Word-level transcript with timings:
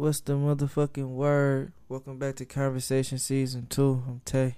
What's 0.00 0.20
the 0.20 0.32
motherfucking 0.32 1.08
word? 1.08 1.72
Welcome 1.90 2.18
back 2.18 2.36
to 2.36 2.46
Konversationz 2.46 3.20
Season 3.20 3.66
2. 3.68 4.02
I'm 4.08 4.22
Tae. 4.24 4.56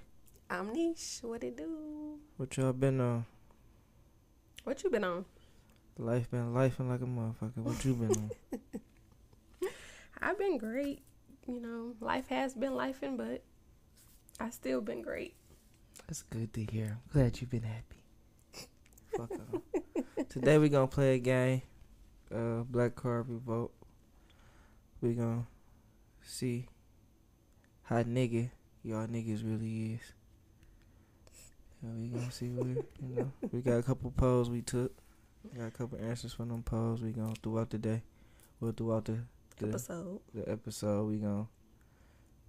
I'm 0.49 0.73
Nesha. 0.73 1.25
What 1.25 1.43
it 1.43 1.57
do? 1.57 2.17
What 2.37 2.55
y'all 2.55 2.71
been 2.71 3.01
on? 3.01 3.25
What 4.63 4.81
you 4.81 4.89
been 4.89 5.03
on? 5.03 5.25
Life 5.97 6.31
been 6.31 6.53
lifing 6.53 6.87
like 6.87 7.01
a 7.01 7.03
motherfucker. 7.03 7.57
What 7.57 7.83
you 7.83 7.93
been 7.93 8.11
on? 8.11 8.31
I've 10.21 10.39
been 10.39 10.57
great. 10.57 11.01
You 11.45 11.59
know, 11.59 11.93
life 11.99 12.29
has 12.29 12.53
been 12.53 12.71
lifing, 12.71 13.17
but 13.17 13.43
I 14.39 14.49
still 14.49 14.79
been 14.79 15.01
great. 15.01 15.35
That's 16.07 16.21
good 16.21 16.53
to 16.53 16.63
hear. 16.63 16.85
I'm 16.85 17.11
glad 17.11 17.41
you've 17.41 17.49
been 17.49 17.63
happy. 17.63 18.69
Fuck 19.17 19.31
off. 19.33 20.25
Today 20.29 20.57
we 20.57 20.69
gonna 20.69 20.87
play 20.87 21.15
a 21.15 21.19
game. 21.19 21.63
Uh, 22.33 22.63
Black 22.63 22.95
Card 22.95 23.27
Revoked. 23.27 23.82
We 25.03 25.15
gonna 25.15 25.45
see 26.21 26.69
how 27.81 28.03
nigga 28.03 28.51
y'all 28.83 29.05
niggas 29.05 29.43
really 29.43 29.95
is. 29.95 30.13
And 31.81 32.01
we 32.01 32.07
gonna 32.07 32.31
see 32.31 32.47
what 32.47 32.67
you 32.67 33.15
know. 33.17 33.31
We 33.51 33.59
got 33.59 33.79
a 33.79 33.83
couple 33.83 34.11
polls 34.11 34.49
we 34.49 34.61
took. 34.61 34.93
We 35.43 35.59
got 35.59 35.67
a 35.67 35.71
couple 35.71 35.99
answers 35.99 36.31
from 36.31 36.47
them 36.47 36.63
polls. 36.63 37.01
We 37.01 37.11
gonna 37.11 37.33
throughout 37.43 37.71
the 37.71 37.79
day. 37.79 38.01
Well, 38.61 38.71
throughout 38.71 39.03
the 39.03 39.19
the 39.57 39.67
Episode. 39.67 40.21
the 40.33 40.49
episode. 40.49 41.03
We 41.09 41.17
gonna 41.17 41.47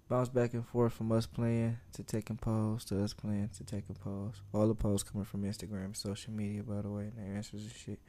bounce 0.07 0.29
back 0.29 0.53
and 0.53 0.65
forth 0.65 0.93
from 0.93 1.11
us 1.11 1.25
playing 1.25 1.75
to 1.91 2.03
taking 2.03 2.37
polls 2.37 2.85
to 2.85 3.03
us 3.03 3.13
playing 3.13 3.49
to 3.57 3.65
taking 3.65 3.97
polls. 3.97 4.41
All 4.53 4.69
the 4.69 4.75
polls 4.75 5.03
coming 5.03 5.25
from 5.25 5.43
Instagram 5.43 5.93
social 5.93 6.31
media, 6.31 6.63
by 6.63 6.81
the 6.81 6.89
way, 6.89 7.03
and 7.03 7.17
their 7.17 7.35
answers 7.35 7.63
and 7.63 7.73
shit. 7.73 7.99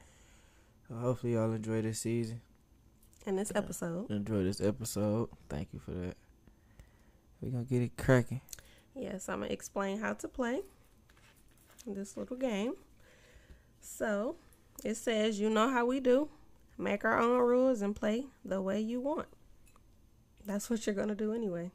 So 0.87 0.95
hopefully 0.95 1.33
y'all 1.33 1.51
enjoy 1.51 1.81
this 1.81 1.99
season. 1.99 2.39
And 3.27 3.37
this 3.37 3.51
episode. 3.53 4.09
Enjoy 4.09 4.43
this 4.43 4.61
episode. 4.61 5.29
Thank 5.49 5.67
you 5.73 5.79
for 5.79 5.91
that. 5.91 6.15
We're 7.41 7.51
gonna 7.51 7.65
get 7.65 7.83
it 7.83 7.95
cracking. 7.97 8.41
Yes, 8.99 9.29
I'm 9.29 9.39
going 9.39 9.49
to 9.49 9.53
explain 9.53 9.99
how 9.99 10.13
to 10.13 10.27
play 10.27 10.61
this 11.85 12.17
little 12.17 12.35
game. 12.35 12.73
So, 13.79 14.37
it 14.83 14.95
says, 14.95 15.39
you 15.39 15.49
know 15.49 15.69
how 15.69 15.85
we 15.85 15.99
do. 15.99 16.29
Make 16.79 17.05
our 17.05 17.19
own 17.19 17.37
rules 17.37 17.81
and 17.81 17.95
play 17.95 18.25
the 18.43 18.61
way 18.61 18.81
you 18.81 18.99
want. 18.99 19.27
That's 20.45 20.69
what 20.69 20.85
you're 20.85 20.95
going 20.95 21.09
to 21.09 21.15
do 21.15 21.31
anyway. 21.31 21.71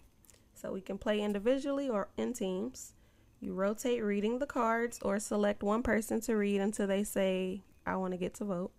So, 0.54 0.72
we 0.72 0.80
can 0.80 0.98
play 0.98 1.20
individually 1.20 1.88
or 1.88 2.08
in 2.16 2.32
teams. 2.32 2.94
You 3.40 3.54
rotate 3.54 4.02
reading 4.02 4.40
the 4.40 4.46
cards 4.46 4.98
or 5.02 5.20
select 5.20 5.62
one 5.62 5.82
person 5.84 6.20
to 6.22 6.34
read 6.34 6.60
until 6.60 6.88
they 6.88 7.04
say, 7.04 7.62
I 7.86 7.96
want 7.96 8.14
to 8.14 8.18
get 8.18 8.34
to 8.34 8.44
vote. 8.44 8.72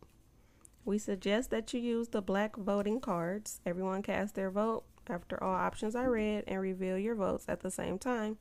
We 0.85 0.97
suggest 0.97 1.49
that 1.51 1.73
you 1.73 1.79
use 1.79 2.09
the 2.09 2.21
black 2.21 2.55
voting 2.57 2.99
cards. 2.99 3.61
Everyone 3.65 4.01
cast 4.01 4.35
their 4.35 4.51
vote 4.51 4.83
after 5.09 5.41
all 5.41 5.53
options 5.55 5.95
are 5.95 6.09
read 6.09 6.43
and 6.47 6.61
reveal 6.61 6.97
your 6.97 7.15
votes 7.15 7.45
at 7.47 7.61
the 7.61 7.71
same 7.71 7.97
time. 7.97 8.37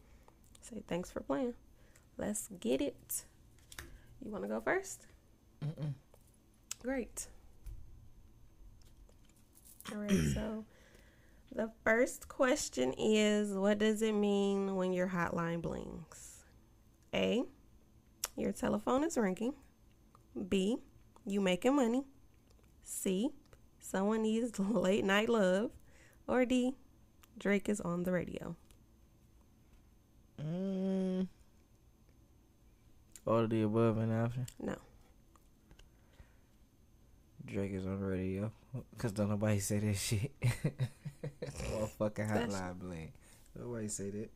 Say 0.60 0.82
thanks 0.86 1.10
for 1.10 1.20
playing. 1.20 1.54
Let's 2.16 2.48
get 2.60 2.80
it. 2.80 3.24
You 4.24 4.30
want 4.30 4.44
to 4.44 4.48
go 4.48 4.60
first? 4.60 5.06
Mm-mm. 5.64 5.94
Great. 6.82 7.26
All 9.92 9.98
right, 9.98 10.10
so 10.34 10.64
the 11.54 11.70
first 11.84 12.28
question 12.28 12.94
is 12.96 13.52
what 13.52 13.78
does 13.78 14.02
it 14.02 14.12
mean 14.12 14.74
when 14.74 14.92
your 14.92 15.08
hotline 15.08 15.62
blings? 15.62 16.44
A, 17.14 17.44
your 18.36 18.52
telephone 18.52 19.04
is 19.04 19.18
ringing. 19.18 19.54
B, 20.48 20.78
you 21.26 21.40
making 21.40 21.76
money. 21.76 22.04
C, 22.82 23.30
someone 23.80 24.22
needs 24.22 24.58
late 24.58 25.04
night 25.04 25.28
love. 25.28 25.70
Or 26.28 26.44
D, 26.44 26.74
Drake 27.38 27.68
is 27.68 27.80
on 27.80 28.04
the 28.04 28.12
radio. 28.12 28.56
Mm. 30.40 31.26
All 33.26 33.38
of 33.38 33.50
the 33.50 33.62
above 33.62 33.98
and 33.98 34.12
option. 34.12 34.46
No. 34.60 34.76
Drake 37.44 37.72
is 37.72 37.86
on 37.86 38.00
the 38.00 38.06
radio. 38.06 38.52
Cause 38.96 39.12
don't 39.12 39.28
nobody 39.28 39.58
say 39.60 39.78
that 39.78 39.96
shit. 39.96 40.32
Motherfucking 41.42 42.30
hotline 42.30 42.78
bling. 42.78 43.12
Nobody 43.58 43.88
say 43.88 44.10
that. 44.10 44.30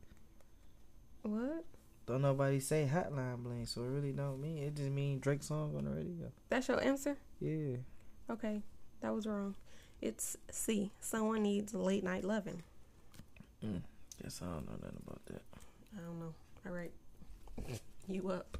What? 1.23 1.65
Don't 2.05 2.21
nobody 2.21 2.59
say 2.59 2.89
hotline 2.91 3.43
bling, 3.43 3.65
so 3.65 3.83
it 3.83 3.87
really 3.87 4.11
don't 4.11 4.39
mean 4.39 4.59
it 4.59 4.75
just 4.75 4.91
mean 4.91 5.19
Drake 5.19 5.43
song 5.43 5.75
on 5.75 5.85
the 5.85 5.91
radio. 5.91 6.31
That's 6.49 6.67
your 6.67 6.81
answer? 6.81 7.17
Yeah. 7.39 7.77
Okay, 8.29 8.61
that 9.01 9.13
was 9.13 9.25
wrong. 9.25 9.55
It's 10.01 10.37
C. 10.51 10.91
Someone 10.99 11.43
needs 11.43 11.73
late 11.73 12.03
night 12.03 12.23
loving. 12.23 12.63
Mm. 13.65 13.81
Guess 14.21 14.41
I 14.41 14.45
don't 14.45 14.65
know 14.65 14.73
nothing 14.81 15.01
about 15.05 15.25
that. 15.25 15.41
I 15.95 16.01
don't 16.01 16.19
know. 16.19 16.33
All 16.65 16.73
right. 16.73 16.91
You 18.07 18.29
up. 18.29 18.57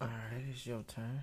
Alright, 0.00 0.44
it's 0.50 0.66
your 0.66 0.82
turn. 0.82 1.22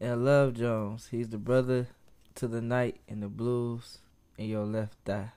And 0.00 0.24
Love 0.24 0.54
Jones, 0.54 1.08
he's 1.10 1.28
the 1.28 1.38
brother 1.38 1.86
to 2.34 2.48
the 2.48 2.60
night 2.60 3.00
in 3.06 3.20
the 3.20 3.28
blues 3.28 3.98
in 4.36 4.48
your 4.48 4.64
left 4.64 4.96
thigh. 5.04 5.30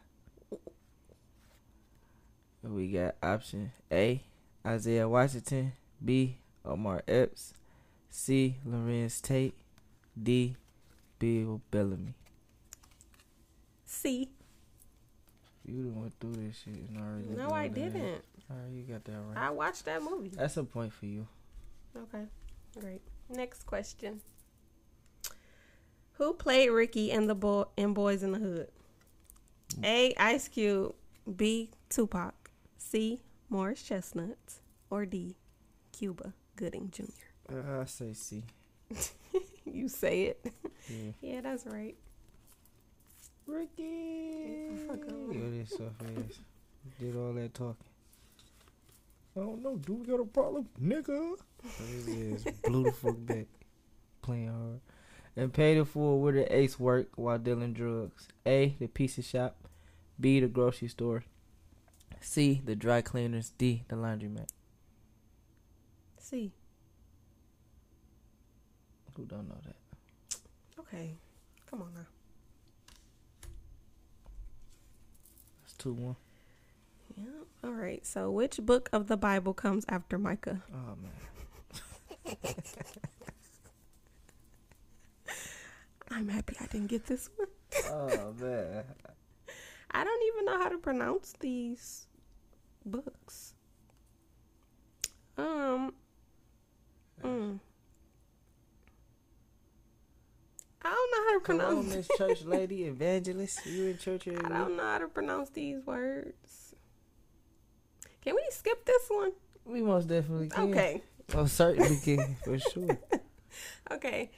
We 2.63 2.87
got 2.91 3.15
option 3.21 3.71
A, 3.91 4.23
Isaiah 4.65 5.07
Washington, 5.07 5.73
B, 6.03 6.37
Omar 6.65 7.03
Epps, 7.07 7.53
C, 8.09 8.57
Larenz 8.67 9.21
Tate, 9.21 9.55
D, 10.21 10.55
Bill 11.19 11.61
Bellamy. 11.71 12.13
C. 13.85 14.29
You 15.65 15.83
done 15.83 16.01
went 16.01 16.13
through 16.19 16.35
this 16.35 16.61
shit 16.63 16.75
and 16.75 16.97
already. 16.97 17.27
No, 17.35 17.53
I 17.53 17.67
didn't. 17.67 18.23
Alright, 18.49 18.71
you 18.73 18.83
got 18.83 19.03
that 19.03 19.11
right. 19.11 19.37
I 19.37 19.49
watched 19.49 19.85
that 19.85 20.01
movie. 20.01 20.31
That's 20.33 20.55
a 20.57 20.63
point 20.63 20.93
for 20.93 21.05
you. 21.05 21.27
Okay, 21.95 22.25
great. 22.79 23.01
Next 23.29 23.63
question. 23.65 24.21
Who 26.13 26.33
played 26.33 26.69
Ricky 26.69 27.11
in 27.11 27.27
the 27.27 27.35
boy 27.35 27.65
in 27.75 27.93
Boys 27.93 28.23
in 28.23 28.31
the 28.31 28.39
Hood? 28.39 28.69
A. 29.83 30.13
Ice 30.17 30.47
Cube. 30.47 30.95
B. 31.35 31.71
Tupac. 31.89 32.49
C. 32.77 33.21
Morris 33.49 33.83
Chestnut. 33.83 34.37
Or 34.89 35.05
D. 35.05 35.35
Cuba 35.91 36.33
Gooding 36.55 36.89
Jr. 36.91 37.03
Uh, 37.51 37.81
I 37.81 37.85
say 37.85 38.13
C. 38.13 38.43
You 39.65 39.89
say 39.89 40.23
it. 40.23 40.53
Yeah. 40.89 41.11
Yeah, 41.21 41.41
that's 41.41 41.65
right. 41.65 41.95
Ricky. 43.45 44.69
Fuck 44.87 45.03
up. 45.07 45.33
Yo, 45.33 45.51
this 45.51 45.69
so 45.71 45.89
fast. 45.99 46.39
Did 46.99 47.15
all 47.15 47.33
that 47.33 47.53
talking. 47.53 47.75
I 49.35 49.39
don't 49.41 49.61
know. 49.61 49.75
Do 49.77 49.95
we 49.95 50.05
got 50.05 50.19
a 50.19 50.25
problem, 50.25 50.67
nigga? 50.81 51.35
This 51.79 52.07
is 52.07 52.43
blew 52.63 52.83
the 52.85 52.91
fuck 52.91 53.17
back, 53.25 53.45
playing 54.21 54.47
hard, 54.47 54.79
and 55.35 55.53
paid 55.53 55.77
it 55.77 55.85
for 55.85 56.19
where 56.19 56.33
the 56.33 56.55
ace 56.55 56.79
work 56.79 57.09
while 57.15 57.37
dealing 57.37 57.73
drugs. 57.73 58.29
A. 58.45 58.75
The 58.79 58.87
pizza 58.87 59.21
shop. 59.21 59.57
B. 60.19 60.39
The 60.39 60.47
grocery 60.47 60.87
store. 60.87 61.23
C. 62.19 62.61
The 62.65 62.75
dry 62.75 63.01
cleaners. 63.01 63.51
D. 63.57 63.83
The 63.89 63.95
laundromat. 63.95 64.47
C. 66.17 66.51
Who 69.17 69.25
don't 69.25 69.49
know 69.49 69.57
that? 69.65 69.75
Okay. 70.79 71.15
Come 71.69 71.81
on 71.81 71.91
now. 71.95 72.05
That's 75.63 75.73
two 75.73 75.93
one. 75.93 76.15
Yeah. 77.17 77.25
All 77.63 77.71
right. 77.71 78.05
So, 78.05 78.29
which 78.29 78.57
book 78.57 78.89
of 78.93 79.07
the 79.07 79.17
Bible 79.17 79.55
comes 79.55 79.85
after 79.89 80.19
Micah? 80.19 80.61
Oh 80.71 80.95
man. 81.01 82.35
I'm 86.11 86.29
happy 86.29 86.55
I 86.61 86.67
didn't 86.67 86.87
get 86.87 87.07
this 87.07 87.29
one. 87.35 87.47
Oh 87.89 88.33
man. 88.39 88.83
I 89.89 90.03
don't 90.03 90.23
even 90.27 90.45
know 90.45 90.59
how 90.59 90.69
to 90.69 90.77
pronounce 90.77 91.33
these 91.39 92.05
books. 92.85 93.55
Um. 95.37 95.95
Mm. 97.23 97.59
I 100.87 100.91
don't 100.91 101.11
know 101.11 101.23
how 101.27 101.33
to 101.33 101.43
Come 101.43 101.59
on, 101.59 101.83
pronounce. 101.85 102.07
Miss 102.07 102.17
Church 102.17 102.41
Lady 102.45 102.83
Evangelist. 102.85 103.65
You 103.65 103.87
in 103.87 103.97
church 103.97 104.27
every 104.27 104.45
I 104.45 104.57
don't 104.59 104.77
know 104.77 104.83
how 104.83 104.99
to 104.99 105.07
pronounce 105.07 105.49
these 105.49 105.85
words. 105.85 106.75
Can 108.21 108.35
we 108.35 108.43
skip 108.51 108.85
this 108.85 109.03
one? 109.09 109.33
We 109.65 109.81
most 109.81 110.07
definitely 110.07 110.47
can. 110.49 110.69
Okay. 110.69 111.01
Oh, 111.35 111.45
certainly 111.45 111.97
can, 112.03 112.37
for 112.43 112.57
sure. 112.59 112.97
Okay. 113.91 114.29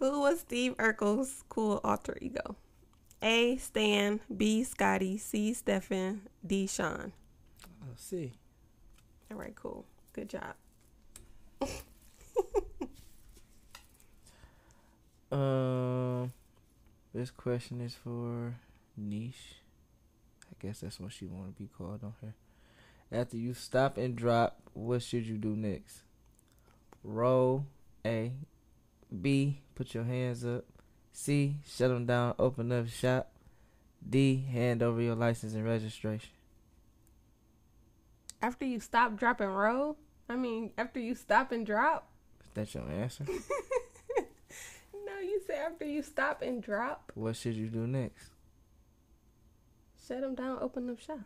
Who 0.00 0.20
was 0.20 0.40
Steve 0.40 0.76
Urkel's 0.78 1.44
cool 1.48 1.80
alter 1.84 2.16
ego? 2.20 2.56
A. 3.22 3.56
Stan. 3.58 4.20
B. 4.34 4.64
Scotty. 4.64 5.18
C. 5.18 5.54
Stefan. 5.54 6.22
D. 6.44 6.66
Sean. 6.66 7.12
Oh, 7.64 7.86
Let's 7.88 8.04
see. 8.04 8.32
All 9.30 9.36
right, 9.38 9.54
cool. 9.54 9.84
Good 10.14 10.28
job. 10.30 10.54
This 17.16 17.30
question 17.30 17.80
is 17.80 17.94
for 17.94 18.56
Nesha. 19.00 19.54
I 20.50 20.54
guess 20.60 20.80
that's 20.80 21.00
what 21.00 21.14
she 21.14 21.24
want 21.24 21.56
to 21.56 21.62
be 21.62 21.66
called 21.66 22.04
on 22.04 22.12
here. 22.20 22.34
After 23.10 23.38
you 23.38 23.54
stop 23.54 23.96
and 23.96 24.14
drop, 24.14 24.60
what 24.74 25.00
should 25.00 25.26
you 25.26 25.38
do 25.38 25.56
next? 25.56 26.00
Roll. 27.02 27.64
A. 28.04 28.32
B. 29.22 29.62
Put 29.74 29.94
your 29.94 30.04
hands 30.04 30.44
up. 30.44 30.66
C. 31.10 31.56
Shut 31.66 31.88
them 31.88 32.04
down. 32.04 32.34
Open 32.38 32.70
up 32.70 32.86
shop. 32.88 33.32
D. 34.06 34.44
Hand 34.52 34.82
over 34.82 35.00
your 35.00 35.14
license 35.14 35.54
and 35.54 35.64
registration. 35.64 36.28
After 38.42 38.66
you 38.66 38.78
stop, 38.78 39.16
drop, 39.16 39.40
and 39.40 39.56
roll. 39.56 39.96
I 40.28 40.36
mean, 40.36 40.70
after 40.76 41.00
you 41.00 41.14
stop 41.14 41.50
and 41.50 41.64
drop. 41.64 42.10
Is 42.44 42.50
that 42.52 42.74
your 42.74 42.86
answer? 42.90 43.24
say 45.46 45.56
after 45.56 45.84
you 45.84 46.02
stop 46.02 46.42
and 46.42 46.62
drop. 46.62 47.12
What 47.14 47.36
should 47.36 47.54
you 47.54 47.68
do 47.68 47.86
next? 47.86 48.30
Shut 50.06 50.20
them 50.20 50.34
down. 50.34 50.58
Open 50.60 50.88
up 50.90 51.00
shop. 51.00 51.20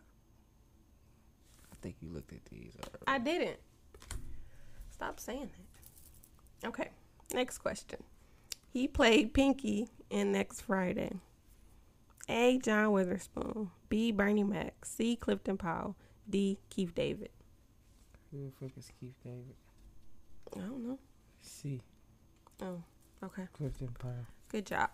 I 1.71 1.75
think 1.81 1.95
you 2.01 2.09
looked 2.09 2.33
at 2.33 2.45
these. 2.45 2.73
Already. 2.75 3.03
I 3.07 3.17
didn't. 3.19 3.59
Stop 4.91 5.19
saying 5.19 5.49
that. 6.61 6.67
Okay, 6.67 6.89
next 7.33 7.57
question. 7.59 7.99
He 8.71 8.87
played 8.87 9.33
Pinky 9.33 9.89
in 10.09 10.31
Next 10.31 10.61
Friday. 10.61 11.11
A. 12.29 12.59
John 12.59 12.91
Witherspoon. 12.91 13.71
B. 13.89 14.11
Bernie 14.11 14.43
Mac. 14.43 14.85
C. 14.85 15.15
Clifton 15.15 15.57
Powell. 15.57 15.95
D. 16.29 16.59
Keith 16.69 16.95
David. 16.95 17.29
Who 18.31 18.45
the 18.45 18.51
fuck 18.51 18.77
is 18.77 18.89
Keith 18.99 19.15
David? 19.23 19.55
I 20.55 20.59
don't 20.59 20.87
know. 20.87 20.99
C. 21.41 21.81
Oh, 22.61 22.81
okay. 23.23 23.47
Clifton 23.53 23.89
Powell. 23.99 24.25
Good 24.49 24.65
job. 24.65 24.89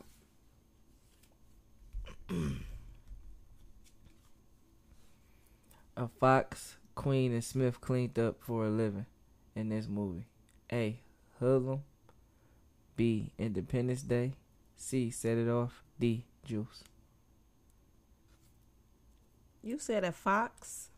A 5.95 6.07
fox, 6.19 6.77
Queen, 6.95 7.31
and 7.31 7.43
Smith 7.43 7.81
cleaned 7.81 8.19
up 8.19 8.37
for 8.39 8.65
a 8.65 8.69
living 8.69 9.05
in 9.55 9.69
this 9.69 9.87
movie. 9.87 10.27
A. 10.71 10.99
Hoodlum. 11.39 11.83
B. 12.95 13.31
Independence 13.37 14.01
Day. 14.01 14.33
C. 14.75 15.09
Set 15.09 15.37
It 15.37 15.49
Off. 15.49 15.83
D. 15.99 16.25
Juice. 16.45 16.83
You 19.63 19.79
said 19.79 20.03
a 20.03 20.11
fox. 20.11 20.89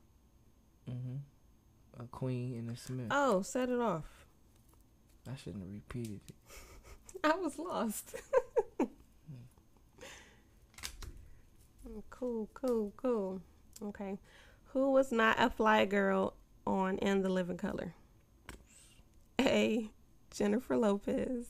Mm-hmm. 0.90 2.04
A 2.04 2.08
Queen 2.08 2.56
and 2.58 2.70
a 2.72 2.78
Smith. 2.78 3.08
Oh, 3.12 3.42
set 3.42 3.70
it 3.70 3.80
off. 3.80 4.26
I 5.30 5.36
shouldn't 5.36 5.64
have 5.64 5.74
repeated 5.74 6.22
it. 6.28 6.36
I 7.24 7.36
was 7.36 7.58
lost. 7.60 8.16
cool, 12.10 12.50
cool, 12.54 12.94
cool. 12.98 13.42
Okay. 13.84 14.18
Who 14.74 14.92
was 14.92 15.12
not 15.12 15.38
a 15.40 15.50
fly 15.50 15.86
girl 15.86 16.34
on 16.66 16.98
In 17.00 17.22
the 17.22 17.30
Living 17.30 17.58
Color? 17.58 17.94
A. 19.40 19.90
Jennifer 20.32 20.78
Lopez. 20.78 21.48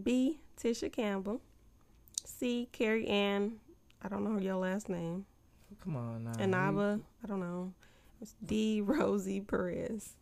B. 0.00 0.40
Tisha 0.60 0.92
Campbell. 0.92 1.40
C. 2.24 2.68
Carrie 2.72 3.06
Ann. 3.06 3.54
I 4.02 4.08
don't 4.08 4.24
know 4.24 4.38
your 4.40 4.56
last 4.56 4.88
name. 4.88 5.26
Come 5.82 5.96
on 5.96 6.24
now. 6.24 6.32
Anaba. 6.32 7.00
I 7.22 7.26
don't 7.26 7.40
know. 7.40 7.72
It's 8.20 8.34
D. 8.44 8.80
Rosie 8.80 9.40
Perez. 9.40 10.14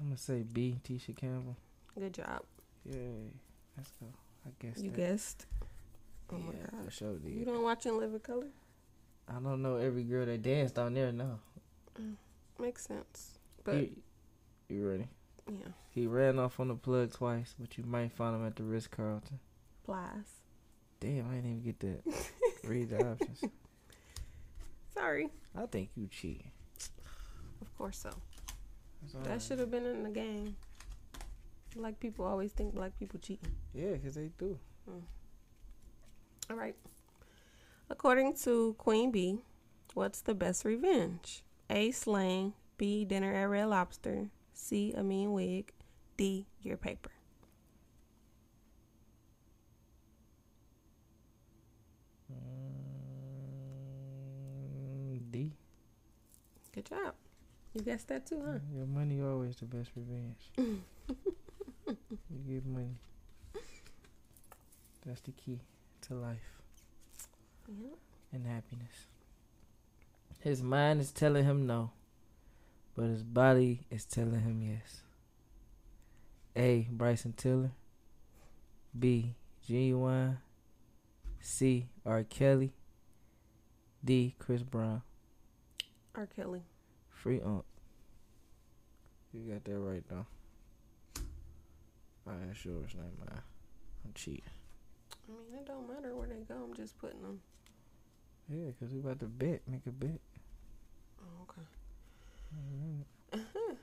I'm 0.00 0.06
gonna 0.06 0.16
say 0.16 0.42
B. 0.42 0.76
Tisha 0.84 1.14
Campbell. 1.14 1.56
Good 1.98 2.14
job. 2.14 2.42
Yay. 2.90 3.30
Let's 3.76 3.90
go. 4.00 4.06
I 4.46 4.50
guess. 4.60 4.78
You 4.82 4.90
that. 4.90 4.96
guessed. 4.96 5.46
Oh 6.32 6.36
my 6.38 6.52
god. 6.52 6.84
For 6.84 6.90
sure 6.90 7.16
did. 7.18 7.32
You 7.32 7.44
don't 7.44 7.62
watch 7.62 7.86
In 7.86 7.98
Living 7.98 8.20
Color? 8.20 8.48
I 9.28 9.34
don't 9.34 9.62
know 9.62 9.76
every 9.76 10.04
girl 10.04 10.26
that 10.26 10.42
danced 10.42 10.78
on 10.78 10.94
there. 10.94 11.12
No. 11.12 11.38
Mm, 12.00 12.14
makes 12.58 12.84
sense. 12.86 13.38
But 13.64 13.76
You, 13.76 13.90
you 14.68 14.88
ready? 14.88 15.08
yeah, 15.50 15.68
He 15.90 16.06
ran 16.06 16.38
off 16.38 16.60
on 16.60 16.68
the 16.68 16.74
plug 16.74 17.12
twice, 17.12 17.54
but 17.58 17.76
you 17.78 17.84
might 17.84 18.12
find 18.12 18.36
him 18.36 18.46
at 18.46 18.56
the 18.56 18.62
Ritz 18.64 18.86
Carlton. 18.86 19.38
flies. 19.86 20.40
Damn, 21.00 21.28
I 21.30 21.34
didn't 21.36 21.50
even 21.50 21.62
get 21.62 21.80
that. 21.80 22.30
Read 22.68 22.90
the 22.90 23.06
options. 23.06 23.44
Sorry. 24.94 25.28
I 25.56 25.66
think 25.66 25.90
you 25.96 26.06
cheating. 26.08 26.50
Of 27.60 27.76
course 27.78 27.98
so. 27.98 28.10
That 29.24 29.42
should 29.42 29.58
have 29.58 29.70
been 29.70 29.84
in 29.84 30.02
the 30.02 30.10
game. 30.10 30.56
Like 31.76 31.98
people 31.98 32.24
always 32.24 32.52
think 32.52 32.74
black 32.74 32.96
people 32.98 33.18
cheating. 33.20 33.50
Yeah, 33.74 33.92
because 33.92 34.14
they 34.14 34.30
do. 34.38 34.58
All 36.50 36.56
right. 36.56 36.76
According 37.90 38.34
to 38.44 38.74
Queen 38.78 39.10
Bee, 39.10 39.38
what's 39.94 40.20
the 40.20 40.34
best 40.34 40.64
revenge? 40.64 41.42
A. 41.70 41.90
Slang. 41.90 42.52
B. 42.76 43.04
Dinner 43.04 43.32
at 43.32 43.48
Red 43.48 43.66
Lobster. 43.66 44.28
C. 44.52 44.92
A 44.96 45.02
mean 45.02 45.32
wig. 45.32 45.72
D. 46.16 46.46
Your 46.62 46.76
paper. 46.76 47.10
Mm, 52.32 55.20
D. 55.30 55.52
Good 56.72 56.86
job. 56.86 57.14
You 57.74 57.82
guessed 57.82 58.08
that 58.08 58.26
too, 58.26 58.42
huh? 58.44 58.58
Your 58.74 58.86
money 58.86 59.20
always 59.20 59.56
the 59.56 59.66
best 59.66 59.90
revenge. 59.96 60.50
you 61.86 61.96
give 62.46 62.66
money. 62.66 62.96
That's 65.06 65.20
the 65.20 65.32
key 65.32 65.60
to 66.02 66.14
life 66.14 66.60
Yep. 67.68 67.98
and 68.32 68.46
happiness. 68.46 69.06
His 70.40 70.62
mind 70.62 71.00
is 71.00 71.10
telling 71.12 71.44
him 71.44 71.66
no, 71.66 71.90
but 72.96 73.04
his 73.06 73.22
body 73.22 73.80
is 73.90 74.04
telling 74.04 74.40
him 74.40 74.62
yes. 74.62 75.02
A. 76.56 76.86
Bryson 76.90 77.32
Tiller. 77.36 77.72
B. 78.98 79.34
Ginuwine. 79.68 80.36
C. 81.40 81.88
R. 82.06 82.22
Kelly. 82.24 82.72
D. 84.04 84.34
Chris 84.38 84.62
Brown. 84.62 85.02
R. 86.14 86.26
Kelly. 86.26 86.62
Free 87.10 87.40
ump. 87.40 87.64
You 89.32 89.52
got 89.52 89.64
that 89.64 89.78
right 89.78 90.04
though. 90.08 90.26
Alright, 92.26 92.46
that's 92.48 92.64
yours, 92.64 92.92
not 92.96 93.06
mine. 93.18 93.42
I'm 94.04 94.12
cheating. 94.14 94.42
I 95.28 95.32
mean, 95.32 95.60
it 95.60 95.66
don't 95.66 95.88
matter 95.88 96.14
where 96.14 96.26
they 96.28 96.42
go. 96.48 96.54
I'm 96.64 96.74
just 96.74 96.96
putting 96.98 97.22
them. 97.22 97.40
Yeah, 98.48 98.72
'cause 98.78 98.92
we 98.92 99.00
about 99.00 99.20
to 99.20 99.26
bet, 99.26 99.62
make 99.66 99.86
a 99.86 99.90
bet. 99.90 100.20
Oh, 101.20 101.42
okay. 101.42 101.62
Mm-hmm. 102.54 103.40
Alright. 103.58 103.78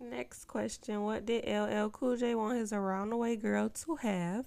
Next 0.00 0.44
question. 0.46 1.02
What 1.04 1.24
did 1.26 1.44
LL 1.46 1.88
Cool 1.90 2.16
J 2.16 2.34
want 2.34 2.58
his 2.58 2.72
around 2.72 3.10
the 3.10 3.16
way 3.16 3.36
girl 3.36 3.68
to 3.70 3.96
have? 3.96 4.46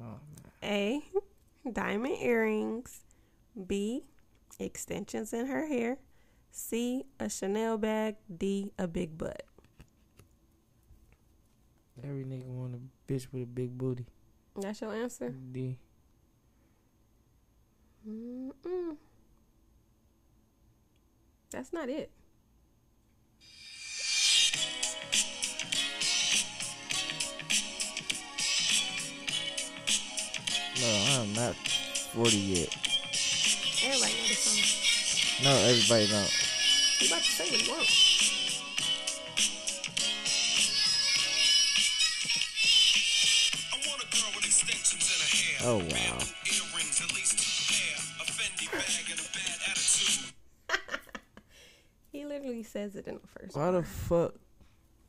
Oh 0.00 0.04
man. 0.04 0.52
A. 0.62 1.02
Diamond 1.70 2.16
earrings. 2.20 3.00
B. 3.66 4.04
Extensions 4.58 5.32
in 5.32 5.46
her 5.46 5.66
hair. 5.66 5.98
C. 6.50 7.04
A 7.18 7.28
Chanel 7.30 7.78
bag. 7.78 8.16
D. 8.34 8.72
A 8.78 8.86
big 8.86 9.16
butt. 9.16 9.44
Every 12.04 12.24
nigga 12.24 12.46
want 12.46 12.74
a 12.74 13.12
bitch 13.12 13.28
with 13.32 13.42
a 13.44 13.46
big 13.46 13.78
booty. 13.78 14.06
That's 14.56 14.80
your 14.80 14.92
answer? 14.92 15.30
D. 15.30 15.78
Mm-mm. 18.08 18.96
That's 21.50 21.72
not 21.72 21.88
it. 21.88 22.10
No, 30.80 31.20
I'm 31.20 31.32
not 31.34 31.54
40 32.14 32.36
yet. 32.36 32.76
Everybody 33.84 34.12
know 34.12 34.26
the 34.26 34.34
song. 34.34 35.44
No, 35.44 35.50
everybody 35.68 36.08
don't. 36.08 36.32
You 37.00 37.06
about 37.06 37.22
to 37.22 37.30
say 37.30 37.50
what 37.50 37.66
you 37.66 37.72
want. 37.72 38.11
Bad 45.62 45.92
wow. 45.92 46.18
He 52.10 52.26
literally 52.26 52.62
says 52.62 52.94
it 52.94 53.06
in 53.06 53.14
the 53.14 53.26
first. 53.26 53.56
Why 53.56 53.70
the 53.70 53.82
fuck 53.82 54.34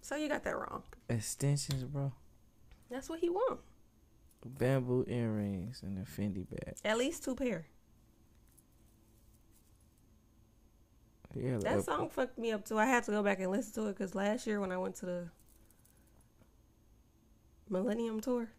So 0.01 0.15
you 0.15 0.29
got 0.29 0.43
that 0.45 0.55
wrong. 0.57 0.83
extensions, 1.10 1.83
bro? 1.83 2.13
That's 2.89 3.10
what 3.10 3.19
he 3.19 3.29
want. 3.29 3.60
Bamboo 4.45 5.05
earrings 5.07 5.81
and 5.83 5.98
a 5.98 6.03
Fendi 6.10 6.45
bag. 6.50 6.75
At 6.86 6.98
least 6.98 7.24
two 7.24 7.36
pair. 7.36 7.65
Yeah, 11.36 11.57
That 11.57 11.75
like, 11.77 11.86
song 11.86 12.10
fucked 12.10 12.38
me 12.38 12.51
up 12.51 12.63
too. 12.65 12.77
I 12.77 12.86
had 12.86 13.03
to 13.05 13.12
go 13.12 13.22
back 13.24 13.39
and 13.39 13.51
listen 13.51 13.74
to 13.83 13.89
it 13.89 13.98
because 13.98 14.13
last 14.15 14.45
year 14.48 14.60
when 14.62 14.72
I 14.72 14.77
went 14.77 14.95
to 14.98 15.05
the 15.05 15.29
Millennium 17.69 18.22
Tour, 18.22 18.50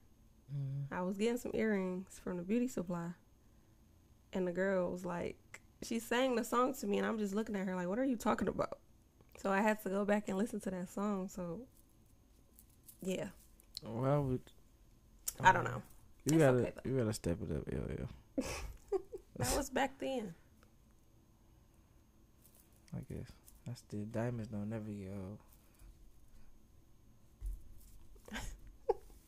I 0.90 1.02
was 1.02 1.16
getting 1.18 1.38
some 1.38 1.52
earrings 1.54 2.20
from 2.22 2.36
the 2.36 2.42
beauty 2.42 2.68
supply, 2.68 3.10
and 4.32 4.46
the 4.46 4.52
girl 4.52 4.90
was 4.90 5.04
like, 5.04 5.60
she 5.82 5.98
sang 5.98 6.34
the 6.36 6.44
song 6.44 6.74
to 6.74 6.86
me, 6.86 6.98
and 6.98 7.06
I'm 7.06 7.18
just 7.18 7.34
looking 7.34 7.56
at 7.56 7.66
her 7.66 7.74
like, 7.74 7.88
"What 7.88 7.98
are 7.98 8.04
you 8.04 8.16
talking 8.16 8.48
about?" 8.48 8.78
So 9.38 9.50
I 9.50 9.60
had 9.60 9.82
to 9.82 9.88
go 9.90 10.04
back 10.04 10.28
and 10.28 10.38
listen 10.38 10.60
to 10.60 10.70
that 10.70 10.88
song. 10.90 11.28
So, 11.28 11.60
yeah, 13.02 13.28
Why 13.82 14.18
would 14.18 14.40
I 15.40 15.52
don't 15.52 15.64
know. 15.64 15.82
You 16.24 16.38
It's 16.38 16.38
gotta 16.38 16.58
okay, 16.58 16.72
you 16.84 16.98
gotta 16.98 17.12
step 17.12 17.38
it 17.42 17.50
up, 17.56 17.66
LL. 17.68 18.42
That 19.38 19.56
was 19.56 19.70
back 19.70 19.98
then. 19.98 20.34
I 22.96 23.00
guess 23.12 23.30
that's 23.66 23.82
the 23.88 23.98
diamonds 24.06 24.48
don't 24.48 24.70
never 24.70 24.90
get 24.90 25.10
old. 25.12 25.38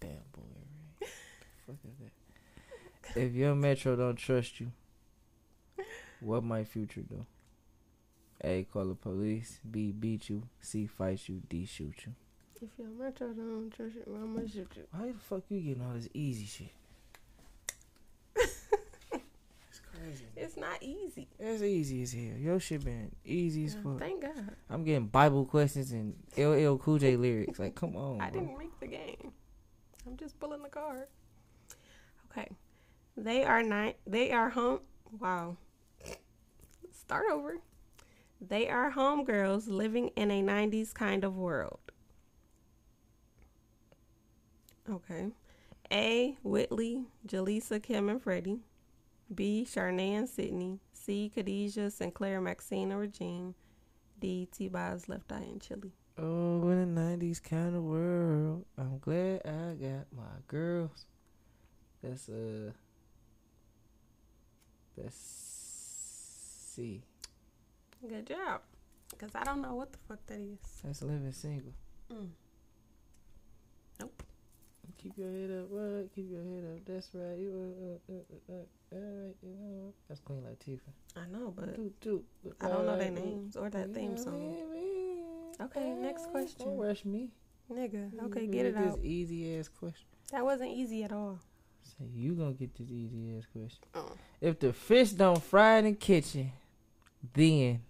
Damn 0.01 0.11
boy, 0.33 0.43
Ray. 0.55 1.09
Fuck 1.67 1.77
is 1.85 1.99
that? 1.99 3.21
If 3.21 3.35
your 3.35 3.55
metro 3.55 3.97
don't 3.97 4.17
trust 4.17 4.61
you, 4.61 4.73
what 6.21 6.45
might 6.45 6.69
future 6.69 7.03
do? 7.03 7.27
A 8.43 8.65
call 8.73 8.87
the 8.87 8.95
police. 8.95 9.61
B 9.69 9.93
beat 9.93 10.29
you. 10.29 10.45
C 10.61 10.87
fight 10.87 11.29
you. 11.29 11.43
D 11.49 11.65
shoot 11.67 11.95
you. 12.07 12.15
If 12.61 12.71
your 12.79 12.89
metro 12.89 13.29
don't 13.29 13.71
trust 13.75 13.97
you, 13.97 14.03
I'm 14.15 14.35
gonna 14.35 14.49
shoot 14.49 14.71
you. 14.77 14.85
Why 14.93 15.09
the 15.09 15.19
fuck 15.19 15.43
you 15.49 15.61
getting 15.61 15.83
all 15.83 15.95
this 15.95 16.09
easy 16.15 16.47
shit? 16.47 16.73
it's 18.37 19.81
crazy. 19.81 20.25
It's 20.37 20.57
not 20.57 20.83
easy. 20.83 21.29
It's 21.39 21.63
easy 21.63 22.03
as 22.03 22.13
hell. 22.13 22.39
Your 22.39 22.61
shit 22.61 22.85
been 22.85 23.11
easy 23.25 23.65
as 23.65 23.77
oh, 23.77 23.91
fuck. 23.91 24.01
thank 24.01 24.23
God. 24.23 24.57
I'm 24.71 24.85
getting 24.85 25.07
Bible 25.07 25.45
questions 25.45 25.93
and 25.93 26.15
LL 26.37 26.77
Cool 26.77 26.99
J 26.99 27.17
lyrics. 27.17 27.59
Like, 27.59 27.75
come 27.75 27.97
on. 27.97 28.21
I 28.21 28.31
bro. 28.31 28.41
didn't 28.41 28.59
make 28.59 28.79
the 28.81 28.87
game. 28.87 29.33
I'm 30.07 30.17
just 30.17 30.39
pulling 30.39 30.63
the 30.63 30.69
card. 30.69 31.09
Okay. 32.37 32.51
They 33.17 33.45
are 33.45 33.63
nine. 33.63 33.95
They 34.07 34.31
are 34.33 34.51
home. 34.51 34.81
Wow. 35.19 35.57
Start 36.93 37.27
over. 37.33 37.59
They 38.41 38.69
are 38.69 38.93
homegirls 38.93 39.69
living 39.69 40.11
in 40.17 40.31
a 40.31 40.43
90s 40.43 40.93
kind 40.93 41.25
of 41.25 41.37
world. 41.37 41.79
Okay. 44.91 45.31
A. 45.91 46.37
Whitley, 46.43 47.07
Jaleesa, 47.27 47.83
Kim, 47.83 48.09
and 48.09 48.23
Freddie. 48.23 48.61
B. 49.35 49.67
Charnay 49.69 50.19
and 50.19 50.29
Sydney. 50.29 50.81
C. 50.93 51.31
Khadijah, 51.35 51.91
Synclaire, 51.91 52.43
Maxine, 52.43 52.91
and 52.91 53.01
Regine. 53.01 53.55
D. 54.21 54.49
T-Boz, 54.53 55.09
Left 55.09 55.33
Eye, 55.33 55.37
and 55.39 55.61
Chilli. 55.61 55.93
Oh, 56.19 56.69
in 56.69 56.95
the 56.95 57.01
90s 57.01 57.43
kind 57.43 57.75
of 57.75 57.83
world. 57.83 58.65
I'm 58.77 58.99
glad 58.99 59.43
I 59.47 59.75
got 59.75 60.07
my 60.15 60.41
girls. 60.47 61.07
That's, 62.03 62.29
uh. 62.29 62.73
That's 64.97 65.17
C. 66.75 67.03
Good 68.09 68.27
job. 68.27 68.61
Because 69.11 69.35
I 69.35 69.45
don't 69.45 69.63
know 69.63 69.75
what 69.75 69.93
the 69.93 69.99
fuck 70.09 70.19
that 70.27 70.39
is. 70.39 70.59
That's 70.85 71.03
living 71.03 71.33
single. 71.33 71.73
Mm. 72.13 72.29
Nope. 74.01 74.23
Keep 74.99 75.19
your 75.19 75.31
head 75.31 75.51
up, 75.51 75.71
what? 75.71 76.15
Keep 76.15 76.31
your 76.31 76.43
head 76.43 76.65
up. 76.65 76.85
That's 76.87 77.11
right. 77.15 77.39
You 77.39 77.99
uh, 78.09 78.13
uh, 78.13 78.17
uh, 78.17 78.55
uh, 78.55 78.97
all 78.97 78.99
right, 78.99 79.37
you 79.43 79.55
know. 79.61 79.93
That's 80.09 80.21
Queen 80.21 80.43
Latifah. 80.43 80.93
I 81.17 81.27
know, 81.31 81.53
but 81.55 81.77
Doot, 81.77 82.01
doot. 82.01 82.25
I 82.61 82.69
don't 82.69 82.87
know 82.87 82.97
their 82.99 83.11
names 83.11 83.57
or 83.57 83.71
that 83.71 83.95
theme 83.95 84.17
song. 84.17 84.57
Okay, 85.61 85.95
next 85.95 86.31
question. 86.31 86.67
Don't 86.67 86.79
rush 86.79 87.05
me. 87.05 87.31
Nigga, 87.73 88.11
okay, 88.25 88.47
get 88.47 88.67
it 88.67 88.77
out. 88.77 88.85
this 88.85 88.93
out. 88.95 89.05
easy 89.05 89.59
ass 89.59 89.69
question. 89.69 90.07
That 90.33 90.45
wasn't 90.45 90.71
easy 90.71 91.03
at 91.03 91.13
all. 91.13 91.41
Say 91.99 92.07
you 92.15 92.33
gonna 92.35 92.53
get 92.53 92.75
this 92.77 92.91
easy 92.91 93.37
ass 93.39 93.45
question. 93.53 93.85
Oh. 93.95 94.13
If 94.41 94.59
the 94.59 94.73
fish 94.73 95.13
don't 95.13 95.43
fry 95.43 95.79
in 95.79 95.85
the 95.87 95.93
kitchen, 95.93 96.53
then 97.35 97.83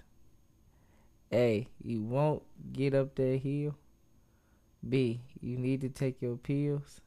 A, 1.33 1.67
you 1.83 2.03
won't 2.03 2.43
get 2.73 2.95
up 2.95 3.15
that 3.17 3.39
hill. 3.39 3.75
B, 4.89 5.21
you 5.41 5.57
need 5.59 5.81
to 5.81 5.89
take 5.89 6.21
your 6.23 6.37
pills. 6.37 7.01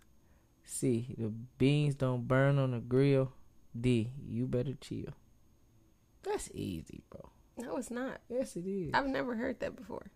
C, 0.65 1.15
the 1.17 1.29
beans 1.57 1.95
don't 1.95 2.27
burn 2.27 2.59
on 2.59 2.71
the 2.71 2.79
grill. 2.79 3.31
D, 3.79 4.11
you 4.27 4.45
better 4.47 4.73
chill. 4.81 5.13
That's 6.23 6.49
easy, 6.53 7.01
bro. 7.09 7.29
No, 7.57 7.77
it's 7.77 7.91
not. 7.91 8.19
Yes, 8.29 8.55
it 8.55 8.65
is. 8.67 8.91
I've 8.93 9.07
never 9.07 9.35
heard 9.35 9.59
that 9.61 9.75
before. 9.75 10.11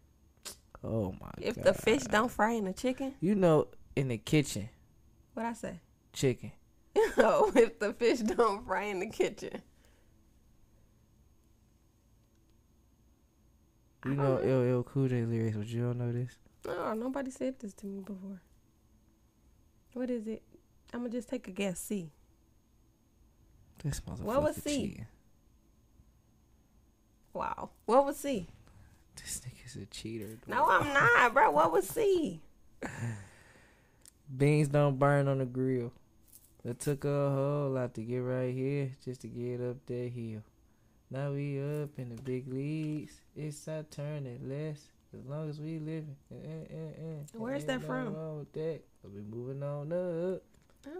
oh 0.84 1.16
my 1.22 1.32
If 1.40 1.56
god. 1.56 1.66
the 1.66 1.74
fish 1.74 2.04
don't 2.04 2.30
fry 2.32 2.52
in 2.54 2.66
the 2.66 2.74
chicken, 2.74 3.14
you 3.22 3.36
know, 3.36 3.68
in 3.96 4.10
the 4.10 4.18
kitchen, 4.18 4.70
what 5.34 5.46
I 5.46 5.54
say? 5.54 5.80
chicken. 6.12 6.52
oh, 7.18 7.52
if 7.56 7.80
the 7.80 7.94
fish 7.94 8.20
don't 8.20 8.66
fry 8.66 8.84
in 8.84 9.00
the 9.00 9.08
kitchen. 9.10 9.62
You 14.06 14.16
know 14.16 14.36
LL 14.36 14.84
Cool 14.84 15.08
J 15.08 15.24
lyrics, 15.24 15.56
but 15.58 15.68
you 15.68 15.82
don't 15.82 15.98
know 15.98 16.12
this. 16.12 16.38
No, 16.66 16.94
nobody 16.94 17.32
said 17.32 17.60
this 17.60 17.74
to 17.76 17.86
me 17.86 18.02
before. 18.02 18.42
What 19.94 20.10
is 20.10 20.28
it? 20.28 20.42
I'm 20.94 21.02
gonna 21.02 21.10
just 21.12 21.30
take 21.30 21.48
a 21.48 21.52
guess. 21.52 21.80
C. 21.80 22.12
This 23.84 24.02
motherfucker 24.02 24.20
What 24.22 24.44
was 24.44 24.56
C? 24.58 24.70
cheating. 24.70 25.06
Wow. 27.34 27.70
What 27.86 28.06
was 28.06 28.18
C? 28.18 28.48
This 29.16 29.42
nigga's 29.42 29.76
a 29.76 29.86
cheater. 29.86 30.28
dude. 30.28 30.48
No, 30.48 30.66
I'm 30.68 30.94
not, 30.94 31.34
bro. 31.34 31.52
What 31.52 31.72
was 31.72 31.88
C? 31.88 32.42
Beans 34.38 34.68
don't 34.68 34.98
burn 35.00 35.28
on 35.28 35.40
the 35.40 35.46
grill. 35.46 35.92
It 36.66 36.80
took 36.80 37.04
a 37.04 37.30
whole 37.32 37.70
lot 37.72 37.94
to 37.96 38.02
get 38.04 38.20
right 38.20 38.54
here 38.54 38.92
just 39.04 39.22
to 39.22 39.28
get 39.28 39.60
up 39.62 39.86
that 39.88 40.12
hill. 40.16 40.42
Now 41.12 41.32
we 41.32 41.60
up 41.60 41.90
in 41.98 42.16
the 42.16 42.22
big 42.22 42.48
leagues. 42.52 43.20
It's 43.36 43.68
our 43.68 43.84
turn 43.84 44.26
at 44.26 44.48
less. 44.48 44.88
As 45.14 45.26
long 45.28 45.50
as 45.50 45.60
we 45.60 45.78
living. 45.78 46.16
Eh, 46.32 46.36
eh, 46.36 46.76
eh. 46.76 47.24
Where's 47.34 47.66
that 47.66 47.82
from? 47.84 48.16
wrong 48.16 48.40
with 48.40 48.54
that. 48.54 48.80
But 49.04 49.12
we 49.12 49.22
moving 49.22 49.62
on 49.62 49.92
up 49.92 50.42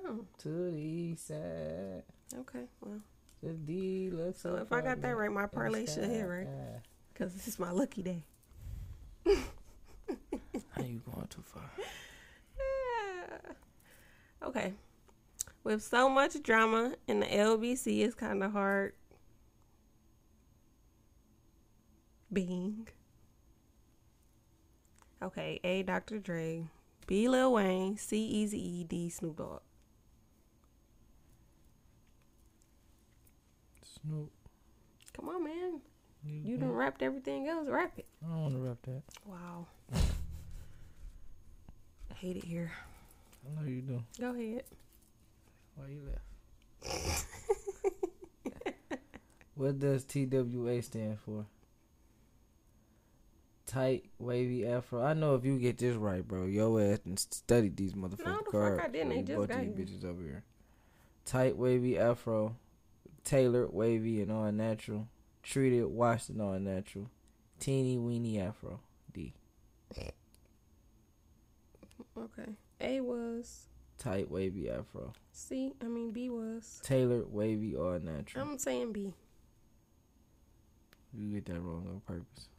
Oh, 0.06 0.26
to 0.40 0.50
the 0.72 0.78
east 0.78 1.28
side. 1.28 2.04
okay. 2.40 2.66
Well, 2.82 3.00
The 3.42 3.54
deluxe. 3.54 4.42
so 4.42 4.56
if 4.58 4.72
I 4.72 4.82
got 4.82 5.02
that 5.02 5.18
right, 5.18 5.32
my 5.32 5.48
parlay 5.48 5.86
should 5.88 6.04
hit, 6.10 6.24
right? 6.26 6.48
Because 7.14 7.34
this 7.34 7.48
is 7.48 7.58
my 7.58 7.72
lucky 7.72 8.04
day. 8.04 8.24
How 9.26 10.84
you 10.84 11.02
going 11.12 11.28
too 11.30 11.42
far? 11.44 11.64
Yeah. 12.58 14.48
Okay. 14.48 14.74
With 15.64 15.82
so 15.82 16.10
much 16.10 16.42
drama 16.44 16.96
in 17.08 17.22
the 17.22 17.26
LBC, 17.26 18.02
it's 18.02 18.16
kind 18.16 18.44
of 18.44 18.52
hard 18.52 18.94
being. 22.32 22.88
Okay, 25.22 25.62
A. 25.64 25.84
Dr. 25.84 26.20
Dre, 26.20 26.66
B. 27.08 27.30
Lil 27.30 27.54
Wayne, 27.54 27.98
C. 27.98 28.26
Easy 28.26 28.60
E, 28.60 28.84
D. 28.84 29.10
Snoop 29.10 29.38
Dogg. 29.38 29.62
Snoop. 34.02 34.32
Come 35.14 35.30
on, 35.30 35.46
man. 35.46 35.80
You 36.26 36.58
done 36.58 36.72
rapped 36.72 37.02
everything 37.02 37.48
else. 37.48 37.70
Wrap 37.70 37.98
it. 37.98 38.06
I 38.22 38.28
don't 38.28 38.42
want 38.42 38.54
to 38.54 38.60
wrap 38.60 38.78
that. 38.84 39.02
Wow. 39.26 39.68
I 39.94 40.00
hate 42.16 42.38
it 42.38 42.44
here. 42.44 42.72
I 43.46 43.62
know 43.62 43.68
you 43.68 43.82
do. 43.82 44.04
Go 44.20 44.32
ahead. 44.32 44.64
Why 45.76 45.86
you 45.88 46.02
left? 46.06 47.26
what 49.56 49.80
does 49.80 50.04
TWA 50.04 50.82
stand 50.82 51.20
for? 51.20 51.46
Tight, 53.66 54.06
wavy 54.20 54.68
afro. 54.68 55.04
I 55.04 55.14
know 55.14 55.36
if 55.36 55.46
you 55.46 55.58
get 55.58 55.78
this 55.78 55.96
right, 55.96 56.28
bro, 56.28 56.46
your 56.46 56.80
ass 56.80 57.00
and 57.06 57.18
studied 57.18 57.76
these 57.76 57.94
motherfucking 57.94 58.46
the 58.46 58.52
fuck. 58.52 58.82
I 58.84 58.88
didn't. 58.88 59.10
They 59.10 59.22
just 59.24 59.48
got 59.48 59.62
these 59.62 59.70
bitches 59.70 60.06
over 60.06 60.22
here. 60.22 60.44
Tight, 61.26 61.58
wavy 61.58 61.98
afro. 61.98 62.56
Tailored, 63.24 63.74
wavy, 63.74 64.22
and 64.22 64.32
all 64.32 64.52
natural. 64.52 65.08
Treated, 65.42 65.86
washed, 65.86 66.30
and 66.30 66.42
all 66.42 66.60
natural. 66.60 67.10
Teeny, 67.60 67.98
weeny 67.98 68.40
afro. 68.40 68.82
D. 69.14 69.34
Okay. 72.18 72.52
A 72.82 73.02
was 73.02 73.68
Tight, 74.04 74.30
wavy 74.30 74.70
afro. 74.70 75.14
See, 75.32 75.74
I 75.82 75.86
mean 75.86 76.12
B 76.12 76.30
was. 76.30 76.82
Tailored, 76.84 77.32
wavy, 77.32 77.74
or 77.76 78.00
natural. 78.00 78.44
I'm 78.46 78.58
saying 78.58 78.92
B. 78.92 79.14
You 81.14 81.34
get 81.36 81.46
that 81.46 81.62
wrong 81.62 81.88
on 81.88 82.02
purpose. 82.06 82.50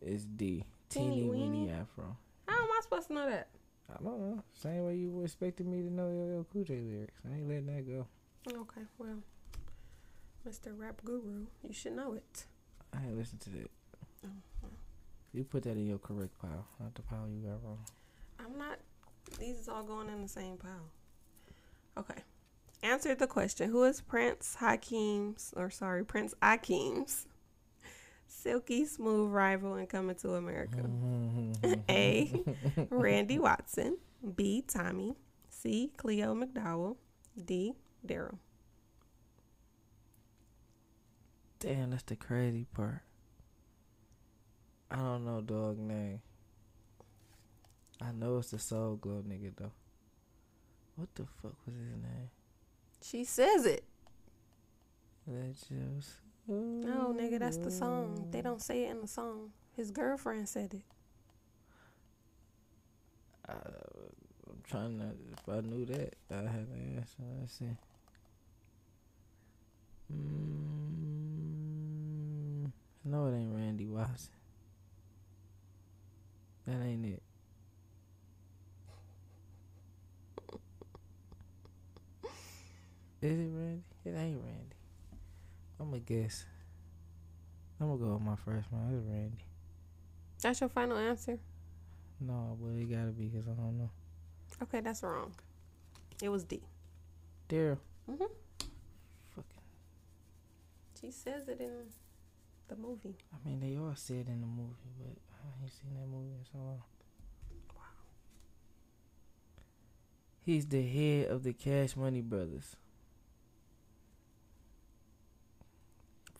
It's 0.00 0.24
D. 0.24 0.64
Teeny 0.88 1.16
Teeny 1.16 1.28
weeny? 1.28 1.48
weeny 1.48 1.70
afro. 1.70 2.16
How 2.46 2.62
am 2.62 2.68
I 2.70 2.80
supposed 2.82 3.08
to 3.08 3.14
know 3.14 3.28
that? 3.28 3.48
I 3.90 4.02
don't 4.02 4.20
know. 4.20 4.42
Same 4.54 4.84
way 4.86 4.94
you 4.96 5.22
expected 5.22 5.66
me 5.66 5.82
to 5.82 5.92
know 5.92 6.06
LL 6.08 6.46
Cool 6.52 6.64
J 6.64 6.80
lyrics. 6.80 7.20
I 7.28 7.34
ain't 7.38 7.48
letting 7.48 7.66
that 7.66 7.88
go. 7.88 8.06
Okay, 8.48 8.82
well, 8.98 9.18
Mr. 10.48 10.78
Rap 10.78 11.00
Guru, 11.04 11.46
you 11.66 11.72
should 11.72 11.96
know 11.96 12.12
it. 12.12 12.46
I 12.92 12.98
ain't 13.04 13.18
listen 13.18 13.38
to 13.38 13.50
that. 13.50 13.70
Oh, 14.26 14.30
well. 14.62 14.72
You 15.32 15.44
put 15.44 15.64
that 15.64 15.72
in 15.72 15.86
your 15.86 15.98
correct 15.98 16.38
pile, 16.40 16.66
not 16.78 16.94
the 16.94 17.02
pile 17.02 17.26
you 17.28 17.48
got 17.48 17.62
wrong. 17.64 17.80
I'm 18.38 18.56
not 18.56 18.78
These 19.38 19.58
is 19.58 19.68
all 19.68 19.82
going 19.82 20.08
in 20.08 20.22
the 20.22 20.28
same 20.28 20.56
pile. 20.56 20.90
Okay. 21.96 22.22
Answer 22.82 23.14
the 23.14 23.26
question. 23.26 23.70
Who 23.70 23.84
is 23.84 24.00
Prince 24.00 24.56
Hakim's 24.60 25.52
or 25.56 25.70
sorry, 25.70 26.04
Prince 26.04 26.34
Akeem's 26.42 27.26
silky 28.26 28.84
smooth 28.84 29.32
rival 29.32 29.76
in 29.76 29.86
Coming 29.86 30.16
to 30.16 30.34
America? 30.34 30.78
Mm-hmm. 30.78 31.72
A. 31.88 32.44
Randy 32.90 33.38
Watson. 33.38 33.98
B. 34.36 34.62
Tommy. 34.66 35.14
C. 35.48 35.92
Cleo 35.96 36.34
McDowell. 36.34 36.96
D. 37.44 37.74
Daryl. 38.06 38.38
Damn, 41.60 41.90
that's 41.90 42.04
the 42.04 42.14
crazy 42.14 42.66
part. 42.72 43.00
I 44.90 44.96
don't 44.96 45.24
know 45.24 45.40
dog 45.40 45.78
name. 45.78 46.20
I 48.00 48.12
know 48.12 48.38
it's 48.38 48.50
the 48.50 48.58
Soul 48.58 48.96
Glo 48.96 49.22
nigga 49.26 49.52
though. 49.56 49.72
What 50.96 51.14
the 51.14 51.24
fuck 51.42 51.54
was 51.66 51.74
his 51.74 51.96
name? 52.02 52.30
She 53.02 53.24
says 53.24 53.66
it. 53.66 53.84
That 55.26 55.54
just 55.54 56.10
No, 56.46 57.14
nigga, 57.16 57.38
that's 57.38 57.56
the 57.58 57.70
song. 57.70 58.28
They 58.30 58.40
don't 58.40 58.62
say 58.62 58.84
it 58.84 58.90
in 58.90 59.00
the 59.02 59.08
song. 59.08 59.52
His 59.76 59.90
girlfriend 59.90 60.48
said 60.48 60.74
it. 60.74 60.82
I, 63.48 63.52
I'm 63.54 64.62
trying 64.68 64.98
to. 64.98 65.06
If 65.32 65.48
I 65.48 65.60
knew 65.60 65.84
that, 65.86 66.14
I 66.30 66.36
have 66.36 66.46
an 66.46 66.94
answer. 66.96 67.22
Let's 67.40 67.58
see. 67.58 67.76
Mm, 70.12 70.62
no, 73.04 73.26
it 73.26 73.36
ain't 73.36 73.54
Randy 73.54 73.86
Watson. 73.86 74.32
That 76.66 76.82
ain't 76.82 77.06
it. 77.06 77.22
Is 83.20 83.38
it 83.40 83.50
Randy? 83.52 83.82
It 84.04 84.10
ain't 84.10 84.40
Randy. 84.40 84.76
I'm 85.80 85.90
gonna 85.90 86.00
guess. 86.00 86.44
I'm 87.80 87.88
gonna 87.88 87.98
go 87.98 88.12
with 88.14 88.22
my 88.22 88.36
first 88.36 88.70
one. 88.70 88.94
It's 88.94 89.04
Randy. 89.08 89.44
That's 90.40 90.60
your 90.60 90.68
final 90.68 90.96
answer? 90.96 91.38
No, 92.20 92.56
but 92.60 92.80
it 92.80 92.90
gotta 92.90 93.10
be 93.10 93.26
because 93.26 93.48
I 93.48 93.52
don't 93.52 93.78
know. 93.78 93.90
Okay, 94.62 94.80
that's 94.80 95.02
wrong. 95.02 95.32
It 96.22 96.28
was 96.28 96.44
D. 96.44 96.60
Daryl. 97.48 97.78
Mm-hmm. 98.10 98.24
Fucking. 99.34 99.62
She 101.00 101.10
says 101.10 101.48
it 101.48 101.60
in 101.60 101.70
the 102.68 102.76
movie. 102.76 103.16
I 103.32 103.48
mean, 103.48 103.60
they 103.60 103.76
all 103.76 103.94
said 103.94 104.26
in 104.28 104.40
the 104.40 104.46
movie, 104.46 104.74
but 104.98 105.16
I 105.32 105.62
ain't 105.62 105.72
seen 105.72 105.94
that 105.94 106.08
movie 106.08 106.34
in 106.38 106.44
so 106.52 106.58
long. 106.58 106.82
Wow. 107.74 107.82
He's 110.44 110.66
the 110.66 110.82
head 110.82 111.30
of 111.30 111.42
the 111.42 111.52
Cash 111.52 111.96
Money 111.96 112.20
Brothers. 112.20 112.76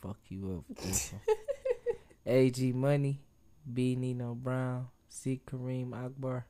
Fuck 0.00 0.18
you 0.28 0.58
up 0.58 0.64
with 0.68 0.78
this 0.78 1.12
one. 1.12 1.22
A.G. 2.26 2.72
Money, 2.72 3.20
B. 3.72 3.96
Nino 3.96 4.34
Brown, 4.34 4.88
C. 5.08 5.40
Kareem 5.46 5.92
Akbar, 5.94 6.46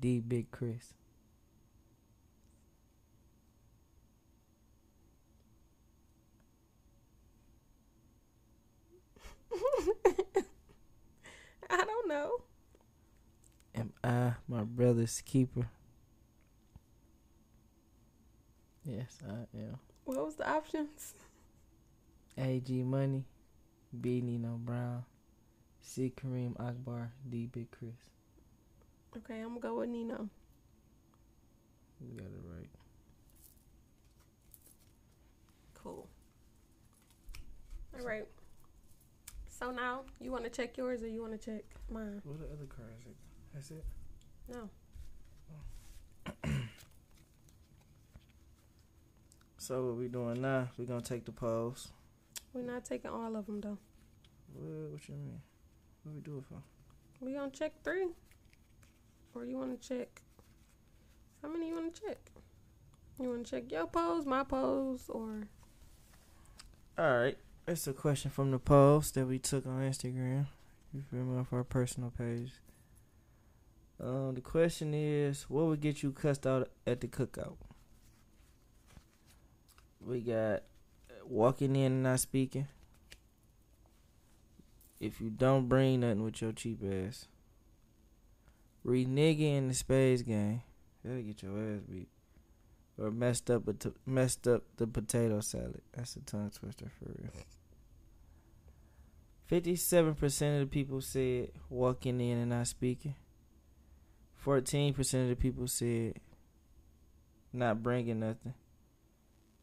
D. 0.00 0.20
Big 0.20 0.50
Chris. 0.50 0.94
I 11.70 11.84
don't 11.84 12.08
know. 12.08 12.32
Am 13.74 13.92
I 14.04 14.34
my 14.48 14.62
brother's 14.62 15.20
keeper? 15.22 15.68
Yes, 18.84 19.18
I 19.26 19.46
am. 19.58 19.78
What 20.04 20.24
was 20.24 20.36
the 20.36 20.48
options? 20.48 21.14
A.G. 22.38 22.82
Money, 22.82 23.24
B. 24.00 24.20
Nino 24.20 24.58
Brown, 24.62 25.04
C. 25.80 26.12
Kareem 26.16 26.58
Akbar, 26.60 27.12
D. 27.28 27.46
Big 27.46 27.70
Chris. 27.70 27.90
Okay, 29.16 29.40
I'm 29.40 29.48
gonna 29.48 29.60
go 29.60 29.78
with 29.78 29.88
Nino. 29.88 30.28
You 32.00 32.18
got 32.18 32.26
it 32.26 32.42
right. 32.44 32.68
Cool. 35.82 36.06
All 37.98 38.06
right. 38.06 38.26
So 39.48 39.70
now, 39.70 40.02
you 40.20 40.30
want 40.30 40.44
to 40.44 40.50
check 40.50 40.76
yours 40.76 41.02
or 41.02 41.08
you 41.08 41.22
want 41.22 41.32
to 41.32 41.38
check 41.38 41.64
mine? 41.90 42.20
What 42.24 42.40
the 42.40 42.46
other 42.46 42.66
cards? 42.66 43.06
That's 43.54 43.70
it. 43.70 43.84
No. 44.52 44.68
So 49.56 49.86
what 49.86 49.96
we 49.96 50.06
doing 50.06 50.42
now? 50.42 50.68
We're 50.78 50.84
gonna 50.84 51.00
take 51.00 51.24
the 51.24 51.32
polls. 51.32 51.88
We're 52.56 52.62
not 52.62 52.86
taking 52.86 53.10
all 53.10 53.36
of 53.36 53.44
them 53.44 53.60
though. 53.60 53.76
What, 54.54 54.92
what 54.92 55.08
you 55.10 55.14
mean? 55.14 55.40
What 56.02 56.14
we 56.14 56.20
do 56.22 56.38
it 56.38 56.44
for? 56.48 56.62
We 57.20 57.34
gonna 57.34 57.50
check 57.50 57.74
three, 57.84 58.06
or 59.34 59.44
you 59.44 59.58
want 59.58 59.78
to 59.78 59.88
check? 59.88 60.22
How 61.42 61.50
many 61.50 61.68
you 61.68 61.74
want 61.74 61.94
to 61.94 62.00
check? 62.00 62.16
You 63.20 63.28
want 63.28 63.44
to 63.44 63.50
check 63.50 63.70
your 63.70 63.86
pose, 63.86 64.24
my 64.24 64.42
pose, 64.42 65.10
or 65.10 65.48
All 66.96 67.18
right. 67.18 67.36
It's 67.68 67.86
a 67.86 67.92
question 67.92 68.30
from 68.30 68.52
the 68.52 68.58
post 68.58 69.16
that 69.16 69.26
we 69.26 69.38
took 69.38 69.66
on 69.66 69.80
Instagram. 69.80 70.46
You 70.94 71.02
feel 71.10 71.24
me 71.24 71.38
off 71.38 71.52
our 71.52 71.62
personal 71.62 72.10
page. 72.16 72.52
Um, 74.02 74.34
the 74.34 74.40
question 74.40 74.94
is, 74.94 75.42
what 75.50 75.66
would 75.66 75.80
get 75.82 76.02
you 76.02 76.10
cussed 76.10 76.46
out 76.46 76.70
at 76.86 77.02
the 77.02 77.08
cookout? 77.08 77.56
We 80.00 80.20
got 80.20 80.62
walking 81.30 81.76
in 81.76 81.92
and 81.92 82.02
not 82.02 82.20
speaking. 82.20 82.68
If 84.98 85.20
you 85.20 85.30
don't 85.30 85.68
bring 85.68 86.00
nothing 86.00 86.22
with 86.22 86.40
your 86.40 86.52
cheap 86.52 86.82
ass. 86.82 87.26
Reneging 88.84 89.58
in 89.58 89.68
the 89.68 89.74
space 89.74 90.22
game. 90.22 90.62
That'll 91.04 91.22
get 91.22 91.42
your 91.42 91.58
ass 91.58 91.82
beat. 91.88 92.08
Or 92.98 93.10
messed 93.10 93.50
up, 93.50 93.66
but 93.66 93.84
messed 94.06 94.48
up 94.48 94.62
the 94.76 94.86
potato 94.86 95.40
salad. 95.40 95.82
That's 95.92 96.16
a 96.16 96.20
tongue 96.20 96.50
twister 96.50 96.86
for 96.98 97.10
real. 97.10 97.30
Fifty-seven 99.44 100.14
percent 100.14 100.54
of 100.54 100.68
the 100.68 100.72
people 100.72 101.00
said 101.00 101.50
walking 101.68 102.20
in 102.20 102.38
and 102.38 102.50
not 102.50 102.66
speaking. 102.66 103.14
Fourteen 104.34 104.94
percent 104.94 105.24
of 105.24 105.28
the 105.28 105.36
people 105.36 105.68
said 105.68 106.20
not 107.52 107.82
bringing 107.82 108.20
nothing, 108.20 108.54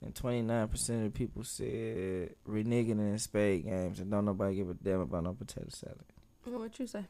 and 0.04 0.16
twenty-nine 0.16 0.68
percent 0.68 1.06
of 1.06 1.14
the 1.14 1.18
people 1.18 1.44
said 1.44 2.36
reneging 2.48 3.00
in 3.00 3.18
spade 3.18 3.66
games 3.66 4.00
and 4.00 4.12
don't 4.12 4.26
nobody 4.26 4.56
give 4.56 4.70
a 4.70 4.74
damn 4.74 5.02
about 5.02 5.24
no 5.24 5.34
potato 5.34 5.68
salad. 5.70 6.04
what 6.44 6.80
you 6.80 6.88
say? 6.88 7.06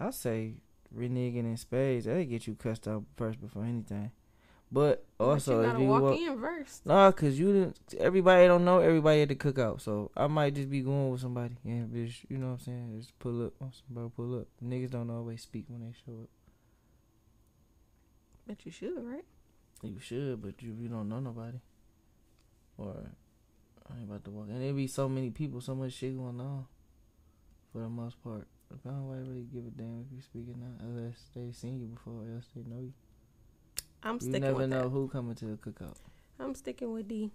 I 0.00 0.10
say 0.10 0.54
reneging 0.96 1.44
in 1.44 1.56
spades 1.56 2.06
that'll 2.06 2.24
get 2.24 2.46
you 2.46 2.54
cussed 2.54 2.88
out 2.88 3.04
first 3.16 3.40
before 3.40 3.64
anything. 3.64 4.10
But 4.70 5.06
also, 5.18 5.62
but 5.62 5.68
you 5.68 5.74
if 5.74 5.80
you 5.80 5.86
walk 5.86 6.02
walk, 6.02 6.18
in 6.18 6.40
first. 6.40 6.84
Nah, 6.84 7.10
cause 7.12 7.38
you 7.38 7.52
didn't. 7.52 7.78
Everybody 7.98 8.46
don't 8.46 8.66
know 8.66 8.80
everybody 8.80 9.22
at 9.22 9.28
the 9.28 9.34
cookout, 9.34 9.80
so 9.80 10.10
I 10.14 10.26
might 10.26 10.54
just 10.54 10.68
be 10.68 10.82
going 10.82 11.10
with 11.10 11.22
somebody. 11.22 11.56
Yeah, 11.64 11.84
bitch, 11.90 12.26
you 12.28 12.36
know 12.36 12.48
what 12.48 12.52
I'm 12.52 12.58
saying? 12.58 12.94
Just 12.98 13.18
pull 13.18 13.46
up 13.46 13.54
on 13.62 13.72
somebody, 13.72 14.12
pull 14.14 14.40
up. 14.40 14.46
Niggas 14.62 14.90
don't 14.90 15.08
always 15.08 15.40
speak 15.42 15.64
when 15.68 15.80
they 15.80 15.94
show 16.04 16.20
up. 16.22 16.28
Bet 18.46 18.66
you 18.66 18.70
should, 18.72 19.02
right? 19.02 19.24
You 19.82 19.98
should, 20.00 20.42
but 20.42 20.60
you 20.62 20.74
you 20.80 20.88
don't 20.88 21.08
know 21.08 21.20
nobody. 21.20 21.58
Or 22.76 22.94
I 23.90 23.94
ain't 23.98 24.08
about 24.08 24.24
to 24.24 24.30
walk, 24.30 24.48
and 24.48 24.60
there 24.62 24.72
be 24.72 24.86
so 24.86 25.08
many 25.08 25.30
people, 25.30 25.60
so 25.60 25.74
much 25.74 25.92
shit 25.94 26.16
going 26.16 26.40
on. 26.40 26.66
For 27.72 27.80
the 27.82 27.88
most 27.88 28.22
part, 28.22 28.46
I 28.72 28.88
don't 28.88 29.08
really 29.08 29.46
give 29.52 29.66
a 29.66 29.70
damn 29.70 30.04
if 30.06 30.14
you 30.14 30.20
speaking 30.22 30.56
now, 30.60 30.84
unless 30.84 31.16
they 31.34 31.52
seen 31.52 31.80
you 31.80 31.86
before, 31.86 32.22
or 32.24 32.34
else 32.36 32.46
they 32.54 32.62
know 32.62 32.80
you. 32.80 32.92
I'm 34.02 34.14
You 34.14 34.20
sticking 34.20 34.40
never 34.42 34.58
with 34.58 34.70
know 34.70 34.82
that. 34.84 34.88
who 34.90 35.08
coming 35.08 35.34
to 35.36 35.44
the 35.46 35.56
cookout. 35.56 35.96
I'm 36.38 36.54
sticking 36.54 36.92
with 36.92 37.08
D. 37.08 37.30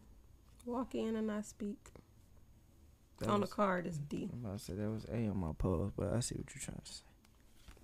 Walk 0.65 0.95
in 0.95 1.15
and 1.15 1.27
not 1.27 1.45
speak. 1.45 1.77
That 3.19 3.29
on 3.29 3.41
the 3.41 3.47
card 3.47 3.86
is 3.86 3.97
D. 3.97 4.29
I'm 4.32 4.45
about 4.45 4.60
to 4.60 4.63
say 4.63 4.73
that 4.73 4.89
was 4.89 5.06
A 5.06 5.27
on 5.27 5.38
my 5.38 5.51
post, 5.58 5.93
but 5.97 6.13
I 6.13 6.19
see 6.21 6.36
what 6.36 6.45
you're 6.56 6.62
trying 6.62 6.82
to 6.84 6.91
say. 6.91 7.03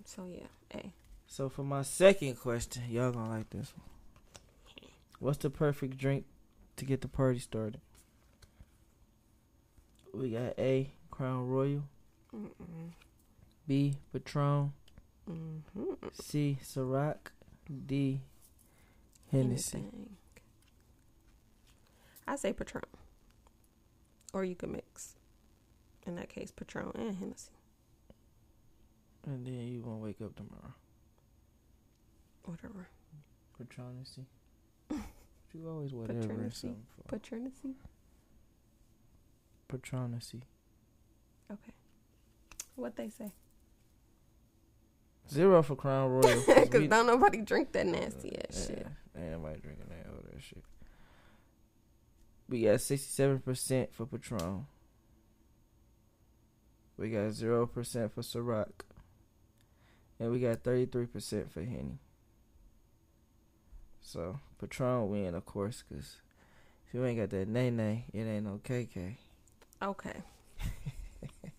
So 0.06 0.26
yeah, 0.28 0.48
A. 0.80 0.94
So 1.28 1.50
for 1.50 1.64
my 1.64 1.82
second 1.84 2.36
question, 2.40 2.84
y'all 2.90 3.12
gonna 3.12 3.30
like 3.30 3.50
this 3.50 3.74
one. 3.76 3.86
What's 5.20 5.38
the 5.40 5.50
perfect 5.50 5.98
drink 5.98 6.26
to 6.78 6.86
get 6.86 7.02
the 7.02 7.08
party 7.08 7.40
started? 7.40 7.82
We 10.14 10.32
got 10.32 10.58
A 10.58 10.92
Crown 11.12 11.48
Royal, 11.48 11.84
Mm-mm. 12.36 12.92
B 13.68 13.96
Patron, 14.12 14.74
Mm-hmm. 15.30 15.94
C 16.20 16.58
Ciroc, 16.64 17.18
D 17.86 18.22
Hennessy. 19.32 19.78
Anything. 19.78 20.10
I 22.28 22.36
say 22.36 22.52
Patron. 22.54 22.84
Or 24.34 24.44
you 24.44 24.56
can 24.56 24.72
mix. 24.72 25.16
In 26.08 26.16
that 26.16 26.30
case, 26.30 26.50
Patron 26.52 26.92
and 26.96 27.16
Hennessy. 27.18 27.52
And 29.26 29.46
then 29.46 29.68
you 29.68 29.82
gonna 29.82 29.98
wake 29.98 30.22
up 30.22 30.36
tomorrow. 30.36 30.74
Whatever. 32.46 32.88
Patronacy. 33.60 34.26
You 35.54 35.68
always 35.70 35.94
whatever 35.94 36.20
Patronacy. 36.20 36.76
Patronacy. 37.08 37.74
Patronacy. 39.68 40.42
Okay. 41.52 41.72
What 42.76 42.96
they 42.96 43.10
say? 43.10 43.32
Zero 45.30 45.62
for 45.62 45.76
Crown 45.76 46.10
Royal. 46.12 46.42
'cause 46.44 46.88
don't 46.88 47.08
nobody 47.08 47.42
drink 47.42 47.72
that 47.74 47.86
nasty 47.86 48.36
ass 48.40 48.68
yeah, 48.70 48.76
shit. 48.76 48.88
Ain't 49.18 49.32
nobody 49.32 49.60
drinking 49.60 49.86
that 49.90 50.08
all 50.10 50.22
that 50.32 50.42
shit. 50.42 50.64
We 52.48 52.64
got 52.64 52.82
sixty 52.82 53.10
seven 53.10 53.40
percent 53.40 53.94
for 53.94 54.06
Patron. 54.06 54.66
We 56.98 57.12
got 57.12 57.32
zero 57.32 57.68
percent 57.68 58.12
for 58.14 58.22
Ciroc. 58.22 58.70
And 60.20 60.32
we 60.32 60.40
got 60.40 60.64
thirty 60.64 60.86
three 60.86 61.06
percent 61.06 61.52
for 61.52 61.62
Henny. 61.62 62.00
So 64.10 64.40
Patron 64.58 65.08
win 65.08 65.36
of 65.36 65.46
course, 65.46 65.84
cause 65.88 66.16
if 66.88 66.96
you 66.96 67.06
ain't 67.06 67.20
got 67.20 67.30
that 67.30 67.48
nay 67.48 67.70
nay, 67.70 68.06
it 68.12 68.22
ain't 68.24 68.44
no 68.44 68.60
KK. 68.64 69.18
Okay. 69.84 70.24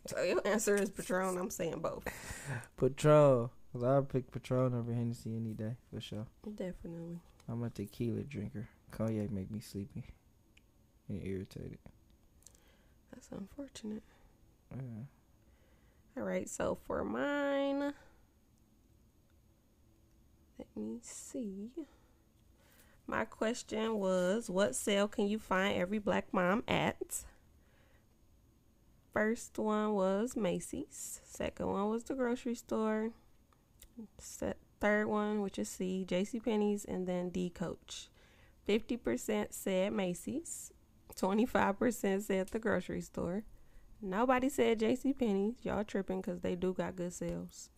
so 0.07 0.21
your 0.21 0.45
answer 0.45 0.75
is 0.75 0.91
Patron. 0.91 1.39
I'm 1.39 1.51
saying 1.51 1.79
both. 1.79 2.03
Patron. 2.77 3.51
Cause 3.73 3.85
I'll 3.85 4.03
pick 4.03 4.33
Patron 4.33 4.75
over 4.75 4.93
Hennessy 4.93 5.37
any 5.37 5.53
day 5.53 5.77
for 5.95 6.01
sure. 6.01 6.27
Definitely. 6.45 7.21
I'm 7.49 7.63
a 7.63 7.71
tequila 7.71 8.23
drinker. 8.23 8.69
Cognac 8.91 9.31
make 9.31 9.53
me 9.53 9.61
sleepy 9.61 10.03
and 11.09 11.25
irritated. 11.25 11.79
That's 13.13 13.29
unfortunate. 13.31 14.03
Yeah. 14.75 15.05
All 16.17 16.25
right. 16.25 16.49
So 16.49 16.79
for 16.85 17.05
mine, 17.05 17.95
let 20.59 20.67
me 20.75 20.99
see. 21.01 21.71
My 23.11 23.25
question 23.25 23.99
was, 23.99 24.49
what 24.49 24.77
sale 24.77 25.09
can 25.09 25.27
you 25.27 25.41
find 25.41 25.77
every 25.77 25.99
black 25.99 26.33
mom 26.33 26.63
at? 26.69 27.25
First 29.13 29.59
one 29.59 29.95
was 29.95 30.37
Macy's. 30.37 31.21
Second 31.25 31.67
one 31.67 31.91
was 31.91 32.05
the 32.05 32.15
grocery 32.15 32.55
store. 32.55 33.11
Se- 34.19 34.55
third 34.81 35.09
one, 35.09 35.41
which 35.41 35.59
is 35.59 35.69
C, 35.69 36.05
J.C. 36.07 36.39
Penney's, 36.39 36.85
and 36.85 37.09
then 37.09 37.31
D 37.31 37.51
Coach. 37.51 38.07
Fifty 38.65 38.97
percent 38.97 39.53
said 39.55 39.93
Macy's. 39.93 40.73
Twenty-five 41.17 41.81
percent 41.81 42.23
said 42.23 42.47
the 42.51 42.61
grocery 42.61 43.01
store. 43.01 43.43
Nobody 44.01 44.49
said 44.49 44.79
J.C. 44.79 45.15
Penney's. 45.15 45.57
Y'all 45.65 45.83
tripping 45.83 46.21
because 46.21 46.43
they 46.43 46.55
do 46.55 46.73
got 46.75 46.95
good 46.95 47.13
sales. 47.13 47.71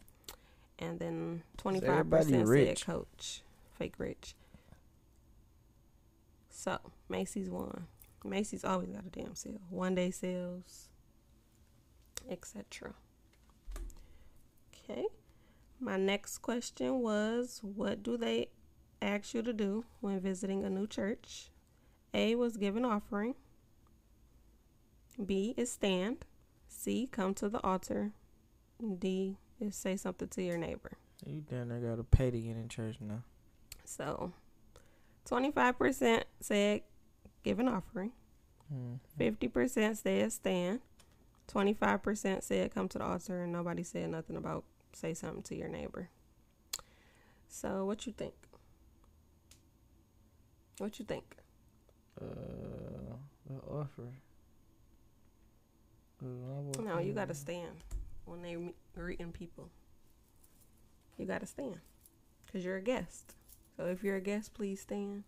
And 0.78 0.98
then 1.00 1.42
25% 1.56 2.46
said. 2.46 2.84
Coach. 2.84 3.42
Fake 3.78 3.94
rich. 3.98 4.34
So 6.52 6.78
Macy's 7.08 7.50
won. 7.50 7.86
Macy's 8.24 8.64
always 8.64 8.90
got 8.90 9.06
a 9.06 9.10
damn 9.10 9.34
sale. 9.34 9.60
One 9.70 9.94
day 9.94 10.10
sales, 10.10 10.90
etc. 12.30 12.94
Okay. 14.72 15.06
My 15.80 15.96
next 15.96 16.38
question 16.38 17.00
was 17.00 17.60
what 17.62 18.02
do 18.02 18.16
they 18.16 18.48
ask 19.00 19.34
you 19.34 19.42
to 19.42 19.52
do 19.52 19.84
when 20.00 20.20
visiting 20.20 20.64
a 20.64 20.70
new 20.70 20.86
church? 20.86 21.50
A 22.14 22.34
was 22.34 22.56
give 22.56 22.76
an 22.76 22.84
offering. 22.84 23.34
B 25.24 25.54
is 25.56 25.72
stand. 25.72 26.24
C 26.68 27.08
come 27.10 27.34
to 27.34 27.48
the 27.48 27.60
altar. 27.64 28.12
D 28.98 29.38
is 29.58 29.74
say 29.74 29.96
something 29.96 30.28
to 30.28 30.42
your 30.42 30.58
neighbor. 30.58 30.92
You 31.26 31.40
down 31.40 31.68
there 31.68 31.78
gotta 31.78 32.04
pay 32.04 32.30
to 32.30 32.38
get 32.38 32.56
in 32.56 32.68
church 32.68 32.96
now. 33.00 33.22
So 33.84 34.32
25% 35.28 36.22
said 36.40 36.82
give 37.42 37.58
an 37.58 37.68
offering. 37.68 38.12
Mm. 38.72 38.98
50% 39.18 39.96
said 39.96 40.32
stand. 40.32 40.80
25% 41.52 42.42
said 42.42 42.74
come 42.74 42.88
to 42.88 42.98
the 42.98 43.04
altar, 43.04 43.42
and 43.42 43.52
nobody 43.52 43.82
said 43.82 44.10
nothing 44.10 44.36
about 44.36 44.64
say 44.92 45.14
something 45.14 45.42
to 45.42 45.54
your 45.54 45.68
neighbor. 45.68 46.08
So, 47.48 47.84
what 47.84 48.06
you 48.06 48.12
think? 48.12 48.34
What 50.78 50.98
you 50.98 51.04
think? 51.04 51.36
Uh, 52.20 52.24
the 53.48 53.60
offer. 53.70 54.08
Uh, 56.22 56.82
No, 56.82 56.98
you 56.98 57.12
gotta 57.12 57.34
stand 57.34 57.84
when 58.24 58.42
they 58.42 58.56
greeting 58.94 59.32
people. 59.32 59.68
You 61.18 61.26
gotta 61.26 61.46
stand 61.46 61.80
because 62.46 62.64
you're 62.64 62.76
a 62.76 62.82
guest. 62.82 63.34
So 63.82 63.88
if 63.88 64.04
you're 64.04 64.14
a 64.14 64.20
guest, 64.20 64.54
please 64.54 64.80
stand. 64.80 65.24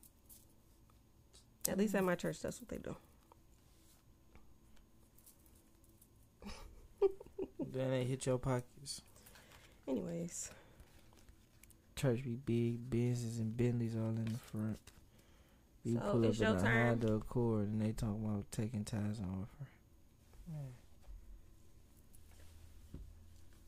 At 1.69 1.77
least 1.77 1.97
at 1.97 2.05
my 2.05 2.15
church, 2.15 2.39
that's 2.39 2.61
what 2.61 2.69
they 2.69 2.77
do. 2.77 2.95
Then 7.73 7.91
they 7.91 8.05
hit 8.05 8.27
your 8.27 8.39
pockets. 8.39 9.03
Anyways, 9.89 10.53
Church 11.97 12.23
be 12.23 12.37
big, 12.37 12.89
Benzes 12.89 13.41
and 13.41 13.57
Bentleys 13.57 13.97
all 13.97 14.11
in 14.11 14.25
the 14.27 14.39
front. 14.39 14.79
You 15.83 15.95
So, 15.95 16.13
pull 16.13 16.29
up 16.29 16.37
in 16.37 16.43
a 16.45 16.61
turn. 16.63 16.87
Honda 16.87 17.15
Accord 17.15 17.69
and 17.73 17.83
they 17.83 17.91
talk 17.91 18.11
about 18.11 18.45
taking 18.53 18.85
ties 18.85 19.19
on 19.19 19.49
offer. 19.49 19.69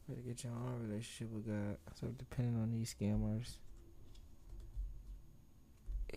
Better 0.09 0.21
get 0.21 0.45
your 0.45 0.53
own 0.53 0.87
relationship 0.89 1.35
with 1.35 1.45
God. 1.49 1.77
So 2.01 2.07
depending 2.17 2.63
on 2.63 2.71
these 2.71 2.95
scammers. 2.95 3.57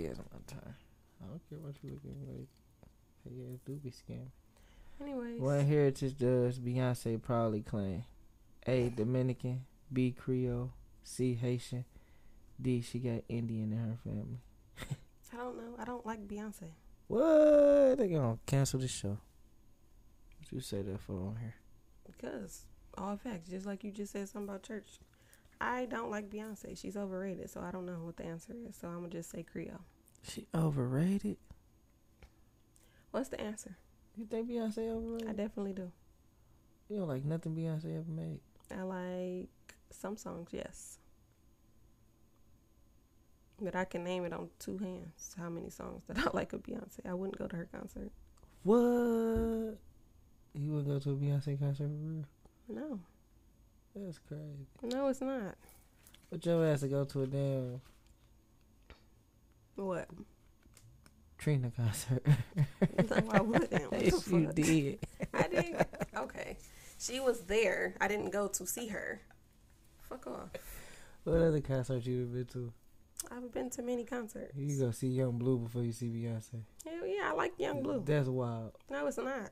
My 0.08 0.40
time. 0.48 0.76
I 1.22 1.28
don't 1.28 1.42
care 1.50 1.60
what 1.60 1.76
you 1.84 1.92
look 1.92 2.04
at 2.06 2.16
me 2.16 2.26
like. 2.40 2.48
Hey, 3.26 3.32
yeah, 3.36 3.54
it 3.56 3.66
do 3.66 3.74
be 3.74 3.92
scam. 3.92 4.28
anyways, 5.02 5.42
What 5.42 5.64
heritage 5.66 6.18
does 6.18 6.58
Beyonce 6.60 7.22
proudly 7.22 7.62
claim? 7.62 8.04
A. 8.66 8.90
Dominican. 8.90 9.66
B. 9.92 10.12
Creole. 10.12 10.72
C. 11.04 11.34
Haitian. 11.36 11.84
D. 12.62 12.82
She 12.82 13.00
got 13.00 13.24
Indian 13.28 13.74
in 13.74 13.78
her 13.78 13.98
family. 14.04 14.40
I 15.34 15.38
don't 15.38 15.58
know. 15.58 15.76
I 15.78 15.84
don't 15.86 16.06
like 16.06 16.26
Beyonce 16.28 16.72
What? 17.08 17.98
They 17.98 18.08
gonna 18.08 18.38
cancel 18.46 18.80
the 18.80 18.88
show. 18.88 19.18
What 20.38 20.52
you 20.52 20.62
say 20.62 20.82
that 20.82 21.02
for 21.02 21.14
on 21.14 21.38
here? 21.42 21.56
because 22.08 22.66
all 22.98 23.16
facts, 23.18 23.50
just 23.50 23.66
like 23.66 23.84
you 23.84 23.92
just 23.92 24.12
said 24.14 24.28
something 24.30 24.50
about 24.50 24.64
church. 24.64 25.00
I 25.62 25.86
don't 25.86 26.10
like 26.10 26.30
Beyonce. 26.30 26.78
She's 26.80 26.96
overrated, 26.96 27.50
so 27.50 27.62
I 27.62 27.72
don't 27.72 27.86
know 27.86 28.00
what 28.02 28.18
the 28.18 28.26
answer 28.26 28.54
is. 28.68 28.76
So 28.76 28.88
I'm 28.88 28.96
gonna 29.02 29.10
just 29.10 29.30
say 29.32 29.44
Creole. 29.44 29.82
She 30.24 30.48
overrated. 30.56 31.38
What's 33.12 33.30
the 33.30 33.42
answer? 33.42 33.76
You 34.16 34.26
think 34.26 34.50
Beyonce 34.50 34.90
overrated? 34.90 35.30
I 35.30 35.34
definitely 35.34 35.74
do. 35.74 35.92
You 36.90 36.98
don't 36.98 37.08
like 37.08 37.26
nothing 37.26 37.56
Beyonce 37.56 37.98
ever 37.98 38.10
made. 38.10 38.40
I 38.72 38.82
like 38.84 39.50
some 39.92 40.18
songs, 40.18 40.50
yes. 40.52 41.00
But 43.62 43.76
I 43.76 43.84
can 43.86 44.04
name 44.04 44.24
it 44.26 44.32
on 44.34 44.50
two 44.60 44.78
hands 44.78 45.36
how 45.38 45.50
many 45.50 45.70
songs 45.70 46.04
that 46.08 46.18
I 46.26 46.30
like 46.34 46.54
of 46.54 46.64
Beyonce. 46.64 47.06
I 47.06 47.14
wouldn't 47.14 47.38
go 47.38 47.48
to 47.48 47.56
her 47.56 47.68
concert. 47.72 48.12
What? 48.64 49.78
You 50.54 50.72
would 50.72 50.86
go 50.86 51.00
to 51.00 51.12
a 51.12 51.16
Beyonce 51.16 51.60
concert 51.60 51.88
for 51.88 52.08
real? 52.08 52.26
No. 52.68 53.00
That's 53.96 54.20
crazy. 54.20 54.68
No, 54.84 55.08
it's 55.08 55.22
not. 55.22 55.56
But 56.30 56.46
your 56.46 56.66
ass 56.66 56.82
to 56.82 56.88
go 56.88 57.06
to 57.06 57.24
a 57.24 57.28
damn 57.28 57.82
What? 59.76 60.08
Trina 61.38 61.72
concert. 61.76 62.26
I 63.32 63.42
wouldn't. 63.42 63.92
What 63.92 64.06
yes, 64.06 64.28
you 64.28 64.52
did. 64.54 65.00
I 65.34 65.48
did. 65.48 65.86
Okay. 66.16 66.58
She 67.00 67.20
was 67.20 67.42
there. 67.42 67.96
I 68.02 68.10
didn't 68.10 68.32
go 68.32 68.50
to 68.50 68.68
see 68.68 68.88
her. 68.88 69.22
Fuck 70.02 70.28
off. 70.28 70.50
What 71.24 71.38
other 71.38 71.62
concert 71.62 72.06
you 72.06 72.26
been 72.26 72.46
to? 72.48 72.74
I've 73.32 73.52
been 73.54 73.70
to 73.72 73.82
many 73.82 74.04
concerts. 74.04 74.54
You 74.56 74.80
go 74.80 74.92
see 74.92 75.08
Yung 75.08 75.38
Bleu 75.38 75.60
before 75.60 75.84
you 75.84 75.92
see 75.92 76.08
Beyonce. 76.08 76.62
Hell 76.86 77.06
yeah, 77.06 77.30
I 77.30 77.34
like 77.34 77.54
Yung 77.58 77.84
Bleu. 77.84 78.04
That's 78.06 78.28
wild. 78.28 78.72
No, 78.90 79.08
it's 79.08 79.18
not. 79.18 79.52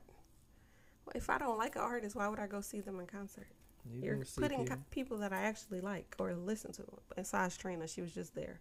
If 1.14 1.30
I 1.30 1.38
don't 1.38 1.58
like 1.58 1.76
an 1.76 1.82
artist, 1.82 2.16
why 2.16 2.28
would 2.28 2.38
I 2.38 2.46
go 2.46 2.60
see 2.60 2.80
them 2.80 3.00
in 3.00 3.06
concert? 3.06 3.48
You 3.90 4.02
You're 4.02 4.24
putting 4.36 4.64
people. 4.64 4.76
people 4.90 5.18
that 5.18 5.32
I 5.32 5.42
actually 5.42 5.80
like 5.80 6.14
or 6.18 6.34
listen 6.34 6.72
to. 6.72 6.84
Besides 7.16 7.56
Trina, 7.56 7.88
she 7.88 8.00
was 8.00 8.12
just 8.12 8.34
there. 8.34 8.60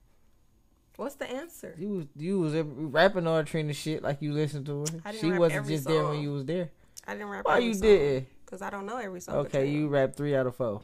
What's 0.95 1.15
the 1.15 1.30
answer? 1.30 1.75
You 1.77 1.89
was 1.89 2.06
you 2.15 2.39
was 2.39 2.56
rapping 2.56 3.27
all 3.27 3.43
Trina 3.43 3.73
shit 3.73 4.01
like 4.01 4.21
you 4.21 4.34
listened 4.34 4.65
to 4.65 4.80
her. 4.80 5.13
She 5.13 5.32
wasn't 5.32 5.67
just 5.67 5.88
there 5.88 6.06
when 6.06 6.21
you 6.21 6.34
was 6.34 6.45
there. 6.45 6.71
I 7.08 7.13
didn't 7.13 7.27
rap. 7.30 7.45
Why 7.45 7.60
you 7.60 7.73
song, 7.73 7.82
didn't? 7.82 8.27
Cause 8.47 8.62
I 8.62 8.69
don't 8.69 8.86
know 8.86 8.97
every 8.97 9.21
song. 9.21 9.36
Okay, 9.36 9.67
you 9.69 9.88
rap 9.89 10.15
three 10.15 10.36
out 10.36 10.47
of 10.47 10.56
four. 10.56 10.82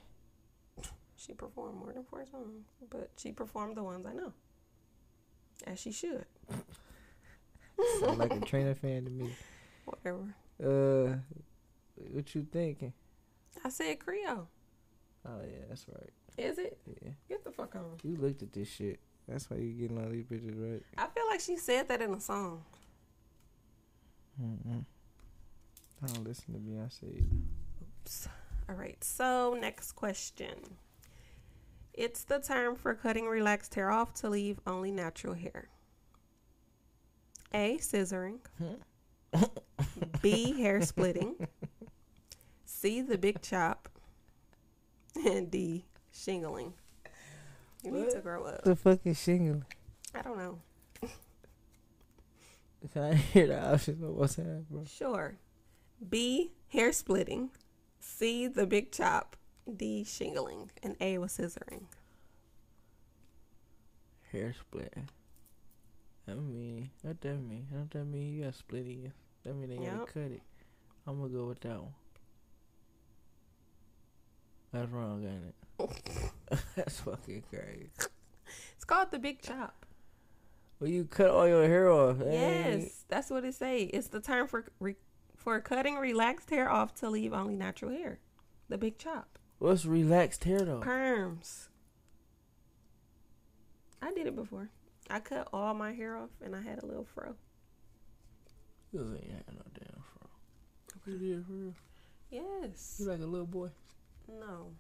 She 1.15 1.33
performed 1.33 1.79
more 1.79 1.93
than 1.93 2.03
four 2.03 2.25
songs, 2.29 2.65
but 2.89 3.09
she 3.17 3.31
performed 3.31 3.77
the 3.77 3.83
ones 3.83 4.05
I 4.05 4.13
know, 4.13 4.33
as 5.65 5.79
she 5.79 5.91
should. 5.91 6.25
Sound 8.01 8.17
like 8.17 8.33
a 8.33 8.39
Trina 8.45 8.75
fan 8.75 9.05
to 9.05 9.09
me. 9.09 9.31
Whatever. 9.85 10.35
Uh, 10.61 11.15
what 12.11 12.35
you 12.35 12.45
thinking? 12.51 12.93
I 13.63 13.69
said 13.69 13.99
Creole. 13.99 14.47
Oh 15.25 15.39
yeah, 15.41 15.65
that's 15.69 15.85
right. 15.87 16.09
Is 16.37 16.57
it? 16.57 16.77
Yeah. 17.01 17.11
Get 17.29 17.43
the 17.43 17.51
fuck 17.51 17.75
on. 17.75 17.97
You 18.03 18.17
looked 18.17 18.41
at 18.41 18.51
this 18.53 18.67
shit. 18.69 18.99
That's 19.27 19.49
why 19.49 19.57
you're 19.57 19.87
getting 19.87 20.03
all 20.03 20.09
these 20.09 20.25
bitches 20.25 20.55
right. 20.71 20.83
I 20.97 21.07
feel 21.07 21.25
like 21.29 21.39
she 21.39 21.55
said 21.57 21.87
that 21.87 22.01
in 22.01 22.13
a 22.13 22.19
song. 22.19 22.63
Mm-mm. 24.41 24.83
I 26.03 26.07
don't 26.07 26.27
listen 26.27 26.53
to 26.53 26.59
Beyonce. 26.59 27.03
either. 27.03 27.25
Oops. 28.01 28.27
All 28.67 28.75
right. 28.75 29.01
So 29.03 29.57
next 29.59 29.93
question. 29.93 30.55
It's 31.93 32.23
the 32.23 32.39
term 32.39 32.75
for 32.75 32.95
cutting 32.95 33.27
relaxed 33.27 33.75
hair 33.75 33.91
off 33.91 34.13
to 34.15 34.29
leave 34.29 34.59
only 34.65 34.91
natural 34.91 35.35
hair. 35.35 35.69
A. 37.53 37.77
Scissoring. 37.77 38.39
Hmm? 38.57 39.43
B. 40.21 40.59
Hair 40.59 40.81
splitting. 40.81 41.35
C. 42.83 42.99
The 42.99 43.17
big 43.17 43.41
chop. 43.41 43.87
And 45.25 45.49
D. 45.49 45.85
Shingling. 46.11 46.73
You 47.81 47.91
need 47.91 48.09
to 48.09 48.19
grow 48.19 48.43
up. 48.43 48.63
The 48.65 48.75
fucking 48.75 49.13
shingling? 49.13 49.63
I 50.13 50.21
don't 50.21 50.37
know. 50.37 50.59
Can 52.91 53.03
I 53.03 53.13
hear 53.13 53.47
the 53.47 53.73
options 53.73 54.01
one 54.01 54.15
more 54.15 54.27
time, 54.27 54.65
bro? 54.69 54.83
Sure. 54.83 55.37
B. 56.09 56.51
Hair 56.73 56.91
splitting. 56.91 57.51
C. 58.01 58.47
The 58.47 58.67
big 58.67 58.91
chop. 58.91 59.37
D. 59.73 60.03
Shingling. 60.03 60.69
And 60.81 60.97
A 60.99 61.19
was 61.19 61.37
scissoring. 61.37 61.83
Hair 64.33 64.55
split. 64.59 64.93
That 66.25 66.35
mean 66.35 66.89
what 67.01 67.21
that 67.21 67.37
mean? 67.37 67.67
Don't 67.71 67.91
that 67.91 68.05
mean 68.05 68.35
you 68.35 68.43
got 68.43 68.55
split 68.55 68.87
ears? 68.87 69.13
That 69.45 69.55
mean 69.55 69.69
they 69.69 69.77
gotta 69.77 70.05
cut 70.05 70.31
it. 70.31 70.41
I'm 71.07 71.21
gonna 71.21 71.29
go 71.29 71.45
with 71.45 71.61
that 71.61 71.79
one. 71.79 71.93
That's 74.73 74.91
wrong, 74.91 75.23
ain't 75.25 75.53
it? 75.79 76.59
That's 76.75 76.99
fucking 77.01 77.43
crazy. 77.49 77.89
It's 78.75 78.85
called 78.85 79.11
the 79.11 79.19
big 79.19 79.41
chop. 79.41 79.85
Well, 80.79 80.89
you 80.89 81.05
cut 81.05 81.29
all 81.29 81.47
your 81.47 81.65
hair 81.67 81.89
off. 81.89 82.19
Ain't- 82.21 82.81
Yes, 82.81 83.05
that's 83.07 83.29
what 83.29 83.45
it 83.45 83.53
say. 83.53 83.83
It's 83.83 84.07
the 84.07 84.19
term 84.19 84.47
for 84.47 84.65
re- 84.79 84.95
for 85.37 85.59
cutting 85.61 85.95
relaxed 85.95 86.49
hair 86.49 86.69
off 86.69 86.93
to 86.95 87.09
leave 87.09 87.31
only 87.33 87.55
natural 87.55 87.91
hair. 87.91 88.19
The 88.69 88.77
big 88.77 88.97
chop. 88.97 89.39
What's 89.59 89.85
relaxed 89.85 90.43
hair 90.43 90.59
though? 90.59 90.81
Perms. 90.81 91.67
I 94.01 94.11
did 94.13 94.27
it 94.27 94.35
before. 94.35 94.69
I 95.09 95.19
cut 95.19 95.47
all 95.53 95.73
my 95.73 95.93
hair 95.93 96.17
off 96.17 96.29
and 96.43 96.55
I 96.55 96.61
had 96.61 96.81
a 96.83 96.85
little 96.85 97.05
fro. 97.05 97.35
You 98.91 99.01
ain't 99.15 99.31
had 99.31 99.55
no 99.55 99.61
damn 99.73 100.03
fro. 100.03 101.13
You 101.13 101.17
did 101.19 101.45
for 101.45 101.53
real? 101.53 101.73
Yes. 102.29 102.97
You 102.99 103.05
like 103.07 103.19
a 103.21 103.25
little 103.25 103.47
boy? 103.47 103.69
No. 104.39 104.71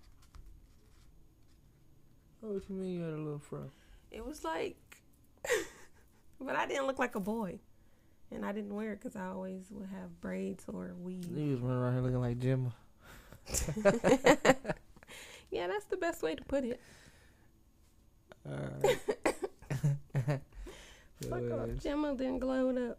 Oh, 2.43 2.53
what 2.53 2.69
you 2.69 2.75
mean 2.75 2.99
you 2.99 3.03
had 3.03 3.13
a 3.13 3.17
little 3.17 3.39
fro? 3.39 3.71
It 4.11 4.25
was 4.25 4.43
like, 4.43 4.77
but 6.41 6.55
I 6.55 6.65
didn't 6.65 6.87
look 6.87 6.99
like 6.99 7.15
a 7.15 7.19
boy, 7.19 7.59
and 8.31 8.45
I 8.45 8.51
didn't 8.51 8.75
wear 8.75 8.93
it 8.93 8.99
because 9.01 9.15
I 9.15 9.27
always 9.27 9.67
would 9.71 9.89
have 9.89 10.19
braids 10.21 10.65
or 10.67 10.93
weave. 11.01 11.25
You 11.35 11.51
was 11.51 11.61
running 11.61 11.77
around 11.77 11.93
here 11.93 12.01
looking 12.01 12.21
like 12.21 12.39
Jimma. 12.39 12.73
Yeah, 15.53 15.67
that's 15.67 15.85
the 15.85 15.97
best 15.97 16.23
way 16.23 16.33
to 16.33 16.43
put 16.45 16.63
it. 16.63 16.81
Alright. 18.49 18.99
Fuck 21.29 21.51
off. 21.51 21.69
Gemma 21.79 22.15
then 22.15 22.39
glowed 22.39 22.75
up. 22.89 22.97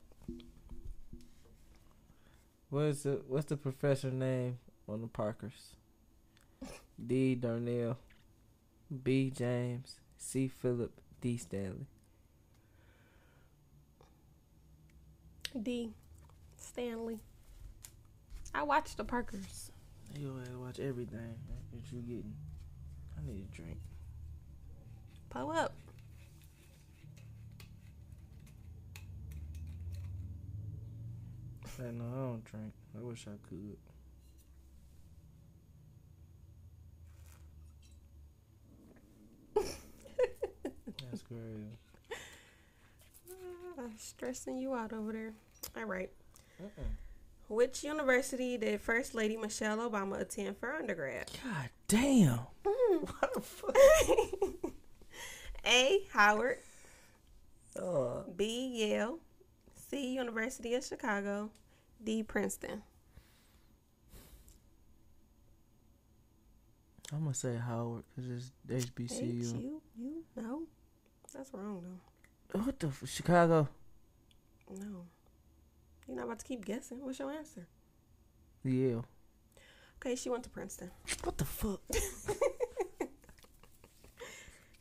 What's 2.71 3.03
the 3.03 3.23
What's 3.27 3.47
the 3.47 3.57
professor 3.57 4.13
name 4.13 4.59
on 4.89 5.01
the 5.01 5.09
Parkers? 5.09 5.75
D. 7.07 7.35
Darnell, 7.35 7.99
B. 9.03 9.31
James, 9.31 10.01
C. 10.17 10.49
Philip, 10.49 10.93
D. 11.21 11.37
Stanley. 11.37 11.87
D. 15.61 15.95
Stanley. 16.57 17.21
I 18.55 18.63
watched 18.63 18.97
the 18.97 19.05
Parkers. 19.05 19.71
You 20.19 20.41
gotta 20.45 20.59
watch 20.59 20.79
everything 20.79 21.35
that 21.73 21.93
you 21.93 22.01
getting. 22.01 22.35
I 23.19 23.27
need 23.27 23.47
a 23.53 23.57
drink. 23.57 23.79
Pull 25.31 25.51
up. 25.51 25.73
I 31.81 31.91
know 31.91 32.05
I 32.05 32.17
don't 32.17 32.45
drink. 32.45 32.73
I 32.97 33.03
wish 33.03 33.27
I 33.27 33.37
could. 33.49 33.77
That's 41.15 41.23
crazy. 41.29 41.69
Ah, 43.77 43.83
stressing 43.99 44.57
you 44.59 44.73
out 44.75 44.93
over 44.93 45.13
there. 45.13 45.33
All 45.77 45.85
right. 45.85 46.09
Uh-uh. 46.63 46.83
Which 47.49 47.83
university 47.83 48.57
did 48.57 48.81
First 48.81 49.15
Lady 49.17 49.37
Michelle 49.37 49.79
Obama 49.79 50.21
attend 50.21 50.57
for 50.59 50.73
undergrad? 50.73 51.29
God 51.43 51.71
damn. 51.89 52.39
What 52.63 53.35
the 53.35 53.41
fuck? 53.41 53.77
A. 55.67 56.01
Howard. 56.13 56.59
Uh, 57.77 58.23
B. 58.37 58.69
Yale. 58.77 59.19
C. 59.75 60.15
University 60.15 60.75
of 60.75 60.85
Chicago. 60.85 61.51
D. 62.03 62.23
Princeton. 62.23 62.83
I'm 67.13 67.23
gonna 67.23 67.35
say 67.35 67.57
Howard 67.57 68.05
because 68.17 68.53
it's 68.69 68.87
HBCU. 68.87 69.41
H 69.41 69.63
U 69.63 69.83
U 69.99 70.25
no, 70.37 70.63
that's 71.35 71.53
wrong 71.53 71.83
though. 72.53 72.61
What 72.61 72.79
the 72.79 72.89
f- 72.89 73.09
Chicago? 73.09 73.69
No, 74.71 75.05
you're 76.07 76.17
not 76.17 76.27
about 76.27 76.39
to 76.39 76.45
keep 76.45 76.65
guessing. 76.65 77.05
What's 77.05 77.19
your 77.19 77.31
answer? 77.31 77.67
Yale. 78.63 79.05
Okay, 79.99 80.17
she 80.17 80.31
went 80.31 80.45
to 80.45 80.51
Princeton. 80.51 80.91
What 81.23 81.39
the 81.39 81.45
fuck? 81.45 81.81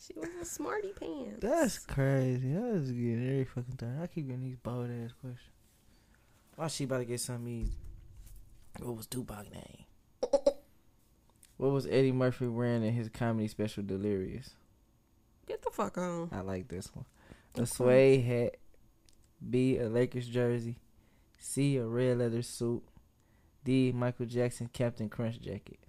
She 0.06 0.20
was 0.20 0.30
a 0.42 0.46
smarty 0.46 0.92
pants. 0.92 1.40
That's 1.40 1.80
crazy. 1.80 2.58
I 2.58 2.72
was 2.72 2.92
getting 2.92 3.26
every 3.26 3.46
fucking 3.46 3.78
time. 3.78 4.00
I 4.02 4.08
keep 4.08 4.28
getting 4.28 4.42
these 4.44 4.58
bold 4.58 4.90
ass 4.90 5.12
questions. 5.14 5.40
Why 6.58 6.68
she 6.68 6.84
about 6.84 6.98
to 6.98 7.06
get 7.06 7.22
something 7.22 7.48
easy? 7.48 7.72
What 8.82 8.98
was 8.98 9.08
Tupac 9.08 9.46
name? 9.50 9.86
what 11.58 11.72
was 11.72 11.88
Eddie 11.88 12.12
Murphy 12.12 12.48
wearing 12.48 12.84
in 12.84 12.94
his 12.94 13.08
comedy 13.08 13.48
special 13.48 13.84
Delirious? 13.84 14.50
Get 15.48 15.62
the 15.62 15.72
fuck 15.72 15.98
on. 15.98 16.30
I 16.32 16.42
like 16.42 16.68
this 16.68 16.90
one. 16.94 17.06
A 17.56 17.66
suede 17.66 18.24
hat. 18.24 18.58
B. 19.50 19.78
A 19.78 19.90
Lakers 19.90 20.28
jersey. 20.28 20.78
C. 21.38 21.78
A 21.78 21.86
red 21.86 22.20
leather 22.20 22.42
suit. 22.42 22.84
D. 23.64 23.92
Michael 23.92 24.26
Jackson 24.26 24.70
Captain 24.72 25.10
Crunch 25.10 25.40
jacket. 25.40 25.80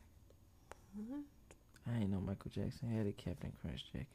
I 1.87 1.99
ain't 2.01 2.11
know 2.11 2.21
Michael 2.21 2.51
Jackson 2.51 2.89
had 2.89 3.07
a 3.07 3.13
Captain 3.13 3.53
Crunch 3.61 3.85
jacket. 3.93 4.09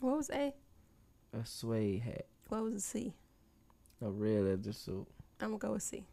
What 0.00 0.16
was 0.16 0.30
A? 0.30 0.54
A 1.32 1.44
suede 1.44 2.02
hat. 2.02 2.26
What 2.48 2.62
was 2.62 2.84
C? 2.84 3.14
A 4.00 4.08
red 4.08 4.44
leather 4.44 4.72
suit. 4.72 5.06
I'm 5.40 5.48
gonna 5.48 5.58
go 5.58 5.72
with 5.72 5.82
C. 5.82 6.04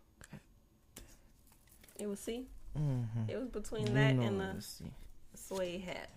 It 1.97 2.07
was 2.07 2.19
C. 2.19 2.47
Mm-hmm. 2.77 3.29
It 3.29 3.37
was 3.37 3.49
between 3.49 3.93
that 3.93 4.15
and 4.15 4.39
the 4.39 4.61
suede 5.47 5.81
hat. 5.81 6.09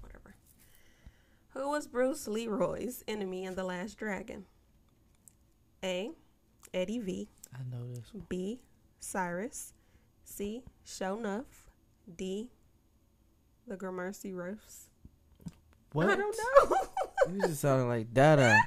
Whatever. 0.00 0.36
Who 1.50 1.68
was 1.68 1.86
Bruce 1.86 2.28
Leroy's 2.28 3.02
enemy 3.08 3.44
in 3.44 3.54
The 3.54 3.64
Last 3.64 3.98
Dragon? 3.98 4.44
A. 5.82 6.10
Eddie 6.72 6.98
V. 7.00 7.28
I 7.52 7.58
know 7.70 7.86
this 7.92 8.12
one. 8.12 8.26
B. 8.28 8.60
Cyrus. 9.00 9.72
C. 10.24 10.62
Shonuff. 10.86 11.44
D. 12.16 12.50
The 13.66 13.76
Gramercy 13.76 14.32
Roofs. 14.32 14.88
What? 15.92 16.10
I 16.10 16.16
don't 16.16 16.36
know. 16.36 16.76
You 17.32 17.40
just 17.40 17.62
sounded 17.62 17.86
like 17.86 18.12
Dada. 18.12 18.60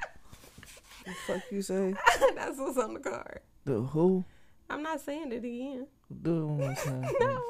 What 1.04 1.06
uh, 1.06 1.12
the 1.28 1.32
fuck 1.34 1.42
you 1.52 1.62
say? 1.62 1.94
That's 2.34 2.58
what's 2.58 2.76
on 2.76 2.94
the 2.94 2.98
card. 2.98 3.38
The 3.64 3.74
who? 3.82 4.24
I'm 4.68 4.82
not 4.82 5.00
saying 5.00 5.30
it 5.30 5.44
again. 5.44 5.86
Do 6.22 6.42
it 6.42 6.44
one 6.44 6.58
more 6.58 6.74
time. 6.74 7.04
No. 7.20 7.40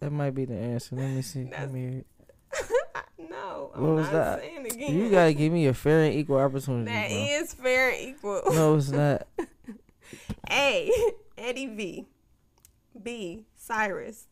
That 0.00 0.10
might 0.12 0.34
be 0.34 0.44
the 0.44 0.54
answer. 0.54 0.94
Let 0.96 1.10
me 1.10 1.22
see. 1.22 1.48
Let 1.50 1.72
me 1.72 2.04
no. 3.18 3.70
What 3.74 3.88
I'm 3.88 3.94
was 3.94 4.06
not 4.06 4.12
that? 4.12 4.40
saying 4.40 4.66
it 4.66 4.72
again. 4.74 4.94
You 4.94 5.10
gotta 5.10 5.32
give 5.32 5.52
me 5.52 5.66
a 5.66 5.74
fair 5.74 6.04
and 6.04 6.14
equal 6.14 6.38
opportunity. 6.38 6.90
That 6.90 7.08
bro. 7.08 7.16
is 7.18 7.54
fair 7.54 7.90
and 7.90 8.00
equal. 8.10 8.42
No, 8.52 8.76
it's 8.76 8.90
not. 8.90 9.26
A. 10.50 10.90
Eddie 11.38 11.66
V. 11.66 12.06
B. 13.02 13.46
Cyrus. 13.54 14.26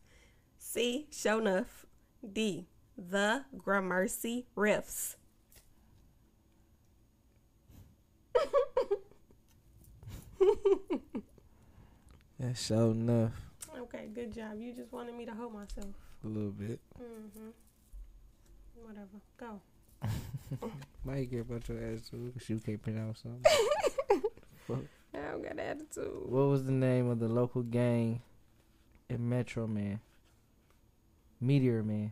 C. 0.57 1.07
Shonuff. 1.11 1.85
D. 2.33 2.67
The 2.97 3.43
Gramercy 3.57 4.45
Riffs. 4.55 5.15
That's 12.39 12.69
Shonuff. 12.69 13.31
Okay, 13.77 14.07
good 14.13 14.33
job. 14.33 14.53
You 14.59 14.73
just 14.73 14.91
wanted 14.91 15.15
me 15.15 15.25
to 15.25 15.33
hold 15.33 15.53
myself. 15.53 15.87
A 16.23 16.27
little 16.27 16.51
bit. 16.51 16.79
Mm-hmm. 16.99 17.49
Whatever. 18.83 19.19
Go. 19.37 19.61
Why 21.03 21.17
you 21.17 21.27
care 21.27 21.41
about 21.41 21.67
your 21.67 21.77
attitude? 21.77 22.33
Because 22.33 22.49
you 22.49 22.59
can't 22.59 22.81
pronounce 22.81 23.21
something. 23.23 23.43
I 25.13 25.31
don't 25.31 25.43
got 25.43 25.59
attitude. 25.59 26.11
what 26.25 26.47
was 26.47 26.65
the 26.65 26.71
name 26.71 27.09
of 27.09 27.19
the 27.19 27.27
local 27.27 27.61
gang 27.63 28.21
in 29.09 29.27
Metro 29.29 29.67
Man? 29.67 29.99
Meteor 31.39 31.83
Man. 31.83 32.11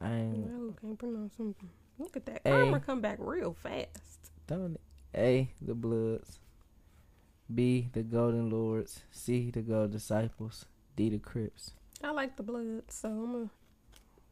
I 0.00 0.12
ain't 0.12 0.46
Well, 0.46 0.74
can't 0.80 0.98
pronounce 0.98 1.36
something. 1.36 1.68
Look 1.98 2.16
at 2.16 2.26
that. 2.26 2.42
A. 2.44 2.50
Karma 2.50 2.80
come 2.80 3.00
back 3.00 3.18
real 3.20 3.52
fast. 3.54 4.30
done 4.46 4.76
it. 4.76 5.18
A. 5.18 5.50
The 5.62 5.74
Bloods. 5.74 6.38
B. 7.52 7.88
The 7.92 8.02
Golden 8.02 8.50
Lords. 8.50 9.02
C. 9.10 9.50
The 9.50 9.62
Gold 9.62 9.92
Disciples. 9.92 10.66
D. 10.96 11.08
The 11.08 11.18
Crips. 11.18 11.72
I 12.02 12.10
like 12.10 12.36
the 12.36 12.42
blood, 12.42 12.82
so 12.88 13.08
I'm 13.08 13.32
gonna 13.32 13.50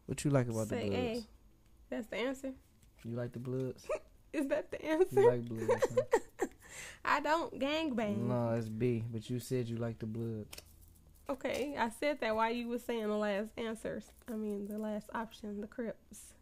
What 0.06 0.24
you 0.24 0.30
like 0.30 0.48
about 0.48 0.68
say 0.68 0.88
the 0.88 0.96
A. 0.96 1.24
That's 1.90 2.06
the 2.06 2.16
answer. 2.16 2.52
You 3.04 3.16
like 3.16 3.32
the 3.32 3.38
Bloods? 3.38 3.86
Is 4.32 4.46
that 4.48 4.70
the 4.70 4.84
answer? 4.84 5.20
You 5.20 5.28
like 5.28 5.44
Bloods? 5.44 5.86
Huh? 5.94 6.46
I 7.04 7.20
don't 7.20 7.58
gangbang. 7.58 8.18
no, 8.28 8.54
it's 8.54 8.68
B. 8.68 9.04
But 9.10 9.30
you 9.30 9.38
said 9.38 9.68
you 9.68 9.76
like 9.76 9.98
the 9.98 10.06
Bloods. 10.06 10.50
Okay, 11.28 11.74
I 11.76 11.88
said 11.88 12.20
that 12.20 12.36
while 12.36 12.52
you 12.52 12.68
were 12.68 12.78
saying 12.78 13.08
the 13.08 13.16
last 13.16 13.50
answers. 13.56 14.04
I 14.28 14.32
mean, 14.32 14.68
the 14.68 14.78
last 14.78 15.08
option, 15.14 15.60
the 15.60 15.66
Crips. 15.66 16.34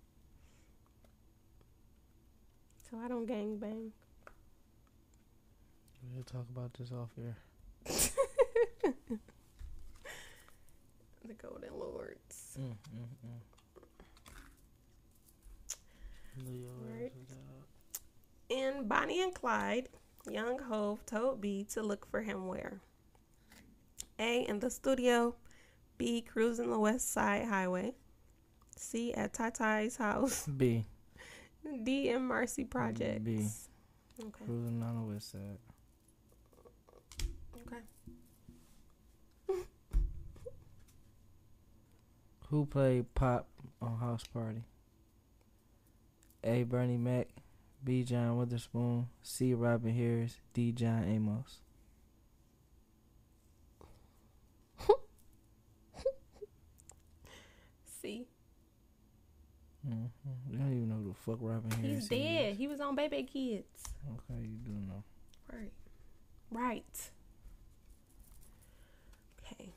So 2.91 2.99
I 3.03 3.09
don't 3.09 3.27
gangbang. 3.27 3.91
We'll 6.13 6.25
talk 6.25 6.47
about 6.51 6.75
this 6.75 6.91
off 6.93 7.11
air. 7.19 7.37
The 11.27 11.33
Golden 11.35 11.73
Lords. 11.79 12.59
Mm, 12.61 12.65
mm, 12.65 13.07
mm. 13.25 13.41
Right. 16.37 17.07
ass 17.07 17.13
was 17.19 17.31
out. 17.31 17.65
In 18.51 18.87
Bonnie 18.89 19.23
and 19.23 19.35
Clyde, 19.35 19.89
young 20.29 20.59
Hove 20.59 21.05
told 21.07 21.41
B 21.41 21.65
to 21.71 21.83
look 21.83 22.05
for 22.11 22.21
him 22.21 22.47
where? 22.47 22.81
A. 24.19 24.43
In 24.47 24.59
the 24.61 24.69
studio. 24.71 25.35
B. 25.97 26.21
Cruising 26.21 26.71
the 26.71 26.79
West 26.79 27.11
Side 27.13 27.47
Highway. 27.47 27.95
C. 28.77 29.15
At 29.15 29.33
Tati's 29.33 29.97
house. 29.97 30.47
B. 30.57 30.85
D. 31.85 32.11
In 32.11 32.27
Marcy 32.27 32.65
Projects. 32.65 33.25
B. 33.25 33.49
Okay. 34.21 34.45
Cruising 34.45 34.83
on 34.83 35.07
the 35.07 35.13
west 35.15 35.33
side. 35.33 35.59
Okay. 37.67 37.77
Who 42.55 42.67
played 42.67 43.13
Pop 43.17 43.49
on 43.83 43.99
House 43.99 44.23
Party? 44.33 44.63
A. 46.45 46.63
Bernie 46.63 46.97
Mac. 46.97 47.27
B. 47.83 48.05
John 48.05 48.37
Witherspoon. 48.39 49.09
C. 49.25 49.55
Robin 49.55 49.93
Harris. 49.93 50.37
D. 50.53 50.71
John 50.71 51.03
Amos. 51.03 51.59
C. 58.01 58.29
hmm 59.85 60.05
You 60.49 60.59
don't 60.59 60.73
even 60.73 60.89
know 60.91 60.95
who 60.95 61.09
the 61.09 61.15
fuck 61.15 61.39
Robin 61.41 61.73
Harris 61.73 62.05
is. 62.05 62.09
He's 62.09 62.19
dead. 62.21 62.53
is. 62.53 62.59
He 62.59 62.69
was 62.69 62.81
on 62.81 62.95
Bebe's 62.95 63.29
Kids. 63.33 63.83
Okay, 64.13 64.43
you 64.43 64.59
do 64.65 64.71
know. 64.71 65.03
Right. 65.53 65.73
Right. 66.53 67.11
Okay. 69.45 69.73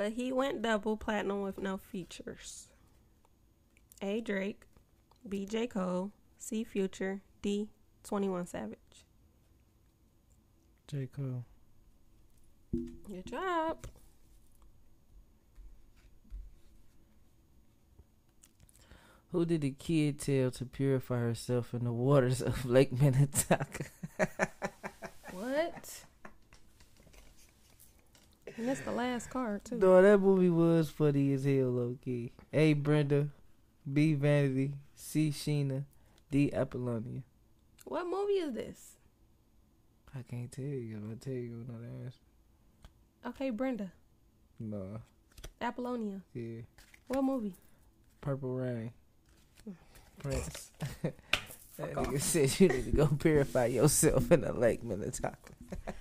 But 0.00 0.12
he 0.12 0.32
went 0.32 0.62
double 0.62 0.96
platinum 0.96 1.42
with 1.42 1.58
no 1.58 1.76
features. 1.76 2.68
A. 4.00 4.22
Drake. 4.22 4.62
B. 5.28 5.44
J. 5.44 5.66
Cole. 5.66 6.10
C. 6.38 6.64
Future. 6.64 7.20
D. 7.42 7.68
21 8.04 8.46
Savage. 8.46 9.04
J. 10.88 11.06
Cole. 11.14 11.44
Good 12.72 13.26
job. 13.26 13.88
Who 19.32 19.44
did 19.44 19.60
the 19.60 19.72
kid 19.72 20.18
tell 20.18 20.50
to 20.52 20.64
purify 20.64 21.18
herself 21.18 21.74
in 21.74 21.84
the 21.84 21.92
waters 21.92 22.40
of 22.40 22.64
Lake 22.64 22.98
Minnetonka? 22.98 23.84
What? 25.32 26.04
And 28.60 28.68
that's 28.68 28.82
the 28.82 28.92
last 28.92 29.30
card, 29.30 29.64
too. 29.64 29.76
No, 29.76 30.02
that 30.02 30.18
movie 30.18 30.50
was 30.50 30.90
funny 30.90 31.32
as 31.32 31.46
hell, 31.46 31.70
low 31.70 31.96
key. 32.04 32.30
A. 32.52 32.74
Brenda. 32.74 33.28
B. 33.90 34.12
Vanity. 34.12 34.74
C. 34.94 35.30
Sheena. 35.30 35.84
D. 36.30 36.52
Apollonia. 36.52 37.22
What 37.86 38.06
movie 38.06 38.34
is 38.34 38.52
this? 38.52 38.96
I 40.14 40.20
can't 40.30 40.52
tell 40.52 40.62
you. 40.66 40.98
If 40.98 41.10
I 41.10 41.24
tell 41.24 41.32
you, 41.32 41.64
the 41.66 42.04
answer. 42.04 42.18
Okay, 43.28 43.48
Brenda. 43.48 43.92
No. 44.58 45.00
Apollonia. 45.62 46.20
Yeah. 46.34 46.60
What 47.08 47.24
movie? 47.24 47.54
Purple 48.20 48.56
Rain. 48.56 48.92
Prince. 50.18 50.70
that 51.02 51.94
nigga 51.94 52.20
said 52.20 52.60
you 52.60 52.68
need 52.68 52.84
to 52.84 52.90
go 52.90 53.06
purify 53.06 53.64
yourself 53.64 54.30
in 54.30 54.42
the 54.42 54.52
Lake 54.52 54.84
Minnetonka. 54.84 55.54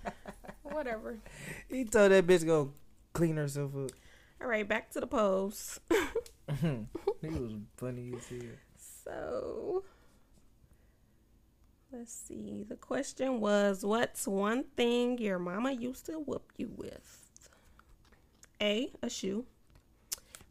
Whatever. 0.72 1.18
He 1.68 1.86
told 1.86 2.12
that 2.12 2.28
bitch 2.28 2.46
go 2.46 2.72
clean 3.14 3.38
herself 3.38 3.76
up. 3.76 3.92
All 4.42 4.48
right, 4.48 4.68
back 4.68 4.92
to 4.92 5.00
the 5.00 5.08
pose. 5.08 5.80
he 6.62 7.28
was 7.28 7.52
funny 7.78 8.14
as 8.16 8.28
hell. 8.28 8.40
So, 9.04 9.84
let's 11.92 12.14
see. 12.14 12.66
The 12.68 12.76
question 12.76 13.42
was 13.42 13.84
What's 13.84 14.28
one 14.28 14.64
thing 14.78 15.18
your 15.18 15.40
mama 15.40 15.72
used 15.72 16.06
to 16.06 16.20
whoop 16.20 16.52
you 16.58 16.72
with? 16.76 17.40
A. 18.62 18.92
A 19.02 19.10
shoe. 19.10 19.46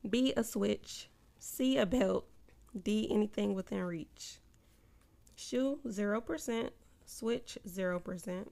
B. 0.08 0.32
A 0.36 0.44
switch. 0.44 1.08
C. 1.38 1.78
A 1.78 1.86
belt. 1.86 2.26
D. 2.82 3.08
Anything 3.10 3.54
within 3.54 3.82
reach. 3.84 4.38
Shoe, 5.36 5.78
0%. 5.86 6.70
Switch, 7.06 7.58
0%. 7.66 8.48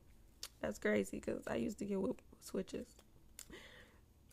That's 0.61 0.79
crazy 0.79 1.19
because 1.19 1.47
I 1.47 1.57
used 1.57 1.79
to 1.79 1.85
get 1.85 2.01
with 2.01 2.17
switches. 2.41 2.87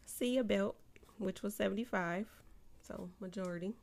C. 0.05 0.37
A 0.37 0.43
belt, 0.43 0.75
which 1.17 1.43
was 1.43 1.55
75. 1.55 2.27
So, 2.81 3.09
majority. 3.19 3.73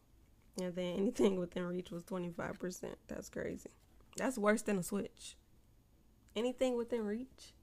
And 0.60 0.74
then 0.74 0.96
anything 0.96 1.38
within 1.38 1.66
reach 1.66 1.90
was 1.90 2.02
25%. 2.04 2.84
That's 3.08 3.28
crazy. 3.28 3.70
That's 4.16 4.36
worse 4.36 4.62
than 4.62 4.78
a 4.78 4.82
switch. 4.82 5.36
Anything 6.36 6.76
within 6.76 7.04
reach? 7.04 7.54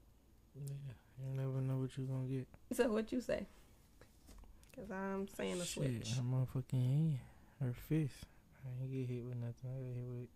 Yeah, 0.54 0.74
you 1.22 1.34
never 1.34 1.60
know 1.60 1.76
what 1.76 1.96
you're 1.96 2.06
gonna 2.06 2.26
get. 2.26 2.46
So 2.72 2.90
what 2.90 3.12
you 3.12 3.20
say? 3.20 3.46
Because 4.70 4.90
I'm 4.90 5.28
saying 5.28 5.60
a 5.60 5.64
switch. 5.64 6.06
Shit, 6.06 6.16
her 6.16 6.22
motherfucking 6.22 6.72
hand, 6.72 7.18
her 7.60 7.72
fist. 7.88 8.14
I 8.64 8.82
ain't 8.82 8.92
get 8.92 9.14
hit 9.14 9.24
with 9.24 9.36
nothing. 9.36 9.54
I 9.64 9.78
got 9.78 9.96
hit 9.96 10.08
with 10.08 10.28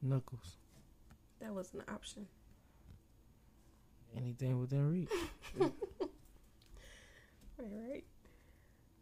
knuckles. 0.00 0.56
That 1.40 1.54
was 1.54 1.72
an 1.74 1.82
option. 1.92 2.26
Anything 4.16 4.58
within 4.60 4.90
reach. 4.90 5.10
All 5.60 5.70
right. 7.58 8.04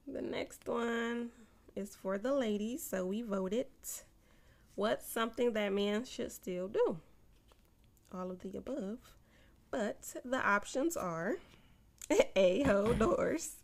The 0.07 0.23
next 0.23 0.69
one 0.69 1.31
is 1.75 1.97
for 1.97 2.19
the 2.19 2.33
ladies. 2.33 2.83
So 2.83 3.07
we 3.07 3.23
voted. 3.23 3.67
What's 4.75 5.11
something 5.11 5.53
that 5.53 5.73
men 5.73 6.05
should 6.05 6.33
still 6.33 6.69
do? 6.69 6.99
All 8.13 8.31
of 8.31 8.41
the 8.41 8.57
above. 8.57 8.99
But 9.71 10.15
the 10.25 10.39
options 10.39 10.97
are 10.97 11.37
A. 12.37 12.63
Hold 12.63 12.99
doors. 12.99 13.57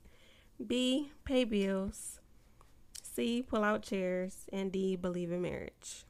B. 0.64 1.10
Pay 1.24 1.44
bills. 1.44 2.20
C. 3.02 3.42
Pull 3.42 3.64
out 3.64 3.82
chairs. 3.82 4.46
And 4.52 4.72
D. 4.72 4.96
Believe 4.96 5.32
in 5.32 5.42
marriage. 5.42 6.04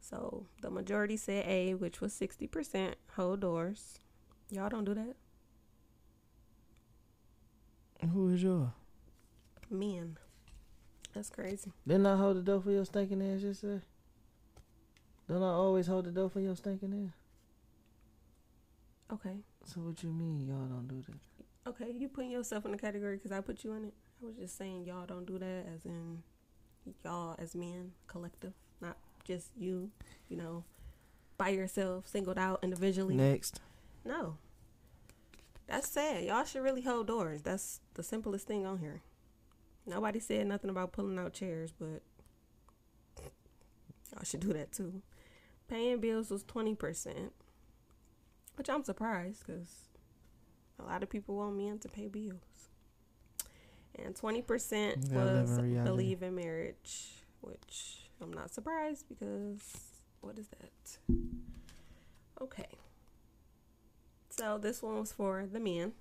So 0.00 0.46
the 0.62 0.70
majority 0.70 1.16
said 1.16 1.44
A, 1.46 1.74
which 1.74 2.00
was 2.00 2.12
60%. 2.12 2.94
Hold 3.16 3.40
doors. 3.40 3.98
Y'all 4.50 4.68
don't 4.68 4.84
do 4.84 4.94
that? 4.94 5.14
Who 8.12 8.30
is 8.30 8.42
yours? 8.42 8.68
Men. 9.70 10.16
That's 11.14 11.30
crazy. 11.30 11.72
Didn't 11.86 12.06
I 12.06 12.16
hold 12.16 12.36
the 12.38 12.42
door 12.42 12.60
for 12.60 12.70
your 12.70 12.84
stinking 12.84 13.20
ass 13.22 13.42
yesterday? 13.42 13.82
Don't 15.28 15.42
I 15.42 15.50
always 15.50 15.86
hold 15.86 16.06
the 16.06 16.10
door 16.10 16.30
for 16.30 16.40
your 16.40 16.56
stinking 16.56 17.06
ass? 17.06 17.14
Okay. 19.12 19.36
So 19.64 19.80
what 19.80 20.02
you 20.02 20.10
mean 20.10 20.46
y'all 20.46 20.66
don't 20.66 20.88
do 20.88 21.02
that? 21.06 21.70
Okay, 21.70 21.92
you 21.94 22.08
putting 22.08 22.30
yourself 22.30 22.64
in 22.64 22.70
the 22.72 22.78
category 22.78 23.16
because 23.16 23.32
I 23.32 23.40
put 23.40 23.62
you 23.64 23.72
in 23.74 23.84
it. 23.84 23.94
I 24.22 24.26
was 24.26 24.36
just 24.36 24.56
saying 24.56 24.84
y'all 24.86 25.04
don't 25.04 25.26
do 25.26 25.38
that, 25.38 25.66
as 25.74 25.84
in 25.84 26.22
y'all 27.04 27.36
as 27.38 27.54
men, 27.54 27.92
collective, 28.06 28.54
not 28.80 28.96
just 29.24 29.50
you. 29.56 29.90
You 30.30 30.38
know, 30.38 30.64
by 31.36 31.50
yourself, 31.50 32.08
singled 32.08 32.38
out 32.38 32.60
individually. 32.62 33.16
Next. 33.16 33.60
No. 34.04 34.36
That's 35.66 35.88
sad. 35.88 36.24
Y'all 36.24 36.44
should 36.44 36.62
really 36.62 36.82
hold 36.82 37.08
doors. 37.08 37.42
That's 37.42 37.80
the 37.94 38.02
simplest 38.02 38.46
thing 38.46 38.64
on 38.64 38.78
here. 38.78 39.02
Nobody 39.86 40.18
said 40.18 40.46
nothing 40.46 40.70
about 40.70 40.92
pulling 40.92 41.18
out 41.18 41.32
chairs, 41.32 41.72
but 41.78 42.02
y'all 44.12 44.24
should 44.24 44.40
do 44.40 44.52
that 44.52 44.72
too. 44.72 45.02
Paying 45.68 46.00
bills 46.00 46.30
was 46.30 46.44
20%, 46.44 47.30
which 48.56 48.70
I'm 48.70 48.84
surprised 48.84 49.46
because 49.46 49.68
a 50.78 50.84
lot 50.84 51.02
of 51.02 51.10
people 51.10 51.36
want 51.36 51.56
men 51.56 51.78
to 51.80 51.88
pay 51.88 52.08
bills. 52.08 52.38
And 53.94 54.14
20% 54.14 55.10
You 55.10 55.16
was 55.18 55.58
believe 55.84 56.22
in 56.22 56.34
marriage, 56.34 57.24
which 57.40 58.08
I'm 58.22 58.32
not 58.32 58.52
surprised 58.52 59.06
because 59.08 59.60
what 60.20 60.38
is 60.38 60.48
that? 60.48 60.98
Okay. 62.40 62.68
So 64.38 64.56
this 64.56 64.82
one 64.84 65.00
was 65.00 65.10
for 65.10 65.48
the 65.52 65.58
men. 65.58 65.94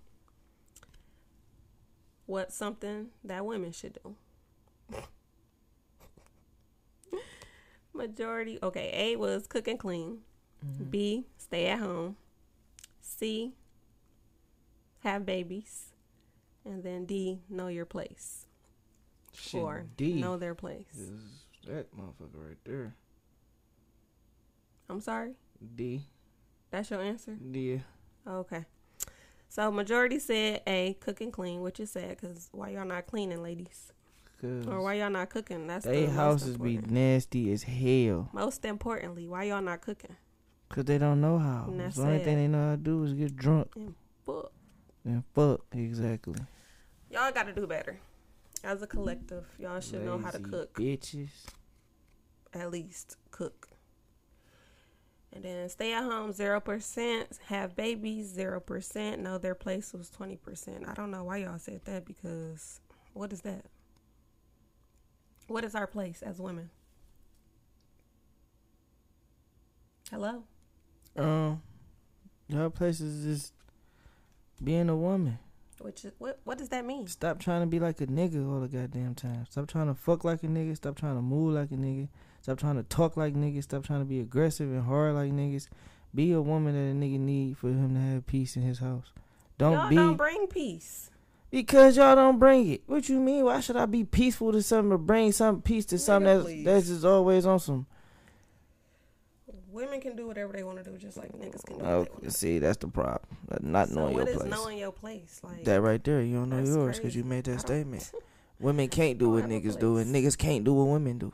What's 2.28 2.56
something 2.56 3.08
that 3.24 3.44
women 3.44 3.72
should 3.72 3.98
do? 4.04 5.02
Majority. 7.94 8.60
Okay, 8.62 8.92
A 8.94 9.16
was 9.16 9.48
cook 9.48 9.68
and 9.68 9.80
clean. 9.80 10.20
Mm-hmm. 10.64 10.84
B, 10.84 11.26
stay 11.40 11.66
at 11.66 11.80
home. 11.80 12.16
C, 13.02 13.54
have 15.00 15.26
babies. 15.26 15.86
And 16.64 16.84
then 16.84 17.06
D, 17.06 17.40
know 17.50 17.70
your 17.70 17.86
place. 17.86 18.46
Shit, 19.34 19.62
or 19.62 19.86
D 19.98 20.14
know 20.22 20.38
their 20.38 20.54
place. 20.54 20.86
is 20.94 21.10
that 21.66 21.92
motherfucker 21.96 22.50
right 22.50 22.58
there. 22.66 22.94
I'm 24.90 25.02
sorry? 25.02 25.34
D. 25.76 26.04
That's 26.70 26.92
your 26.92 27.02
answer? 27.02 27.36
D. 27.36 27.82
Okay. 28.28 28.66
So 29.50 29.72
majority 29.72 30.20
said 30.20 30.62
A, 30.68 30.98
cook 31.00 31.22
and 31.22 31.32
clean, 31.32 31.62
which 31.62 31.80
is 31.80 31.92
sad 31.92 32.10
because 32.10 32.50
why 32.52 32.70
y'all 32.70 32.86
not 32.86 33.08
cleaning, 33.08 33.42
ladies? 33.42 33.92
Or 34.44 34.82
why 34.82 34.96
y'all 34.96 35.10
not 35.10 35.30
cooking? 35.32 35.66
That's 35.66 35.86
they 35.86 36.06
the 36.06 36.12
houses 36.12 36.58
be 36.58 36.78
nasty 36.78 37.52
as 37.52 37.64
hell. 37.64 38.30
Most 38.34 38.66
importantly, 38.66 39.28
why 39.28 39.46
y'all 39.46 39.64
not 39.64 39.82
cooking? 39.82 40.16
Cause 40.70 40.84
they 40.86 40.98
don't 40.98 41.22
know 41.22 41.40
how. 41.40 41.66
And 41.70 41.80
that's 41.80 41.96
the 41.96 42.04
only 42.04 42.20
thing 42.20 42.36
they 42.36 42.48
know 42.48 42.70
how 42.70 42.72
to 42.72 42.78
do 42.78 43.04
is 43.04 43.14
get 43.14 43.36
drunk 43.36 43.70
But 44.26 44.52
and 45.06 45.24
fuck. 45.34 45.62
Exactly. 45.72 46.36
y'all 47.10 47.32
got 47.32 47.48
to 47.48 47.54
do 47.54 47.66
better. 47.66 48.00
As 48.64 48.82
a 48.82 48.88
collective, 48.88 49.46
y'all 49.58 49.80
should 49.80 50.04
know 50.04 50.18
how 50.18 50.30
to 50.32 50.40
cook. 50.40 50.74
Bitches. 50.76 51.30
At 52.54 52.70
least 52.72 53.16
cook. 53.32 53.70
And 55.34 55.44
then 55.44 55.70
stay 55.70 55.94
at 55.94 56.04
home 56.04 56.32
zero 56.32 56.60
percent, 56.60 57.40
have 57.48 57.76
babies 57.76 58.28
zero 58.28 58.60
percent, 58.60 59.22
know 59.22 59.38
their 59.38 59.56
place 59.56 59.94
was 59.94 60.10
twenty 60.10 60.38
percent. 60.38 60.86
I 60.88 60.94
don't 60.94 61.12
know 61.12 61.24
why 61.26 61.38
y'all 61.38 61.60
said 61.60 61.82
that 61.86 62.06
because 62.06 62.80
what 63.14 63.34
is 63.34 63.42
that? 63.42 63.66
What 65.48 65.64
is 65.64 65.76
our 65.76 65.88
place 65.88 66.22
as 66.22 66.40
women? 66.40 66.70
Hello? 70.10 70.44
Um, 71.18 71.62
your 72.48 72.70
place 72.70 73.02
is 73.02 73.24
just 73.26 73.54
being 74.64 74.90
a 74.90 74.96
woman. 74.96 75.40
Which 75.80 76.06
is 76.06 76.14
what 76.18 76.40
what 76.44 76.58
does 76.58 76.70
that 76.70 76.86
mean? 76.86 77.08
Stop 77.08 77.40
trying 77.40 77.62
to 77.62 77.68
be 77.68 77.80
like 77.80 78.02
a 78.02 78.08
nigga 78.08 78.50
all 78.50 78.62
the 78.62 78.68
goddamn 78.68 79.14
time. 79.14 79.46
Stop 79.50 79.68
trying 79.68 79.88
to 79.88 79.94
fuck 79.94 80.24
like 80.24 80.44
a 80.44 80.48
nigga. 80.48 80.76
Stop 80.76 80.96
trying 80.96 81.16
to 81.16 81.22
move 81.22 81.54
like 81.54 81.72
a 81.72 81.76
nigga. 81.76 82.08
Stop 82.48 82.60
trying 82.60 82.78
to 82.78 82.84
talk 82.84 83.18
like 83.18 83.34
niggas. 83.34 83.64
Stop 83.64 83.84
trying 83.84 84.00
to 84.00 84.06
be 84.06 84.22
aggressive 84.22 84.72
and 84.72 84.82
hard 84.82 85.16
like 85.16 85.34
niggas. 85.34 85.68
Be 86.16 86.32
a 86.32 86.42
woman 86.42 86.76
that 86.76 86.92
a 86.92 86.96
nigga 86.96 87.20
need 87.20 87.58
for 87.58 87.68
him 87.68 87.94
to 87.94 88.00
have 88.00 88.26
peace 88.26 88.56
in 88.56 88.62
his 88.62 88.80
house. 88.80 89.12
Don't 89.58 89.74
y'all 89.74 89.90
be 89.90 89.96
don't 89.98 90.16
bring 90.16 90.48
peace. 90.48 91.12
because 91.52 91.98
y'all 91.98 92.16
don't 92.16 92.40
bring 92.40 92.70
it. 92.70 92.84
What 92.86 93.10
you 93.10 93.20
mean? 93.20 93.44
Why 93.44 93.60
should 93.60 93.76
I 93.76 93.86
be 93.86 94.06
peaceful 94.06 94.54
to 94.54 94.62
something 94.62 94.94
or 94.94 94.98
bring 94.98 95.34
some 95.34 95.62
peace 95.62 95.86
to 95.88 96.00
something 96.00 96.34
that's 96.34 96.46
please. 96.46 96.64
that's 96.64 96.88
just 96.88 97.04
always 97.04 97.46
on 97.46 97.60
some? 97.60 97.86
Women 99.70 100.00
can 100.00 100.16
do 100.16 100.26
whatever 100.26 100.54
they 100.54 100.64
want 100.64 100.82
to 100.82 100.90
do, 100.90 100.98
just 100.98 101.18
like 101.18 101.34
niggas 101.34 101.66
can 101.66 101.80
do. 101.80 101.86
Oh, 101.86 102.08
they 102.22 102.30
see, 102.30 102.60
that's 102.60 102.78
the 102.78 102.88
problem. 102.88 103.28
Not 103.60 103.90
do. 103.90 103.96
knowing 103.96 104.14
so 104.14 104.20
your 104.20 104.24
what 104.24 104.30
is 104.30 104.38
place. 104.38 104.52
knowing 104.52 104.78
your 104.78 104.92
place? 104.94 105.42
Like 105.44 105.66
That 105.66 105.82
right 105.82 106.02
there, 106.02 106.22
you 106.22 106.36
don't 106.38 106.50
know 106.50 106.64
yours 106.64 106.96
because 106.96 107.14
you 107.14 107.26
made 107.26 107.44
that 107.44 107.60
statement. 107.60 108.10
Women 108.62 108.88
can't 108.88 109.18
do 109.18 109.32
what 109.32 109.44
niggas 109.44 109.78
do, 109.78 109.98
and 109.98 110.16
niggas 110.16 110.38
can't 110.38 110.64
do 110.64 110.74
what 110.74 110.86
women 110.86 111.18
do. 111.20 111.34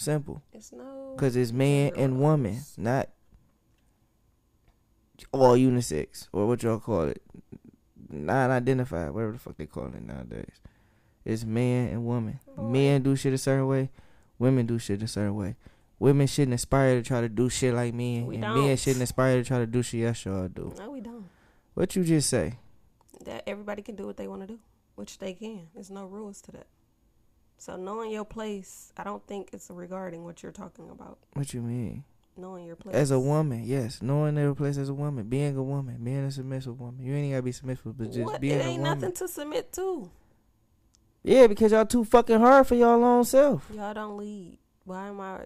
Simple. 0.00 0.40
it's 0.54 0.72
no 0.72 1.12
Because 1.14 1.36
it's 1.36 1.52
man 1.52 1.92
and 1.94 2.18
woman, 2.18 2.60
not 2.78 3.10
all 5.30 5.54
unisex, 5.56 6.26
or 6.32 6.46
what 6.46 6.62
y'all 6.62 6.78
call 6.80 7.02
it. 7.02 7.20
Non 8.08 8.50
identified, 8.50 9.10
whatever 9.10 9.32
the 9.32 9.38
fuck 9.38 9.56
they 9.58 9.66
call 9.66 9.88
it 9.88 10.02
nowadays. 10.02 10.60
It's 11.24 11.44
man 11.44 11.90
and 11.90 12.06
woman. 12.06 12.40
Boy. 12.56 12.62
Men 12.62 13.02
do 13.02 13.14
shit 13.14 13.34
a 13.34 13.38
certain 13.38 13.66
way, 13.66 13.90
women 14.38 14.64
do 14.64 14.78
shit 14.78 15.02
a 15.02 15.06
certain 15.06 15.36
way. 15.36 15.56
Women 15.98 16.26
shouldn't 16.26 16.54
aspire 16.54 16.94
to 16.96 17.06
try 17.06 17.20
to 17.20 17.28
do 17.28 17.50
shit 17.50 17.74
like 17.74 17.92
men, 17.92 18.24
We 18.24 18.36
and 18.36 18.40
men 18.40 18.54
don't. 18.68 18.78
shouldn't 18.78 19.02
aspire 19.02 19.36
to 19.36 19.44
try 19.46 19.58
to 19.58 19.66
do 19.66 19.82
shit 19.82 20.00
yes 20.00 20.24
y'all 20.24 20.48
do. 20.48 20.72
No, 20.78 20.90
we 20.92 21.02
don't. 21.02 21.26
What 21.74 21.94
you 21.94 22.04
just 22.04 22.30
say? 22.30 22.54
That 23.26 23.42
everybody 23.46 23.82
can 23.82 23.96
do 23.96 24.06
what 24.06 24.16
they 24.16 24.26
want 24.26 24.40
to 24.40 24.46
do, 24.46 24.58
which 24.94 25.18
they 25.18 25.34
can. 25.34 25.68
There's 25.74 25.90
no 25.90 26.06
rules 26.06 26.40
to 26.42 26.52
that. 26.52 26.66
So 27.60 27.76
knowing 27.76 28.10
your 28.10 28.24
place, 28.24 28.90
I 28.96 29.04
don't 29.04 29.24
think 29.26 29.50
it's 29.52 29.68
regarding 29.70 30.24
what 30.24 30.42
you're 30.42 30.50
talking 30.50 30.88
about. 30.88 31.18
What 31.34 31.52
you 31.52 31.60
mean? 31.60 32.04
Knowing 32.34 32.64
your 32.64 32.74
place 32.76 32.96
As 32.96 33.10
a 33.10 33.20
woman, 33.20 33.64
yes, 33.66 34.00
knowing 34.00 34.34
their 34.34 34.54
place 34.54 34.78
as 34.78 34.88
a 34.88 34.94
woman, 34.94 35.28
being 35.28 35.54
a 35.58 35.62
woman, 35.62 35.98
being 36.02 36.24
a 36.24 36.30
submissive 36.30 36.80
woman. 36.80 37.04
You 37.04 37.14
ain't 37.14 37.32
gotta 37.32 37.42
be 37.42 37.52
submissive, 37.52 37.98
but 37.98 38.06
just 38.12 38.20
what? 38.24 38.40
being 38.40 38.54
It 38.54 38.64
a 38.64 38.68
ain't 38.68 38.80
woman. 38.82 38.98
nothing 39.00 39.12
to 39.16 39.28
submit 39.28 39.74
to. 39.74 40.10
Yeah, 41.22 41.48
because 41.48 41.72
y'all 41.72 41.84
too 41.84 42.02
fucking 42.02 42.38
hard 42.40 42.66
for 42.66 42.76
y'all 42.76 43.04
own 43.04 43.24
self. 43.24 43.66
Y'all 43.74 43.92
don't 43.92 44.16
lead. 44.16 44.56
Why 44.84 45.08
am 45.08 45.20
I 45.20 45.40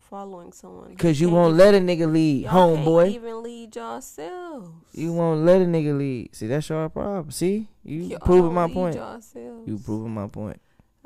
following 0.00 0.50
someone? 0.50 0.96
Cause 0.96 1.20
you 1.20 1.30
won't 1.30 1.54
let 1.54 1.72
a 1.74 1.78
nigga 1.78 2.12
lead, 2.12 2.46
homeboy. 2.46 3.12
Even 3.12 3.44
lead 3.44 3.76
yourselves. 3.76 4.70
You 4.92 5.12
won't 5.12 5.42
let 5.44 5.62
a 5.62 5.66
nigga 5.66 5.96
lead. 5.96 6.34
See, 6.34 6.48
that's 6.48 6.68
your 6.68 6.88
problem. 6.88 7.30
See, 7.30 7.68
you 7.84 8.02
Y'all 8.02 8.18
proving 8.18 8.54
my 8.54 8.68
point. 8.68 8.96
yourselves. 8.96 9.68
You 9.68 9.78
proving 9.78 10.12
my 10.12 10.26
point. 10.26 10.60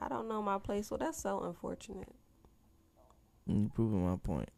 I 0.05 0.09
don't 0.09 0.29
know 0.29 0.43
my 0.43 0.59
place. 0.59 0.91
Well, 0.91 0.99
that's 0.99 1.23
so 1.23 1.41
unfortunate. 1.45 2.13
You 3.47 3.71
proving 3.75 4.05
my 4.07 4.17
point. 4.17 4.51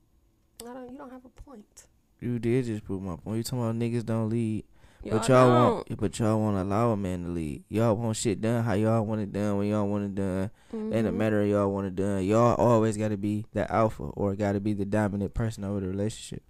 I 0.68 0.72
don't. 0.74 0.90
You 0.90 0.98
don't 0.98 1.10
have 1.10 1.24
a 1.24 1.28
point. 1.28 1.84
You 2.20 2.38
did 2.40 2.64
just 2.64 2.84
prove 2.84 3.00
my 3.02 3.14
point. 3.16 3.36
You 3.36 3.42
talking 3.44 3.60
about 3.60 3.76
niggas 3.76 4.04
don't 4.04 4.28
lead, 4.30 4.64
Y'all 5.04 5.18
but 5.18 5.28
y'all 5.28 5.46
don't. 5.48 5.74
want, 5.74 6.00
but 6.00 6.18
y'all 6.18 6.40
want 6.40 6.56
to 6.56 6.62
allow 6.62 6.90
a 6.90 6.96
man 6.96 7.24
to 7.24 7.28
lead. 7.30 7.62
Y'all 7.68 7.94
want 7.94 8.16
shit 8.16 8.40
done 8.40 8.64
how 8.64 8.72
y'all 8.72 9.04
want 9.04 9.20
it 9.20 9.32
done 9.32 9.58
when 9.58 9.68
y'all 9.68 9.86
want 9.86 10.04
it 10.04 10.14
done. 10.16 10.50
In 10.72 11.04
the 11.04 11.10
Mhm. 11.10 11.14
matter 11.14 11.42
of 11.42 11.48
y'all 11.48 11.70
want 11.72 11.86
it 11.86 11.94
done. 11.94 12.24
Y'all 12.24 12.54
always 12.56 12.96
got 12.96 13.08
to 13.08 13.16
be 13.16 13.46
the 13.52 13.70
alpha 13.70 14.02
or 14.04 14.34
got 14.34 14.52
to 14.52 14.60
be 14.60 14.72
the 14.72 14.84
dominant 14.84 15.34
person 15.34 15.62
over 15.62 15.78
the 15.80 15.88
relationship. 15.88 16.42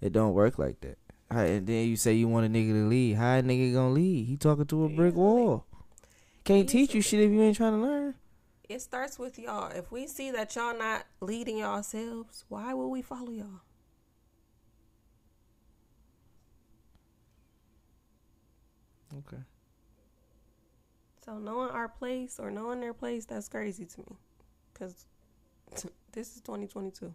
It 0.00 0.12
don't 0.12 0.34
work 0.34 0.58
like 0.58 0.80
that. 0.80 0.98
And 1.30 1.66
then 1.66 1.88
you 1.88 1.96
say 1.96 2.12
you 2.12 2.28
want 2.28 2.44
a 2.44 2.48
nigga 2.50 2.72
to 2.72 2.86
lead. 2.88 3.14
How 3.14 3.38
a 3.38 3.42
nigga 3.42 3.72
gonna 3.72 3.94
lead? 3.94 4.26
He 4.26 4.36
talking 4.36 4.66
to 4.66 4.84
a 4.84 4.88
brick 4.90 5.14
wall. 5.14 5.64
Can't 6.44 6.68
teach 6.68 6.94
you 6.94 7.00
shit 7.00 7.20
if 7.20 7.30
you 7.30 7.40
ain't 7.40 7.56
trying 7.56 7.72
to 7.72 7.78
learn. 7.78 8.14
It 8.72 8.80
starts 8.80 9.18
with 9.18 9.38
y'all. 9.38 9.70
If 9.70 9.92
we 9.92 10.06
see 10.06 10.30
that 10.30 10.56
y'all 10.56 10.76
not 10.76 11.04
leading 11.20 11.58
yourselves, 11.58 12.46
why 12.48 12.72
will 12.72 12.90
we 12.90 13.02
follow 13.02 13.30
y'all? 13.30 13.60
Okay. 19.18 19.42
So 21.22 21.38
knowing 21.38 21.68
our 21.68 21.88
place 21.88 22.40
or 22.40 22.50
knowing 22.50 22.80
their 22.80 22.94
place, 22.94 23.26
that's 23.26 23.46
crazy 23.46 23.84
to 23.84 24.00
me. 24.00 24.16
Cause 24.72 25.04
this 26.12 26.34
is 26.34 26.40
2022. 26.40 27.14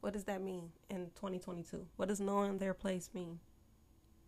What 0.00 0.14
does 0.14 0.24
that 0.24 0.40
mean 0.40 0.70
in 0.88 1.10
2022? 1.14 1.86
What 1.96 2.08
does 2.08 2.20
knowing 2.20 2.56
their 2.56 2.72
place 2.72 3.10
mean? 3.12 3.38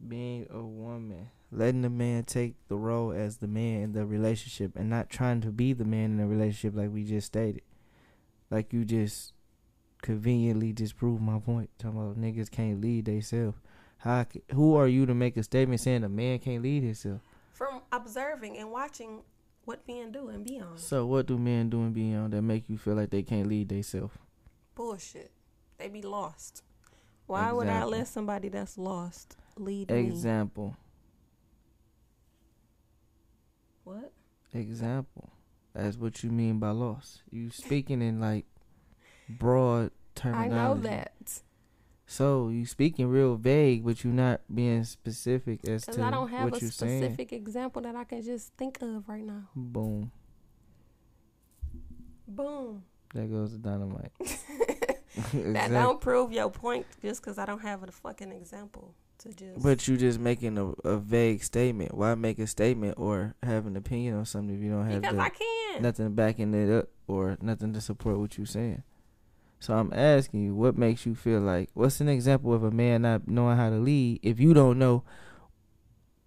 Being 0.07 0.47
a 0.51 0.61
woman, 0.61 1.31
letting 1.51 1.83
the 1.83 1.91
man 1.91 2.25
take 2.25 2.55
the 2.69 2.77
role 2.77 3.13
as 3.13 3.37
the 3.37 3.47
man 3.47 3.83
in 3.83 3.93
the 3.93 4.05
relationship, 4.05 4.73
and 4.75 4.91
not 4.91 5.11
trying 5.11 5.41
to 5.43 5.49
be 5.49 5.73
the 5.73 5.85
man 5.85 6.07
in 6.13 6.17
the 6.17 6.27
relationship 6.27 6.77
like 6.77 6.93
we 6.93 7.05
just 7.05 7.29
stated. 7.29 7.63
Like 8.51 8.73
you 8.73 8.85
just 8.85 9.33
conveniently 10.03 10.73
disproved 10.73 11.23
my 11.23 11.39
point. 11.39 11.71
Talking 11.79 12.01
about 12.01 12.21
niggas 12.21 12.51
can't 12.51 12.81
lead 12.81 13.05
themselves. 13.05 13.59
How? 13.99 14.27
Who 14.53 14.75
are 14.75 14.89
you 14.89 15.07
to 15.07 15.15
make 15.15 15.37
a 15.37 15.43
statement 15.43 15.81
saying 15.81 16.03
a 16.03 16.09
man 16.09 16.41
can't 16.41 16.63
lead 16.63 16.83
himself? 16.83 17.21
From 17.53 17.83
observing 17.93 18.59
and 18.59 18.73
watching 18.73 19.23
what 19.65 19.87
men 19.87 20.11
do 20.11 20.29
and 20.29 20.45
be 20.45 20.59
on. 20.59 20.77
So 20.77 21.07
what 21.07 21.27
do 21.27 21.39
men 21.39 21.71
do 21.71 21.81
and 21.81 21.95
beyond 21.95 22.33
that 22.33 22.43
make 22.43 22.69
you 22.69 22.77
feel 22.77 22.95
like 22.95 23.11
they 23.11 23.23
can't 23.23 23.47
lead 23.47 23.69
themselves? 23.69 24.17
Bullshit. 24.75 25.31
They 25.79 25.89
be 25.89 26.03
lost. 26.03 26.65
Why 27.27 27.53
would 27.53 27.69
I 27.69 27.85
let 27.85 28.09
somebody 28.09 28.49
that's 28.49 28.77
lost 28.77 29.37
lead 29.59 29.91
me? 29.91 29.99
Example. 29.99 30.77
What? 33.85 34.13
Example. 34.53 35.31
That's 35.75 35.97
what 35.97 36.23
you 36.23 36.31
mean 36.31 36.59
by 36.59 36.71
loss. 36.71 37.23
You 37.31 37.51
speaking 37.51 38.03
in 38.03 38.21
like 38.21 38.45
broad 39.29 39.91
terminology. 40.15 40.55
I 40.55 40.57
know 40.57 40.75
that. 40.81 41.41
So 42.07 42.49
you 42.51 42.67
speaking 42.67 43.09
real 43.09 43.37
vague, 43.37 43.85
but 43.85 44.05
you're 44.05 44.13
not 44.13 44.43
being 44.55 44.85
specific 44.85 45.67
as 45.67 45.85
Because 45.85 45.97
to 45.97 46.05
I 46.05 46.11
don't 46.11 46.29
have 46.29 46.51
what 46.51 46.59
a 46.61 46.65
you're 46.65 46.71
saying. 46.71 47.03
specific 47.03 47.33
example 47.33 47.81
that 47.83 47.97
I 47.97 48.05
can 48.05 48.21
just 48.23 48.53
think 48.59 48.83
of 48.83 49.09
right 49.09 49.25
now. 49.25 49.49
Boom. 49.57 50.13
Boom. 52.29 52.83
There 53.15 53.27
goes 53.27 53.53
the 53.53 53.59
dynamite. 53.59 54.13
That 55.35 55.71
don't 55.71 56.01
prove 56.01 56.33
your 56.33 56.51
point 56.51 56.87
just 57.03 57.21
because 57.21 57.37
I 57.39 57.45
don't 57.45 57.61
have 57.61 57.83
a 57.83 57.93
fucking 57.93 58.33
example 58.33 58.95
to 59.23 59.33
just. 59.33 59.63
But 59.63 59.89
you 59.89 59.97
just 59.97 60.19
making 60.19 60.59
a, 60.59 60.67
a 60.89 60.99
vague 60.99 61.43
statement. 61.43 61.95
Why 61.95 62.15
make 62.15 62.39
a 62.39 62.47
statement 62.47 62.95
or 62.99 63.35
have 63.43 63.67
an 63.67 63.77
opinion 63.77 64.17
on 64.17 64.25
something 64.25 64.55
if 64.55 64.63
you 64.63 64.71
don't 64.71 64.89
have 64.91 65.03
because 65.03 65.17
the, 65.17 65.23
I 65.23 65.29
can. 65.31 65.83
nothing 65.83 66.15
backing 66.15 66.55
it 66.55 66.71
up 66.71 66.89
or 67.07 67.37
nothing 67.41 67.73
to 67.73 67.81
support 67.81 68.19
what 68.19 68.37
you're 68.37 68.47
saying? 68.47 68.83
So 69.61 69.75
I'm 69.75 69.93
asking 69.93 70.45
you, 70.45 70.55
what 70.55 70.77
makes 70.77 71.07
you 71.07 71.15
feel 71.15 71.41
like? 71.41 71.71
What's 71.75 72.01
an 72.01 72.09
example 72.09 72.53
of 72.53 72.65
a 72.65 72.73
man 72.73 73.03
not 73.03 73.29
knowing 73.29 73.57
how 73.57 73.71
to 73.71 73.77
lead 73.77 74.19
if 74.23 74.41
you 74.41 74.55
don't 74.55 74.79
know 74.79 75.05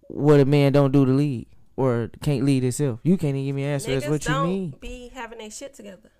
what 0.08 0.40
a 0.40 0.46
man 0.46 0.72
don't 0.72 0.92
do 0.92 1.04
to 1.04 1.12
lead 1.12 1.46
or 1.76 2.10
can't 2.22 2.44
lead 2.44 2.62
himself? 2.62 3.00
You 3.02 3.18
can't 3.18 3.36
even 3.36 3.46
give 3.46 3.56
me 3.56 3.64
an 3.64 3.74
answer. 3.74 3.92
That's 3.92 4.08
what 4.08 4.24
you 4.24 4.32
don't 4.32 4.48
mean. 4.48 4.74
be 4.80 5.10
having 5.12 5.38
their 5.38 5.50
shit 5.50 5.74
together. 5.74 6.10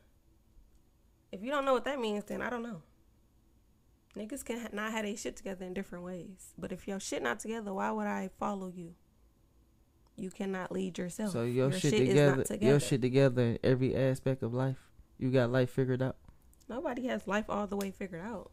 If 1.33 1.43
you 1.43 1.51
don't 1.51 1.64
know 1.64 1.72
what 1.72 1.85
that 1.85 1.99
means, 1.99 2.24
then 2.24 2.43
I 2.43 2.51
don't 2.51 2.62
know. 2.62 2.83
Niggas 4.17 4.45
can 4.45 4.61
ha- 4.61 4.69
not 4.73 4.93
have 4.93 5.05
their 5.05 5.17
shit 5.17 5.37
together 5.37 5.67
in 5.67 5.75
different 5.75 6.05
ways. 6.05 6.55
But 6.57 6.73
if 6.73 6.89
your 6.89 6.99
shit 6.99 7.23
not 7.23 7.39
together, 7.41 7.75
why 7.75 7.91
would 7.91 8.07
I 8.07 8.31
follow 8.39 8.73
you? 8.75 8.95
You 10.17 10.31
cannot 10.31 10.73
lead 10.73 10.97
yourself. 10.97 11.33
So 11.33 11.45
your, 11.45 11.71
shit, 11.71 11.93
is 11.93 12.09
together, 12.09 12.45
together. 12.45 12.67
your 12.67 12.81
shit 12.81 13.03
together 13.03 13.43
in 13.43 13.59
every 13.62 13.95
aspect 13.95 14.43
of 14.43 14.55
life. 14.55 14.79
You 15.19 15.31
got 15.31 15.51
life 15.51 15.71
figured 15.71 16.01
out. 16.01 16.17
Nobody 16.69 17.07
has 17.09 17.27
life 17.27 17.45
all 17.51 17.67
the 17.67 17.77
way 17.77 17.91
figured 17.91 18.23
out. 18.23 18.51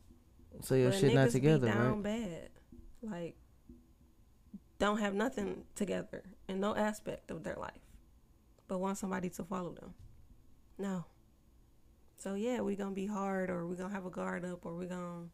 So 0.61 0.75
your 0.75 0.91
but 0.91 0.99
shit 0.99 1.13
not 1.13 1.29
together, 1.31 1.67
be 1.67 1.73
down 1.73 2.03
right? 2.03 2.03
bad. 2.03 2.49
Like, 3.01 3.35
don't 4.79 4.99
have 4.99 5.13
nothing 5.13 5.63
together 5.75 6.23
in 6.47 6.59
no 6.59 6.75
aspect 6.75 7.31
of 7.31 7.43
their 7.43 7.55
life, 7.55 7.71
but 8.67 8.79
want 8.79 8.97
somebody 8.97 9.29
to 9.29 9.43
follow 9.43 9.71
them. 9.71 9.93
No. 10.77 11.05
So 12.17 12.35
yeah, 12.35 12.61
we 12.61 12.75
gonna 12.75 12.91
be 12.91 13.07
hard, 13.07 13.49
or 13.49 13.65
we 13.65 13.75
gonna 13.75 13.93
have 13.93 14.05
a 14.05 14.09
guard 14.09 14.45
up, 14.45 14.65
or 14.65 14.75
we 14.75 14.85
gonna 14.85 15.29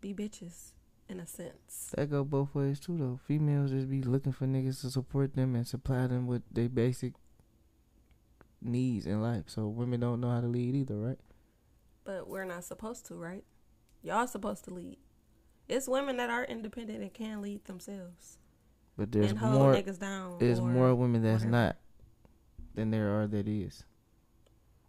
be 0.00 0.14
bitches 0.14 0.72
in 1.08 1.20
a 1.20 1.26
sense. 1.26 1.92
That 1.96 2.10
go 2.10 2.24
both 2.24 2.54
ways 2.54 2.80
too, 2.80 2.96
though. 2.98 3.20
Females 3.26 3.70
just 3.70 3.88
be 3.90 4.02
looking 4.02 4.32
for 4.32 4.46
niggas 4.46 4.80
to 4.82 4.90
support 4.90 5.34
them 5.34 5.54
and 5.54 5.66
supply 5.66 6.06
them 6.06 6.26
with 6.26 6.42
their 6.52 6.68
basic 6.68 7.14
needs 8.60 9.06
in 9.06 9.20
life. 9.22 9.44
So 9.46 9.66
women 9.68 10.00
don't 10.00 10.20
know 10.20 10.30
how 10.30 10.40
to 10.40 10.46
lead 10.46 10.74
either, 10.74 10.96
right? 10.96 11.18
But 12.04 12.28
we're 12.28 12.44
not 12.44 12.64
supposed 12.64 13.06
to, 13.06 13.14
right? 13.14 13.44
Y'all 14.02 14.26
supposed 14.26 14.64
to 14.64 14.74
lead. 14.74 14.98
It's 15.68 15.88
women 15.88 16.16
that 16.16 16.30
are 16.30 16.44
independent 16.44 17.02
and 17.02 17.12
can 17.12 17.42
lead 17.42 17.64
themselves 17.66 18.38
But 18.96 19.12
there's 19.12 19.30
and 19.30 19.38
hold 19.38 19.52
more. 19.54 19.74
niggas 19.74 19.98
down. 19.98 20.38
There's 20.38 20.60
more 20.60 20.94
women 20.94 21.22
that's 21.22 21.44
whatever. 21.44 21.50
not 21.64 21.76
than 22.74 22.90
there 22.90 23.20
are 23.20 23.26
that 23.26 23.46
is. 23.46 23.84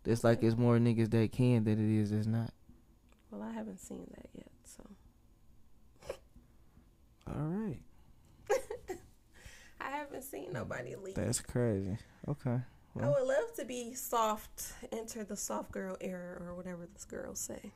It's 0.06 0.24
like 0.24 0.42
it's 0.42 0.56
more 0.56 0.78
niggas 0.78 1.12
that 1.12 1.32
can 1.34 1.66
than 1.66 1.74
it 1.74 2.02
is 2.02 2.12
that's 2.12 2.28
not. 2.28 2.54
Well, 3.30 3.42
I 3.44 3.52
haven't 3.52 3.80
seen 3.80 4.08
that 4.16 4.30
yet, 4.34 4.50
so 4.64 4.84
All 7.30 7.46
right, 7.46 7.80
I 9.82 9.90
haven't 9.92 10.24
seen 10.24 10.52
nobody 10.52 10.96
lead. 10.96 11.16
that's 11.16 11.42
crazy. 11.42 11.98
Okay, 12.28 12.60
I 13.00 13.08
would 13.08 13.24
love 13.28 13.54
to 13.58 13.66
be 13.66 13.94
soft, 13.94 14.74
enter 14.92 15.24
the 15.24 15.36
soft 15.36 15.72
girl 15.72 15.96
era 16.02 16.42
or 16.42 16.56
whatever 16.56 16.88
this 16.92 17.06
girl 17.06 17.36
say. 17.36 17.72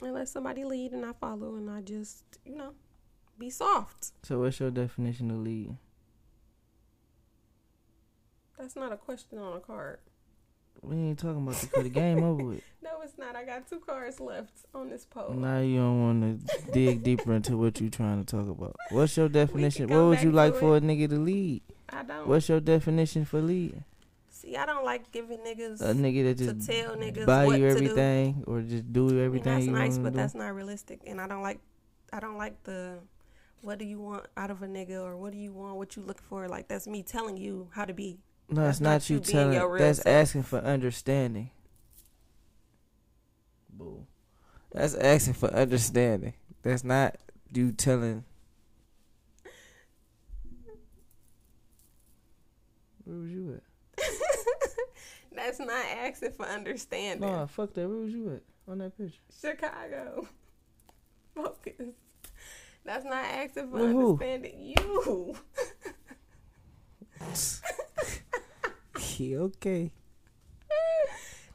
And 0.00 0.14
let 0.14 0.28
somebody 0.28 0.64
lead 0.64 0.92
and 0.92 1.04
I 1.04 1.12
follow 1.12 1.56
and 1.56 1.68
I 1.68 1.80
just, 1.80 2.22
you 2.44 2.54
know, 2.54 2.74
be 3.36 3.50
soft. 3.50 4.12
so 4.22 4.38
what's 4.40 4.60
your 4.60 4.70
definition 4.70 5.30
of 5.32 5.38
lead? 5.38 5.76
That's 8.58 8.76
not 8.76 8.92
a 8.92 8.96
question 8.96 9.38
on 9.38 9.56
a 9.56 9.60
card. 9.60 9.98
We 10.82 10.96
ain't 10.96 11.18
talking 11.18 11.42
about 11.42 11.56
the, 11.56 11.82
the 11.82 11.88
game 11.88 12.22
over 12.22 12.44
with. 12.44 12.62
No, 12.80 13.02
it's 13.02 13.18
not. 13.18 13.36
I 13.36 13.44
got 13.44 13.68
two 13.68 13.80
cards 13.80 14.18
left 14.18 14.64
on 14.74 14.88
this 14.88 15.04
poll. 15.04 15.34
Now 15.34 15.58
you 15.60 15.76
don't 15.76 16.00
want 16.00 16.48
to 16.48 16.72
dig 16.72 17.02
deeper 17.02 17.34
into 17.34 17.58
what 17.58 17.78
you 17.82 17.90
trying 17.90 18.24
to 18.24 18.36
talk 18.36 18.48
about. 18.48 18.76
What's 18.88 19.14
your 19.14 19.28
definition? 19.28 19.88
What 19.88 20.04
would 20.06 20.22
you 20.22 20.32
like 20.32 20.54
for 20.54 20.74
it. 20.74 20.82
a 20.82 20.86
nigga 20.86 21.06
to 21.10 21.16
lead? 21.16 21.60
I 21.90 22.02
don't. 22.02 22.26
What's 22.26 22.48
your 22.48 22.60
definition 22.60 23.26
for 23.26 23.42
lead? 23.42 23.84
See, 24.30 24.56
I 24.56 24.64
don't 24.64 24.84
like 24.84 25.10
giving 25.12 25.38
niggas. 25.38 25.82
A 25.82 25.92
nigga 25.92 26.24
that 26.24 26.38
to 26.38 26.54
just 26.54 26.70
tell 26.70 26.96
niggas 26.96 27.26
buy 27.26 27.44
what 27.44 27.58
you 27.58 27.68
to 27.68 27.74
do. 27.74 27.84
everything 27.84 28.44
or 28.46 28.60
just 28.62 28.90
do 28.92 29.08
I 29.08 29.12
mean, 29.12 29.24
everything 29.24 29.54
that's 29.54 29.66
nice, 29.66 29.98
but 29.98 30.10
to 30.10 30.16
that's 30.16 30.34
not 30.34 30.54
realistic. 30.54 31.00
And 31.06 31.20
I 31.20 31.26
don't 31.26 31.42
like, 31.42 31.58
I 32.12 32.20
don't 32.20 32.38
like 32.38 32.62
the, 32.62 33.00
what 33.62 33.78
do 33.78 33.84
you 33.84 34.00
want 34.00 34.26
out 34.36 34.50
of 34.50 34.62
a 34.62 34.66
nigga 34.66 35.02
or 35.02 35.16
what 35.16 35.32
do 35.32 35.38
you 35.38 35.52
want, 35.52 35.76
what 35.76 35.96
you 35.96 36.02
looking 36.02 36.24
for? 36.28 36.48
Like 36.48 36.68
that's 36.68 36.86
me 36.86 37.02
telling 37.02 37.36
you 37.36 37.68
how 37.72 37.84
to 37.84 37.92
be. 37.92 38.20
No, 38.50 38.62
that's 38.62 38.76
it's 38.76 38.80
not 38.80 38.90
not 38.92 39.10
you 39.10 39.20
telling. 39.20 39.78
That's 39.78 40.02
self. 40.02 40.14
asking 40.14 40.42
for 40.44 40.58
understanding. 40.58 41.50
Boo. 43.70 44.06
That's 44.70 44.94
asking 44.94 45.34
for 45.34 45.52
understanding. 45.52 46.32
That's 46.62 46.82
not 46.82 47.16
you 47.52 47.72
telling. 47.72 48.24
Where 53.04 53.18
was 53.18 53.30
you 53.30 53.54
at? 53.54 54.04
That's 55.34 55.58
not 55.60 55.84
asking 56.04 56.32
for 56.32 56.46
understanding. 56.46 57.28
No, 57.28 57.46
fuck 57.46 57.72
that. 57.74 57.88
Where 57.88 57.98
was 57.98 58.12
you 58.12 58.34
at 58.34 58.42
on 58.70 58.78
that 58.78 58.96
picture? 58.98 59.18
Chicago. 59.40 60.28
Focus. 61.34 61.94
That's 62.84 63.04
not 63.04 63.24
asking 63.24 63.70
for 63.70 63.78
who? 63.78 64.10
understanding. 64.12 64.74
You. 64.76 65.36
Okay. 69.20 69.90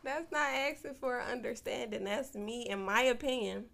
That's 0.04 0.32
not 0.32 0.52
asking 0.52 0.96
for 0.96 1.22
understanding. 1.22 2.04
That's 2.04 2.36
me, 2.36 2.68
in 2.70 2.84
my 2.84 3.04
opinion. 3.04 3.66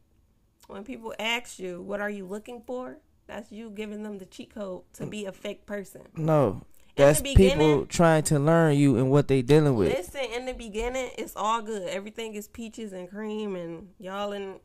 When 0.67 0.83
people 0.83 1.13
ask 1.17 1.57
you, 1.57 1.81
what 1.81 1.99
are 1.99 2.09
you 2.09 2.25
looking 2.25 2.61
for? 2.61 2.97
That's 3.25 3.51
you 3.51 3.71
giving 3.71 4.03
them 4.03 4.19
the 4.19 4.25
cheat 4.25 4.53
code 4.53 4.83
to 4.93 5.07
be 5.07 5.25
a 5.25 5.31
fake 5.31 5.65
person. 5.65 6.01
No, 6.15 6.61
In 6.95 7.05
that's 7.05 7.21
people 7.21 7.87
trying 7.87 8.23
to 8.23 8.37
learn 8.37 8.77
you 8.77 8.97
and 8.97 9.09
what 9.09 9.27
they 9.27 9.41
dealing 9.41 9.75
with. 9.75 9.91
Listen, 9.91 10.25
in 10.35 10.45
the 10.45 10.53
beginning, 10.53 11.09
it's 11.17 11.35
all 11.35 11.61
good. 11.61 11.89
Everything 11.89 12.35
is 12.35 12.47
peaches 12.47 12.93
and 12.93 13.09
cream, 13.09 13.55
and 13.55 13.89
y'all 13.97 14.31
in 14.31 14.59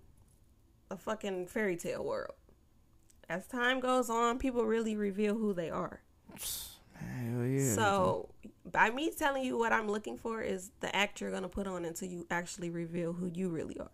a 0.91 0.97
fucking 0.97 1.47
fairy 1.47 1.77
tale 1.77 2.05
world. 2.05 2.35
As 3.29 3.47
time 3.47 3.81
goes 3.81 4.11
on, 4.11 4.39
people 4.39 4.65
really 4.65 4.97
reveal 4.97 5.35
who 5.35 5.55
they 5.55 5.71
are. 5.71 6.03
Hell 6.95 7.47
yeah. 7.47 7.75
So, 7.75 8.29
by 8.71 8.91
me 8.91 9.11
telling 9.11 9.45
you 9.45 9.59
what 9.59 9.73
I'm 9.73 9.89
looking 9.89 10.17
for 10.17 10.41
is 10.41 10.71
the 10.81 10.95
act 10.95 11.21
you're 11.21 11.31
gonna 11.31 11.49
put 11.49 11.67
on 11.67 11.85
until 11.85 12.09
you 12.09 12.27
actually 12.31 12.71
reveal 12.71 13.13
who 13.13 13.31
you 13.33 13.49
really 13.49 13.79
are. 13.79 13.91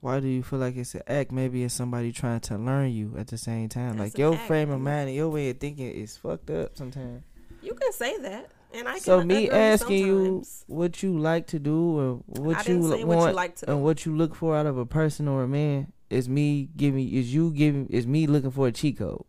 Why 0.00 0.20
do 0.20 0.28
you 0.28 0.42
feel 0.42 0.58
like 0.58 0.76
it's 0.76 0.94
an 0.94 1.02
act? 1.06 1.32
Maybe 1.32 1.64
it's 1.64 1.74
somebody 1.74 2.12
trying 2.12 2.40
to 2.40 2.58
learn 2.58 2.92
you 2.92 3.14
at 3.18 3.28
the 3.28 3.38
same 3.38 3.68
time. 3.68 3.96
That's 3.96 4.12
like 4.14 4.18
your 4.18 4.34
act, 4.34 4.46
frame 4.46 4.70
of 4.70 4.80
mind 4.80 5.08
and 5.08 5.16
your 5.16 5.28
way 5.28 5.50
of 5.50 5.58
thinking 5.58 5.90
is 5.90 6.16
fucked 6.16 6.50
up 6.50 6.76
sometimes. 6.76 7.24
You 7.62 7.74
can 7.74 7.92
say 7.92 8.16
that, 8.18 8.50
and 8.72 8.86
I 8.86 8.92
can. 8.92 9.00
So 9.00 9.24
me 9.24 9.50
asking 9.50 10.06
you 10.06 10.44
what 10.68 11.02
you 11.02 11.18
like 11.18 11.48
to 11.48 11.58
do 11.58 11.98
or 11.98 12.14
what 12.26 12.68
you 12.68 12.78
want 12.78 13.06
what 13.06 13.28
you 13.28 13.34
like 13.34 13.56
to 13.56 13.70
and 13.70 13.82
what 13.82 14.06
you 14.06 14.16
look 14.16 14.34
for 14.34 14.56
out 14.56 14.66
of 14.66 14.78
a 14.78 14.86
person 14.86 15.26
or 15.26 15.42
a 15.42 15.48
man 15.48 15.92
is 16.08 16.28
me 16.28 16.68
giving 16.76 17.12
is 17.12 17.34
you 17.34 17.50
giving 17.50 17.88
is 17.88 18.06
me 18.06 18.26
looking 18.28 18.52
for 18.52 18.68
a 18.68 18.72
cheat 18.72 18.98
code. 18.98 19.24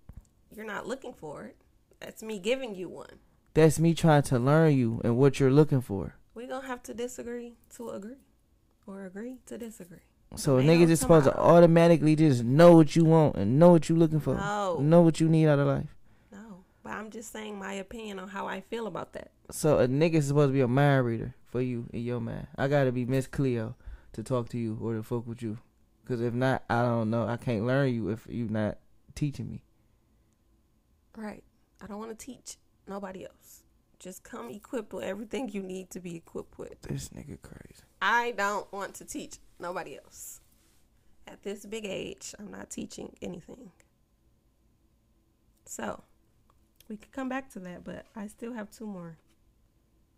You're 0.55 0.65
not 0.65 0.87
looking 0.87 1.13
for 1.13 1.45
it. 1.45 1.55
That's 1.99 2.21
me 2.21 2.39
giving 2.39 2.75
you 2.75 2.89
one. 2.89 3.19
That's 3.53 3.79
me 3.79 3.93
trying 3.93 4.23
to 4.23 4.37
learn 4.37 4.75
you 4.75 5.01
and 5.03 5.17
what 5.17 5.39
you're 5.39 5.51
looking 5.51 5.81
for. 5.81 6.15
We 6.35 6.45
gonna 6.45 6.67
have 6.67 6.83
to 6.83 6.93
disagree 6.93 7.55
to 7.75 7.89
agree, 7.89 8.21
or 8.85 9.05
agree 9.05 9.39
to 9.47 9.57
disagree. 9.57 10.05
So 10.35 10.57
a 10.57 10.61
nigga 10.61 10.87
just 10.87 11.01
supposed 11.01 11.25
to 11.25 11.35
automatically 11.35 12.15
just 12.15 12.43
know 12.43 12.75
what 12.75 12.95
you 12.95 13.05
want 13.05 13.37
and 13.37 13.57
know 13.57 13.71
what 13.71 13.89
you 13.89 13.95
looking 13.95 14.19
for. 14.19 14.35
No. 14.35 14.77
Know 14.79 15.01
what 15.01 15.19
you 15.19 15.29
need 15.29 15.47
out 15.47 15.57
of 15.57 15.67
life. 15.67 15.95
No, 16.31 16.63
but 16.83 16.91
I'm 16.91 17.09
just 17.09 17.31
saying 17.31 17.57
my 17.57 17.73
opinion 17.73 18.19
on 18.19 18.27
how 18.27 18.45
I 18.45 18.61
feel 18.61 18.87
about 18.87 19.13
that. 19.13 19.31
So 19.49 19.79
a 19.79 19.87
nigga 19.87 20.21
supposed 20.21 20.49
to 20.49 20.53
be 20.53 20.61
a 20.61 20.67
mind 20.67 21.05
reader 21.05 21.33
for 21.45 21.61
you 21.61 21.87
in 21.93 22.01
your 22.01 22.19
mind. 22.19 22.47
I 22.57 22.67
gotta 22.67 22.91
be 22.91 23.05
Miss 23.05 23.25
Cleo 23.25 23.75
to 24.13 24.21
talk 24.21 24.49
to 24.49 24.57
you 24.57 24.77
or 24.81 24.95
to 24.95 25.03
fuck 25.03 25.25
with 25.25 25.41
you. 25.41 25.57
Cause 26.05 26.21
if 26.21 26.33
not, 26.33 26.63
I 26.69 26.83
don't 26.83 27.09
know. 27.09 27.27
I 27.27 27.37
can't 27.37 27.65
learn 27.65 27.93
you 27.93 28.09
if 28.09 28.27
you 28.29 28.47
not 28.47 28.77
teaching 29.15 29.49
me. 29.49 29.63
Right. 31.17 31.43
I 31.81 31.87
don't 31.87 31.99
want 31.99 32.17
to 32.17 32.25
teach 32.25 32.57
nobody 32.87 33.25
else. 33.25 33.63
Just 33.99 34.23
come 34.23 34.49
equipped 34.49 34.93
with 34.93 35.03
everything 35.03 35.49
you 35.49 35.63
need 35.63 35.89
to 35.91 35.99
be 35.99 36.15
equipped 36.15 36.57
with. 36.57 36.81
This 36.83 37.09
nigga 37.09 37.41
crazy. 37.41 37.83
I 38.01 38.31
don't 38.31 38.71
want 38.71 38.93
to 38.95 39.05
teach 39.05 39.37
nobody 39.59 39.97
else. 39.97 40.41
At 41.27 41.43
this 41.43 41.65
big 41.65 41.85
age, 41.85 42.33
I'm 42.39 42.51
not 42.51 42.69
teaching 42.69 43.13
anything. 43.21 43.71
So, 45.65 46.03
we 46.87 46.95
could 46.95 47.11
come 47.11 47.27
back 47.27 47.49
to 47.53 47.59
that, 47.59 47.83
but 47.83 48.05
I 48.15 48.27
still 48.27 48.53
have 48.53 48.69
two 48.69 48.85
more 48.85 49.17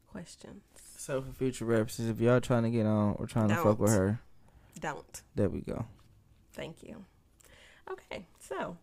questions. 0.08 0.62
So 0.98 1.22
for 1.22 1.32
future 1.32 1.66
references, 1.66 2.10
if 2.10 2.20
y'all 2.20 2.42
trying 2.42 2.64
to 2.64 2.70
get 2.70 2.86
on 2.86 3.16
or 3.18 3.26
trying 3.26 3.50
to 3.50 3.56
fuck 3.56 3.80
with 3.80 3.92
her, 3.92 4.20
Don't. 4.80 5.22
there 5.36 5.50
we 5.50 5.62
go. 5.62 5.86
Thank 6.54 6.84
you. 6.84 7.06
Okay, 7.90 8.26
so 8.40 8.78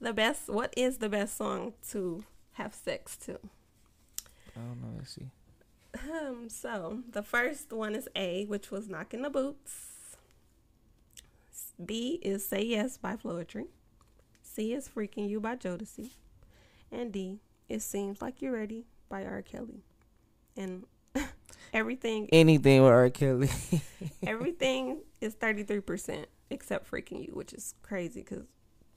the 0.00 0.12
best. 0.12 0.48
What 0.48 0.72
is 0.76 0.98
the 0.98 1.08
best 1.08 1.36
song 1.36 1.74
to 1.90 2.24
have 2.52 2.74
sex 2.74 3.16
to? 3.18 3.38
I 4.56 4.60
don't 4.60 4.80
know. 4.80 4.96
Let's 4.96 5.14
see. 5.14 5.30
Um, 5.94 6.48
so 6.48 7.00
the 7.10 7.22
first 7.22 7.72
one 7.72 7.94
is 7.94 8.08
A, 8.16 8.44
which 8.46 8.70
was 8.70 8.88
"Knocking 8.88 9.22
the 9.22 9.30
Boots." 9.30 10.16
B 11.84 12.18
is 12.22 12.46
"Say 12.46 12.62
Yes" 12.62 12.98
by 12.98 13.16
Floetry. 13.16 13.66
C 14.42 14.72
is 14.72 14.88
"Freaking 14.88 15.28
You" 15.28 15.40
by 15.40 15.56
Jodeci, 15.56 16.10
and 16.92 17.12
D 17.12 17.40
is 17.68 17.84
"Seems 17.84 18.22
Like 18.22 18.40
You're 18.42 18.52
Ready" 18.52 18.86
by 19.08 19.24
R. 19.24 19.42
Kelly. 19.42 19.82
And 20.56 20.84
everything, 21.72 22.28
Anything 22.32 22.82
with 22.82 22.92
R. 22.92 23.10
Kelly. 23.10 23.50
everything 24.26 25.00
is 25.20 25.34
thirty 25.34 25.62
three 25.62 25.80
percent 25.80 26.26
except 26.50 26.90
"Freaking 26.90 27.26
You," 27.26 27.32
which 27.34 27.52
is 27.52 27.74
crazy 27.82 28.20
because 28.20 28.44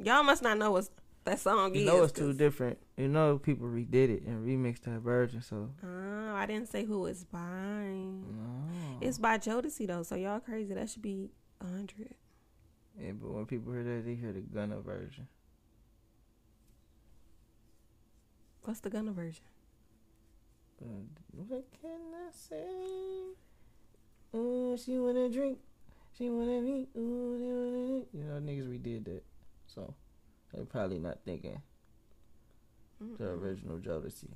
y'all 0.05 0.23
must 0.23 0.41
not 0.43 0.57
know 0.57 0.71
what 0.71 0.89
that 1.25 1.39
song 1.39 1.73
you 1.73 1.81
is. 1.81 1.85
You 1.85 1.85
know 1.91 2.03
it's 2.03 2.11
too 2.13 2.33
different. 2.33 2.77
You 2.97 3.07
know 3.07 3.37
people 3.37 3.67
redid 3.67 4.09
it 4.09 4.23
and 4.23 4.45
remixed 4.45 4.81
that 4.83 4.99
version. 5.01 5.41
So 5.41 5.69
Oh, 5.83 6.33
I 6.35 6.45
didn't 6.45 6.69
say 6.69 6.83
who 6.85 7.05
it's 7.05 7.23
by. 7.23 7.39
no. 7.39 8.99
It's 9.01 9.17
by 9.17 9.37
Jodeci 9.37 9.87
though, 9.87 10.03
so 10.03 10.15
y'all 10.15 10.39
crazy. 10.39 10.73
That 10.73 10.89
should 10.89 11.01
be 11.01 11.29
a 11.61 11.65
hundred. 11.65 12.15
Yeah, 12.99 13.11
but 13.13 13.31
when 13.31 13.45
people 13.45 13.73
hear 13.73 13.83
that, 13.83 14.05
they 14.05 14.15
hear 14.15 14.31
the 14.31 14.41
Gunna 14.41 14.79
version. 14.81 15.27
What's 18.63 18.79
the 18.79 18.89
Gunna 18.89 19.11
version? 19.11 19.43
Uh, 20.81 20.85
what 21.47 21.65
can 21.81 21.99
I 22.13 22.29
say? 22.31 22.65
Ooh, 24.35 24.77
she 24.77 24.97
wanna 24.97 25.29
drink. 25.29 25.59
She 26.17 26.29
wanna 26.29 26.61
eat. 26.63 26.89
Ooh, 26.97 27.37
they 27.39 27.51
wanna 27.53 27.99
eat. 27.99 28.07
You 28.13 28.23
know, 28.23 28.39
niggas 28.39 28.67
redid 28.69 29.05
that. 29.05 29.23
So, 29.73 29.93
they're 30.53 30.65
probably 30.65 30.99
not 30.99 31.19
thinking 31.25 31.61
the 33.17 33.23
Mm-mm. 33.23 33.41
original 33.41 33.77
Jodeci. 33.77 34.29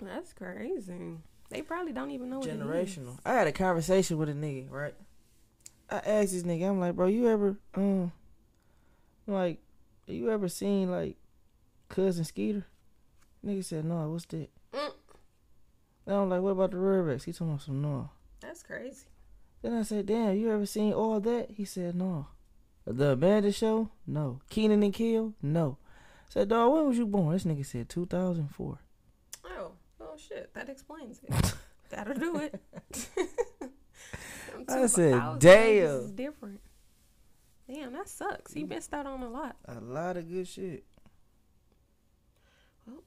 That's 0.00 0.32
crazy. 0.32 1.16
They 1.50 1.62
probably 1.62 1.92
don't 1.92 2.10
even 2.10 2.30
know 2.30 2.38
what 2.38 2.48
it 2.48 2.54
is. 2.54 2.60
Generational. 2.60 3.18
I 3.24 3.32
had 3.32 3.46
a 3.46 3.52
conversation 3.52 4.18
with 4.18 4.28
a 4.28 4.34
nigga, 4.34 4.70
right? 4.70 4.94
I 5.90 5.96
asked 5.96 6.32
this 6.32 6.42
nigga, 6.42 6.68
I'm 6.68 6.78
like, 6.78 6.94
bro, 6.94 7.06
you 7.06 7.28
ever, 7.28 7.56
um, 7.74 8.12
like, 9.26 9.58
you 10.06 10.30
ever 10.30 10.48
seen, 10.48 10.90
like, 10.90 11.16
Cousin 11.88 12.24
Skeeter? 12.24 12.66
Nigga 13.44 13.64
said, 13.64 13.84
no, 13.84 14.08
what's 14.10 14.26
that? 14.26 14.50
Mm. 14.72 14.92
And 16.06 16.16
I'm 16.16 16.28
like, 16.28 16.42
what 16.42 16.50
about 16.50 16.70
the 16.70 16.76
Rurex? 16.76 17.24
He 17.24 17.32
told 17.32 17.50
me 17.50 17.58
some 17.64 17.80
no. 17.82 18.10
That's 18.40 18.62
crazy. 18.62 19.06
Then 19.62 19.72
I 19.72 19.82
said, 19.82 20.06
damn, 20.06 20.36
you 20.36 20.52
ever 20.52 20.66
seen 20.66 20.92
all 20.92 21.18
that? 21.20 21.50
He 21.50 21.64
said, 21.64 21.94
no. 21.94 22.26
The 22.90 23.12
Amanda 23.12 23.52
Show? 23.52 23.90
No. 24.06 24.40
Kenan 24.48 24.82
and 24.82 24.94
Kel? 24.94 25.34
No. 25.42 25.76
I 25.82 26.30
said, 26.30 26.48
dog, 26.48 26.72
when 26.72 26.86
was 26.86 26.96
you 26.96 27.06
born? 27.06 27.34
This 27.34 27.44
nigga 27.44 27.64
said 27.64 27.88
2004. 27.90 28.78
Oh, 29.44 29.72
oh 30.00 30.16
shit. 30.16 30.52
That 30.54 30.70
explains 30.70 31.20
it. 31.22 31.54
That'll 31.90 32.14
do 32.14 32.38
it. 32.38 32.60
I 34.68 34.86
said, 34.86 35.38
damn. 35.38 35.84
is 35.84 36.10
different. 36.12 36.60
Damn, 37.70 37.92
that 37.92 38.08
sucks. 38.08 38.54
He 38.54 38.64
missed 38.64 38.94
out 38.94 39.06
on 39.06 39.22
a 39.22 39.28
lot. 39.28 39.56
A 39.66 39.80
lot 39.80 40.16
of 40.16 40.30
good 40.30 40.48
shit. 40.48 40.84
Well, 42.86 43.02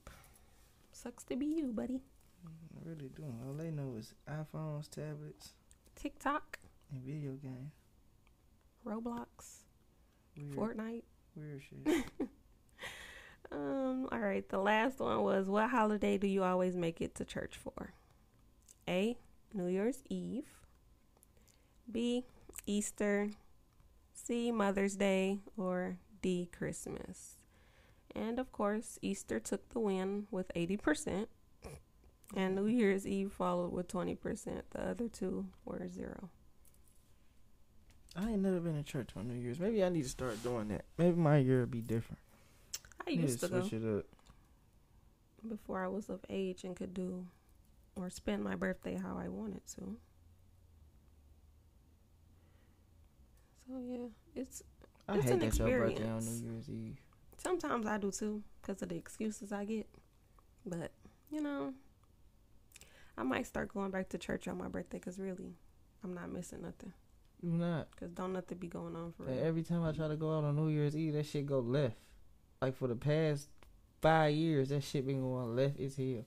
sucks 0.91 1.23
to 1.25 1.35
be 1.35 1.47
you, 1.47 1.71
buddy. 1.73 2.01
I 2.45 2.87
really 2.87 3.09
do. 3.15 3.23
All 3.47 3.53
they 3.53 3.71
know 3.71 3.95
is 3.97 4.13
iPhones, 4.29 4.89
tablets, 4.89 5.53
TikTok, 5.95 6.59
and 6.91 7.01
video 7.01 7.31
games. 7.31 7.73
Roblox, 8.85 9.60
Weird, 10.37 10.77
Fortnite. 10.77 11.03
weird 11.35 11.61
shit. 11.85 12.05
Um, 13.51 14.07
all 14.11 14.19
right, 14.19 14.47
the 14.47 14.59
last 14.59 14.99
one 14.99 15.23
was 15.23 15.49
what 15.49 15.69
holiday 15.69 16.17
do 16.17 16.27
you 16.27 16.43
always 16.43 16.75
make 16.77 17.01
it 17.01 17.15
to 17.15 17.25
church 17.25 17.57
for? 17.57 17.93
A. 18.87 19.17
New 19.53 19.67
Year's 19.67 20.03
Eve. 20.09 20.45
B. 21.91 22.23
Easter. 22.65 23.29
C. 24.13 24.51
Mother's 24.51 24.95
Day. 24.95 25.39
Or 25.57 25.97
D. 26.21 26.49
Christmas. 26.57 27.37
And 28.15 28.39
of 28.39 28.51
course, 28.53 28.97
Easter 29.01 29.39
took 29.39 29.67
the 29.69 29.79
win 29.79 30.27
with 30.31 30.51
80%. 30.55 31.27
And 32.33 32.55
New 32.55 32.67
Year's 32.67 33.05
Eve 33.05 33.33
followed 33.33 33.73
with 33.73 33.89
20%. 33.89 34.61
The 34.71 34.81
other 34.81 35.09
two 35.09 35.47
were 35.65 35.85
zero. 35.89 36.29
I 38.15 38.29
ain't 38.31 38.41
never 38.41 38.59
been 38.59 38.75
to 38.75 38.83
church 38.83 39.09
on 39.15 39.27
New 39.27 39.35
Year's. 39.35 39.59
Maybe 39.59 39.83
I 39.83 39.89
need 39.89 40.03
to 40.03 40.09
start 40.09 40.41
doing 40.43 40.67
that. 40.69 40.85
Maybe 40.97 41.15
my 41.17 41.37
year 41.37 41.61
will 41.61 41.67
be 41.67 41.81
different. 41.81 42.19
I 43.07 43.11
used 43.11 43.39
to 43.39 43.47
go 43.47 43.61
switch 43.61 43.73
it 43.73 43.97
up. 43.99 44.05
before 45.47 45.83
I 45.83 45.87
was 45.87 46.09
of 46.09 46.19
age 46.29 46.63
and 46.63 46.75
could 46.75 46.93
do 46.93 47.25
or 47.95 48.09
spend 48.09 48.43
my 48.43 48.55
birthday 48.55 48.95
how 48.95 49.17
I 49.17 49.27
wanted 49.29 49.65
to. 49.75 49.97
So 53.67 53.79
yeah, 53.79 54.07
it's 54.35 54.63
I 55.07 55.15
It's 55.15 55.23
hate 55.25 55.33
an 55.33 55.39
that 55.39 55.57
your 55.57 55.79
birthday 55.79 56.09
on 56.09 56.17
experience. 56.17 56.41
New 56.41 56.51
Year's 56.51 56.69
Eve. 56.69 56.97
sometimes 57.37 57.85
I 57.85 57.97
do 57.97 58.11
too 58.11 58.43
because 58.61 58.81
of 58.81 58.89
the 58.89 58.95
excuses 58.95 59.51
I 59.51 59.65
get, 59.65 59.87
but 60.65 60.91
you 61.31 61.41
know, 61.41 61.73
I 63.17 63.23
might 63.23 63.47
start 63.47 63.73
going 63.73 63.91
back 63.91 64.09
to 64.09 64.17
church 64.17 64.47
on 64.47 64.57
my 64.57 64.67
birthday 64.67 64.97
because 64.99 65.17
really, 65.19 65.55
I'm 66.03 66.13
not 66.13 66.31
missing 66.31 66.61
nothing. 66.61 66.93
You 67.41 67.51
not. 67.51 67.87
Cause 67.99 68.09
don't 68.09 68.33
nothing 68.33 68.57
be 68.59 68.67
going 68.67 68.95
on 68.95 69.13
for 69.17 69.23
real. 69.23 69.39
every 69.43 69.63
time 69.63 69.83
I 69.83 69.91
try 69.91 70.07
to 70.07 70.15
go 70.15 70.37
out 70.37 70.43
on 70.43 70.55
New 70.55 70.69
Year's 70.69 70.95
Eve, 70.95 71.13
that 71.13 71.25
shit 71.25 71.45
go 71.45 71.59
left. 71.59 71.95
Like 72.61 72.75
for 72.75 72.87
the 72.87 72.95
past 72.95 73.49
five 74.01 74.33
years, 74.33 74.69
that 74.69 74.83
shit 74.83 75.07
been 75.07 75.21
going 75.21 75.55
left 75.55 75.79
as 75.79 75.95
hell. 75.95 76.25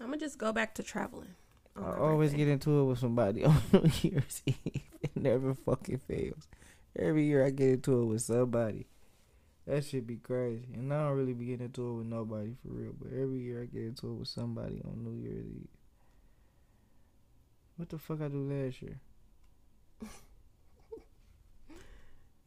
I'm 0.00 0.06
gonna 0.06 0.18
just 0.18 0.38
go 0.38 0.52
back 0.52 0.74
to 0.74 0.82
traveling. 0.82 1.34
I 1.76 1.96
always 1.96 2.30
birthday. 2.30 2.44
get 2.44 2.52
into 2.52 2.80
it 2.80 2.84
with 2.84 2.98
somebody 2.98 3.44
on 3.44 3.60
New 3.72 3.90
Year's 4.02 4.42
Eve. 4.46 4.56
It 5.00 5.16
never 5.16 5.54
fucking 5.54 5.98
fails. 5.98 6.48
Every 6.98 7.24
year 7.26 7.44
I 7.46 7.50
get 7.50 7.68
into 7.68 8.02
it 8.02 8.06
with 8.06 8.22
somebody. 8.22 8.86
That 9.66 9.84
should 9.84 10.06
be 10.06 10.16
crazy. 10.16 10.66
And 10.74 10.92
I 10.92 11.04
don't 11.06 11.16
really 11.16 11.34
be 11.34 11.44
getting 11.46 11.66
into 11.66 11.88
it 11.90 11.94
with 11.98 12.06
nobody 12.06 12.54
for 12.62 12.72
real. 12.72 12.94
But 12.98 13.12
every 13.12 13.38
year 13.38 13.62
I 13.62 13.66
get 13.66 13.82
into 13.82 14.08
it 14.08 14.14
with 14.14 14.28
somebody 14.28 14.80
on 14.84 15.04
New 15.04 15.22
Year's 15.22 15.46
Eve. 15.46 15.68
What 17.76 17.90
the 17.90 17.98
fuck 17.98 18.22
I 18.22 18.28
do 18.28 18.38
last 18.50 18.82
year? 18.82 18.98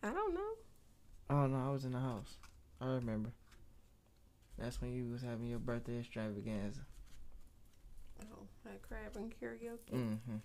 I 0.03 0.11
don't 0.11 0.33
know. 0.33 0.51
Oh 1.29 1.47
no, 1.47 1.69
I 1.69 1.71
was 1.71 1.85
in 1.85 1.93
the 1.93 1.99
house. 1.99 2.37
I 2.79 2.87
remember. 2.87 3.31
That's 4.57 4.81
when 4.81 4.93
you 4.93 5.07
was 5.09 5.21
having 5.21 5.47
your 5.47 5.59
birthday 5.59 5.99
extravaganza. 5.99 6.81
Oh, 8.23 8.47
that 8.65 8.81
crab 8.81 9.15
and 9.15 9.31
karaoke. 9.31 9.93
Mm-hmm. 9.93 10.35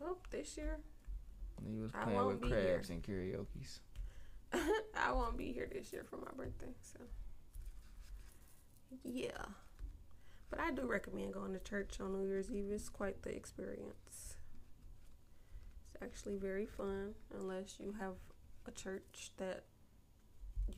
Well, 0.00 0.18
this 0.30 0.56
year 0.56 0.78
you 1.66 1.82
was 1.82 1.92
playing 1.92 2.26
with 2.26 2.40
be 2.40 2.48
here. 2.48 2.74
crabs 2.74 2.90
and 2.90 3.02
karaoke's. 3.02 3.80
I 4.52 5.12
won't 5.12 5.36
be 5.36 5.52
here 5.52 5.68
this 5.70 5.92
year 5.92 6.04
for 6.08 6.16
my 6.16 6.30
birthday, 6.36 6.72
so 6.80 7.00
yeah. 9.04 9.46
But 10.50 10.60
I 10.60 10.70
do 10.70 10.86
recommend 10.86 11.34
going 11.34 11.52
to 11.52 11.58
church 11.58 12.00
on 12.00 12.12
New 12.12 12.26
Year's 12.26 12.50
Eve. 12.50 12.70
It's 12.70 12.88
quite 12.88 13.22
the 13.22 13.30
experience. 13.30 14.37
Actually 16.08 16.36
very 16.36 16.64
fun, 16.66 17.14
unless 17.38 17.76
you 17.78 17.94
have 18.00 18.14
a 18.66 18.70
church 18.70 19.30
that 19.36 19.64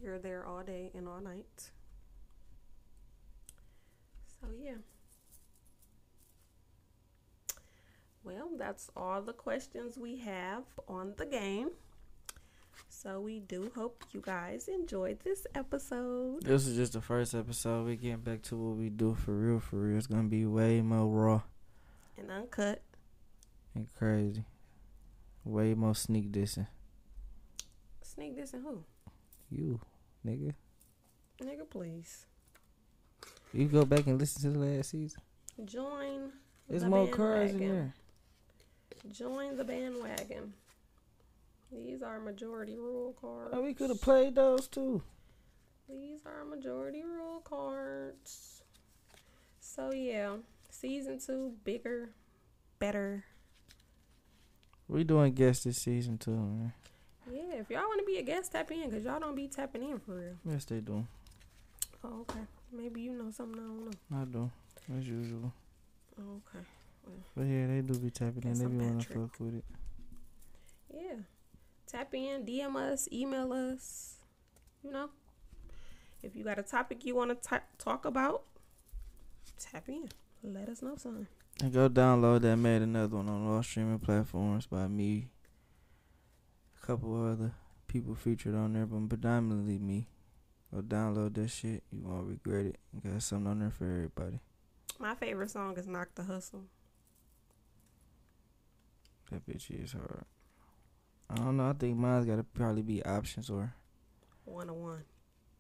you're 0.01 0.19
there 0.19 0.45
all 0.45 0.63
day 0.65 0.91
and 0.95 1.07
all 1.09 1.21
night. 1.21 1.71
So 4.41 4.49
yeah. 4.61 4.75
Well, 8.25 8.51
that's 8.59 8.91
all 8.97 9.23
the 9.23 9.33
questions 9.33 9.97
we 9.97 10.17
have 10.19 10.65
on 10.89 11.15
the 11.17 11.27
game. 11.27 11.71
So 12.89 13.21
we 13.21 13.39
do 13.41 13.71
hope 13.75 14.03
you 14.13 14.21
guys 14.21 14.69
enjoyed 14.69 15.21
this 15.21 15.47
episode. 15.55 16.43
This 16.43 16.67
is 16.67 16.77
just 16.77 16.93
the 16.95 17.01
first 17.01 17.35
episode. 17.35 17.87
We're 17.87 17.95
getting 17.97 18.19
back 18.19 18.43
to 18.43 18.57
what 18.57 18.77
we 18.77 18.91
do 18.91 19.15
for 19.15 19.33
real. 19.33 19.61
For 19.61 19.77
real, 19.77 19.97
it's 19.97 20.07
gonna 20.07 20.25
be 20.29 20.45
way 20.45 20.83
more 20.83 21.07
raw 21.07 21.43
And 22.19 22.31
uncut. 22.31 22.83
and 23.75 23.87
crazy. 23.97 24.45
Way 25.45 25.75
more 25.75 25.95
sneak 25.95 26.31
dissing. 26.31 26.67
Sneak 28.03 28.37
this 28.37 28.53
and 28.53 28.63
who? 28.63 28.85
You, 29.51 29.81
nigga. 30.27 30.55
Nigga, 31.43 31.69
please. 31.69 32.27
You 33.53 33.67
go 33.67 33.85
back 33.85 34.07
and 34.07 34.19
listen 34.19 34.43
to 34.43 34.59
the 34.59 34.65
last 34.65 34.91
season. 34.91 35.21
Join 35.65 36.33
There's 36.69 36.83
the 36.83 36.89
more 36.89 37.09
cars 37.09 37.51
in 37.51 37.59
there. 37.59 37.95
Join 39.11 39.57
the 39.57 39.65
bandwagon. 39.65 40.53
These 41.73 42.03
are 42.03 42.21
majority 42.21 42.77
rule 42.77 43.17
cards. 43.21 43.51
Oh, 43.53 43.63
we 43.63 43.75
could 43.75 43.91
have 43.91 44.01
played 44.01 44.35
those 44.35 44.69
too. 44.69 45.03
These 45.89 46.21
are 46.27 46.45
majority 46.45 47.03
rule 47.03 47.41
cards. 47.41 48.63
So 49.61 49.93
yeah, 49.93 50.37
season 50.69 51.19
two, 51.19 51.55
bigger, 51.65 52.11
better, 52.79 53.25
We 54.91 55.05
doing 55.05 55.33
guests 55.35 55.63
this 55.63 55.79
season 55.79 56.19
too, 56.19 56.33
man. 56.33 56.73
Yeah, 57.31 57.61
if 57.61 57.71
y'all 57.71 57.83
want 57.83 58.01
to 58.01 58.05
be 58.05 58.19
a 58.19 58.23
guest, 58.23 58.51
tap 58.51 58.73
in 58.73 58.91
because 58.91 59.05
y'all 59.05 59.21
don't 59.21 59.37
be 59.37 59.47
tapping 59.47 59.89
in 59.89 60.01
for 60.01 60.17
real. 60.17 60.35
Yes, 60.45 60.65
they 60.65 60.81
do. 60.81 61.07
Oh, 62.03 62.23
okay. 62.23 62.41
Maybe 62.73 63.03
you 63.03 63.13
know 63.13 63.31
something 63.31 63.61
I 64.11 64.15
don't 64.17 64.33
know. 64.33 64.51
I 64.91 64.93
do. 64.93 64.99
As 64.99 65.07
usual. 65.07 65.53
Oh, 66.19 66.41
okay. 66.49 66.65
But 67.37 67.45
yeah, 67.45 67.69
they 67.69 67.83
do 67.83 68.01
be 68.01 68.11
tapping 68.11 68.43
in. 68.43 68.55
They 68.55 68.67
be 68.67 68.77
wanna 68.79 68.99
Patrick. 68.99 69.19
fuck 69.19 69.39
with 69.39 69.55
it. 69.55 69.65
Yeah. 70.93 71.17
Tap 71.87 72.13
in, 72.13 72.45
DM 72.45 72.75
us, 72.75 73.09
email 73.13 73.53
us. 73.53 74.17
You 74.83 74.91
know, 74.91 75.11
if 76.21 76.35
you 76.35 76.43
got 76.43 76.59
a 76.59 76.65
topic 76.65 77.05
you 77.05 77.15
want 77.15 77.41
to 77.41 77.61
talk 77.79 78.05
about, 78.05 78.43
tap 79.61 79.89
in. 79.89 80.09
Let 80.43 80.69
us 80.69 80.83
know 80.83 80.97
something. 80.97 81.29
And 81.63 81.73
go 81.73 81.89
download 81.91 82.41
that. 82.43 82.57
Made 82.57 82.83
another 82.83 83.17
one 83.17 83.29
on 83.29 83.47
all 83.47 83.63
streaming 83.63 83.99
platforms 83.99 84.67
by 84.67 84.89
me. 84.89 85.29
A 86.83 86.87
couple 86.87 87.31
other 87.31 87.53
people 87.87 88.15
featured 88.15 88.55
on 88.55 88.73
there, 88.73 88.87
but 88.87 89.09
predominantly 89.09 89.79
me. 89.79 90.07
Go 90.73 90.81
download 90.81 91.35
that 91.35 91.49
shit. 91.49 91.83
You 91.91 92.03
won't 92.03 92.29
regret 92.29 92.67
it. 92.67 92.79
You 92.93 93.11
got 93.11 93.23
something 93.23 93.51
on 93.51 93.59
there 93.59 93.71
for 93.71 93.85
everybody. 93.85 94.41
My 94.99 95.15
favorite 95.15 95.51
song 95.51 95.77
is 95.77 95.87
Knock 95.87 96.09
the 96.15 96.23
Hustle. 96.23 96.65
That 99.31 99.47
bitch 99.47 99.71
is 99.71 99.93
hard. 99.93 100.25
I 101.29 101.35
don't 101.37 101.57
know. 101.57 101.69
I 101.69 101.73
think 101.75 101.97
mine's 101.97 102.27
gotta 102.27 102.43
probably 102.43 102.83
be 102.83 103.05
options 103.05 103.51
or 103.51 103.75
101. 104.45 105.05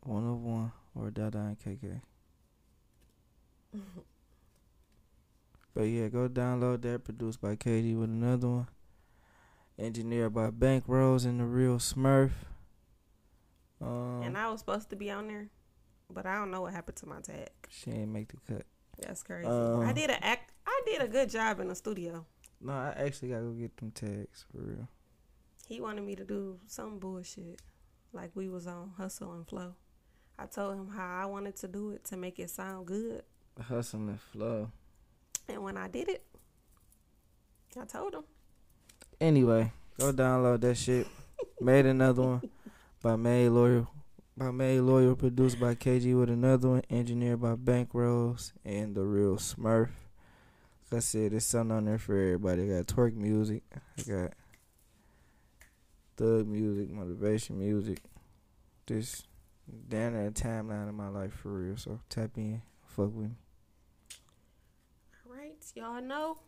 one 0.02 0.24
of 0.26 0.40
one 0.40 0.72
or 0.94 1.10
Dada 1.10 1.38
and 1.38 1.58
KK. 1.58 2.00
But 5.74 5.82
yeah, 5.84 6.08
go 6.08 6.28
download 6.28 6.82
that. 6.82 7.04
Produced 7.04 7.40
by 7.40 7.56
KD 7.56 7.96
with 7.98 8.10
another 8.10 8.48
one. 8.48 8.68
Engineered 9.78 10.34
by 10.34 10.50
Bank 10.50 10.84
Rose 10.86 11.24
and 11.24 11.40
the 11.40 11.44
Real 11.44 11.78
Smurf. 11.78 12.32
Um, 13.80 14.22
and 14.22 14.36
I 14.36 14.50
was 14.50 14.60
supposed 14.60 14.90
to 14.90 14.96
be 14.96 15.10
on 15.10 15.26
there, 15.26 15.48
but 16.10 16.26
I 16.26 16.34
don't 16.34 16.50
know 16.50 16.62
what 16.62 16.74
happened 16.74 16.96
to 16.98 17.06
my 17.06 17.20
tag. 17.20 17.48
she 17.70 17.90
ain't 17.90 18.10
make 18.10 18.28
the 18.28 18.36
cut. 18.52 18.66
That's 19.00 19.22
crazy. 19.22 19.48
Uh, 19.48 19.78
I 19.80 19.92
did 19.92 20.10
a 20.10 20.22
act. 20.22 20.52
I 20.66 20.82
did 20.84 21.00
a 21.00 21.08
good 21.08 21.30
job 21.30 21.60
in 21.60 21.68
the 21.68 21.74
studio. 21.74 22.26
No, 22.60 22.72
I 22.72 22.94
actually 22.98 23.28
gotta 23.30 23.44
go 23.44 23.52
get 23.52 23.74
them 23.78 23.90
tags 23.90 24.44
for 24.52 24.62
real. 24.62 24.88
He 25.66 25.80
wanted 25.80 26.04
me 26.04 26.14
to 26.16 26.24
do 26.24 26.58
some 26.66 26.98
bullshit, 26.98 27.62
like 28.12 28.32
we 28.34 28.48
was 28.50 28.66
on 28.66 28.92
Hustle 28.98 29.32
and 29.32 29.48
Flow. 29.48 29.74
I 30.38 30.44
told 30.46 30.74
him 30.78 30.88
how 30.90 31.22
I 31.22 31.24
wanted 31.26 31.56
to 31.56 31.68
do 31.68 31.92
it 31.92 32.04
to 32.06 32.16
make 32.18 32.38
it 32.38 32.50
sound 32.50 32.86
good, 32.86 33.22
Hustle 33.58 34.00
and 34.00 34.20
flow. 34.20 34.72
And 35.48 35.62
when 35.62 35.76
I 35.76 35.88
did 35.88 36.08
it, 36.08 36.22
I 37.80 37.84
told 37.84 38.14
him. 38.14 38.24
Anyway, 39.20 39.72
go 39.98 40.12
download 40.12 40.60
that 40.62 40.76
shit. 40.76 41.06
Made 41.60 41.86
another 41.86 42.22
one 42.22 42.50
by 43.02 43.16
May 43.16 43.48
Loyal. 43.48 43.88
By 44.36 44.50
May 44.50 44.80
Loyal, 44.80 45.16
produced 45.16 45.60
by 45.60 45.74
KG 45.74 46.18
with 46.18 46.30
another 46.30 46.68
one, 46.68 46.82
engineered 46.88 47.42
by 47.42 47.54
Bank 47.56 47.90
Rose 47.92 48.52
and 48.64 48.94
the 48.94 49.02
Real 49.02 49.36
Smurf. 49.36 49.90
Like 50.90 50.98
I 50.98 51.00
said, 51.00 51.32
there's 51.32 51.44
something 51.44 51.76
on 51.76 51.84
there 51.84 51.98
for 51.98 52.16
everybody. 52.16 52.64
I 52.64 52.78
got 52.78 52.86
twerk 52.86 53.14
music. 53.14 53.62
I 53.74 54.10
got 54.10 54.32
thug 56.16 56.48
music, 56.48 56.90
motivation 56.90 57.58
music. 57.58 58.02
Just 58.86 59.26
down 59.88 60.14
that 60.14 60.34
timeline 60.34 60.88
of 60.88 60.94
my 60.94 61.08
life 61.08 61.32
for 61.32 61.50
real. 61.50 61.76
So 61.76 62.00
tap 62.08 62.30
in, 62.36 62.62
fuck 62.86 63.12
with 63.14 63.28
me. 63.28 63.36
Y'all 65.74 66.02
know 66.02 66.38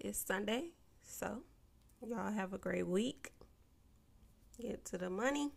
it's 0.00 0.18
Sunday, 0.18 0.70
so 1.02 1.42
y'all 2.06 2.32
have 2.32 2.52
a 2.52 2.58
great 2.58 2.86
week. 2.86 3.32
Get 4.60 4.84
to 4.86 4.98
the 4.98 5.10
money. 5.10 5.50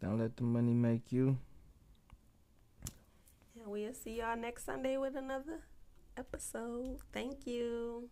Don't 0.00 0.18
let 0.18 0.36
the 0.36 0.44
money 0.44 0.72
make 0.72 1.12
you. 1.12 1.36
And 3.56 3.66
we'll 3.66 3.92
see 3.94 4.18
y'all 4.18 4.36
next 4.36 4.64
Sunday 4.64 4.96
with 4.96 5.16
another 5.16 5.64
episode. 6.16 6.98
Thank 7.12 7.46
you. 7.46 8.08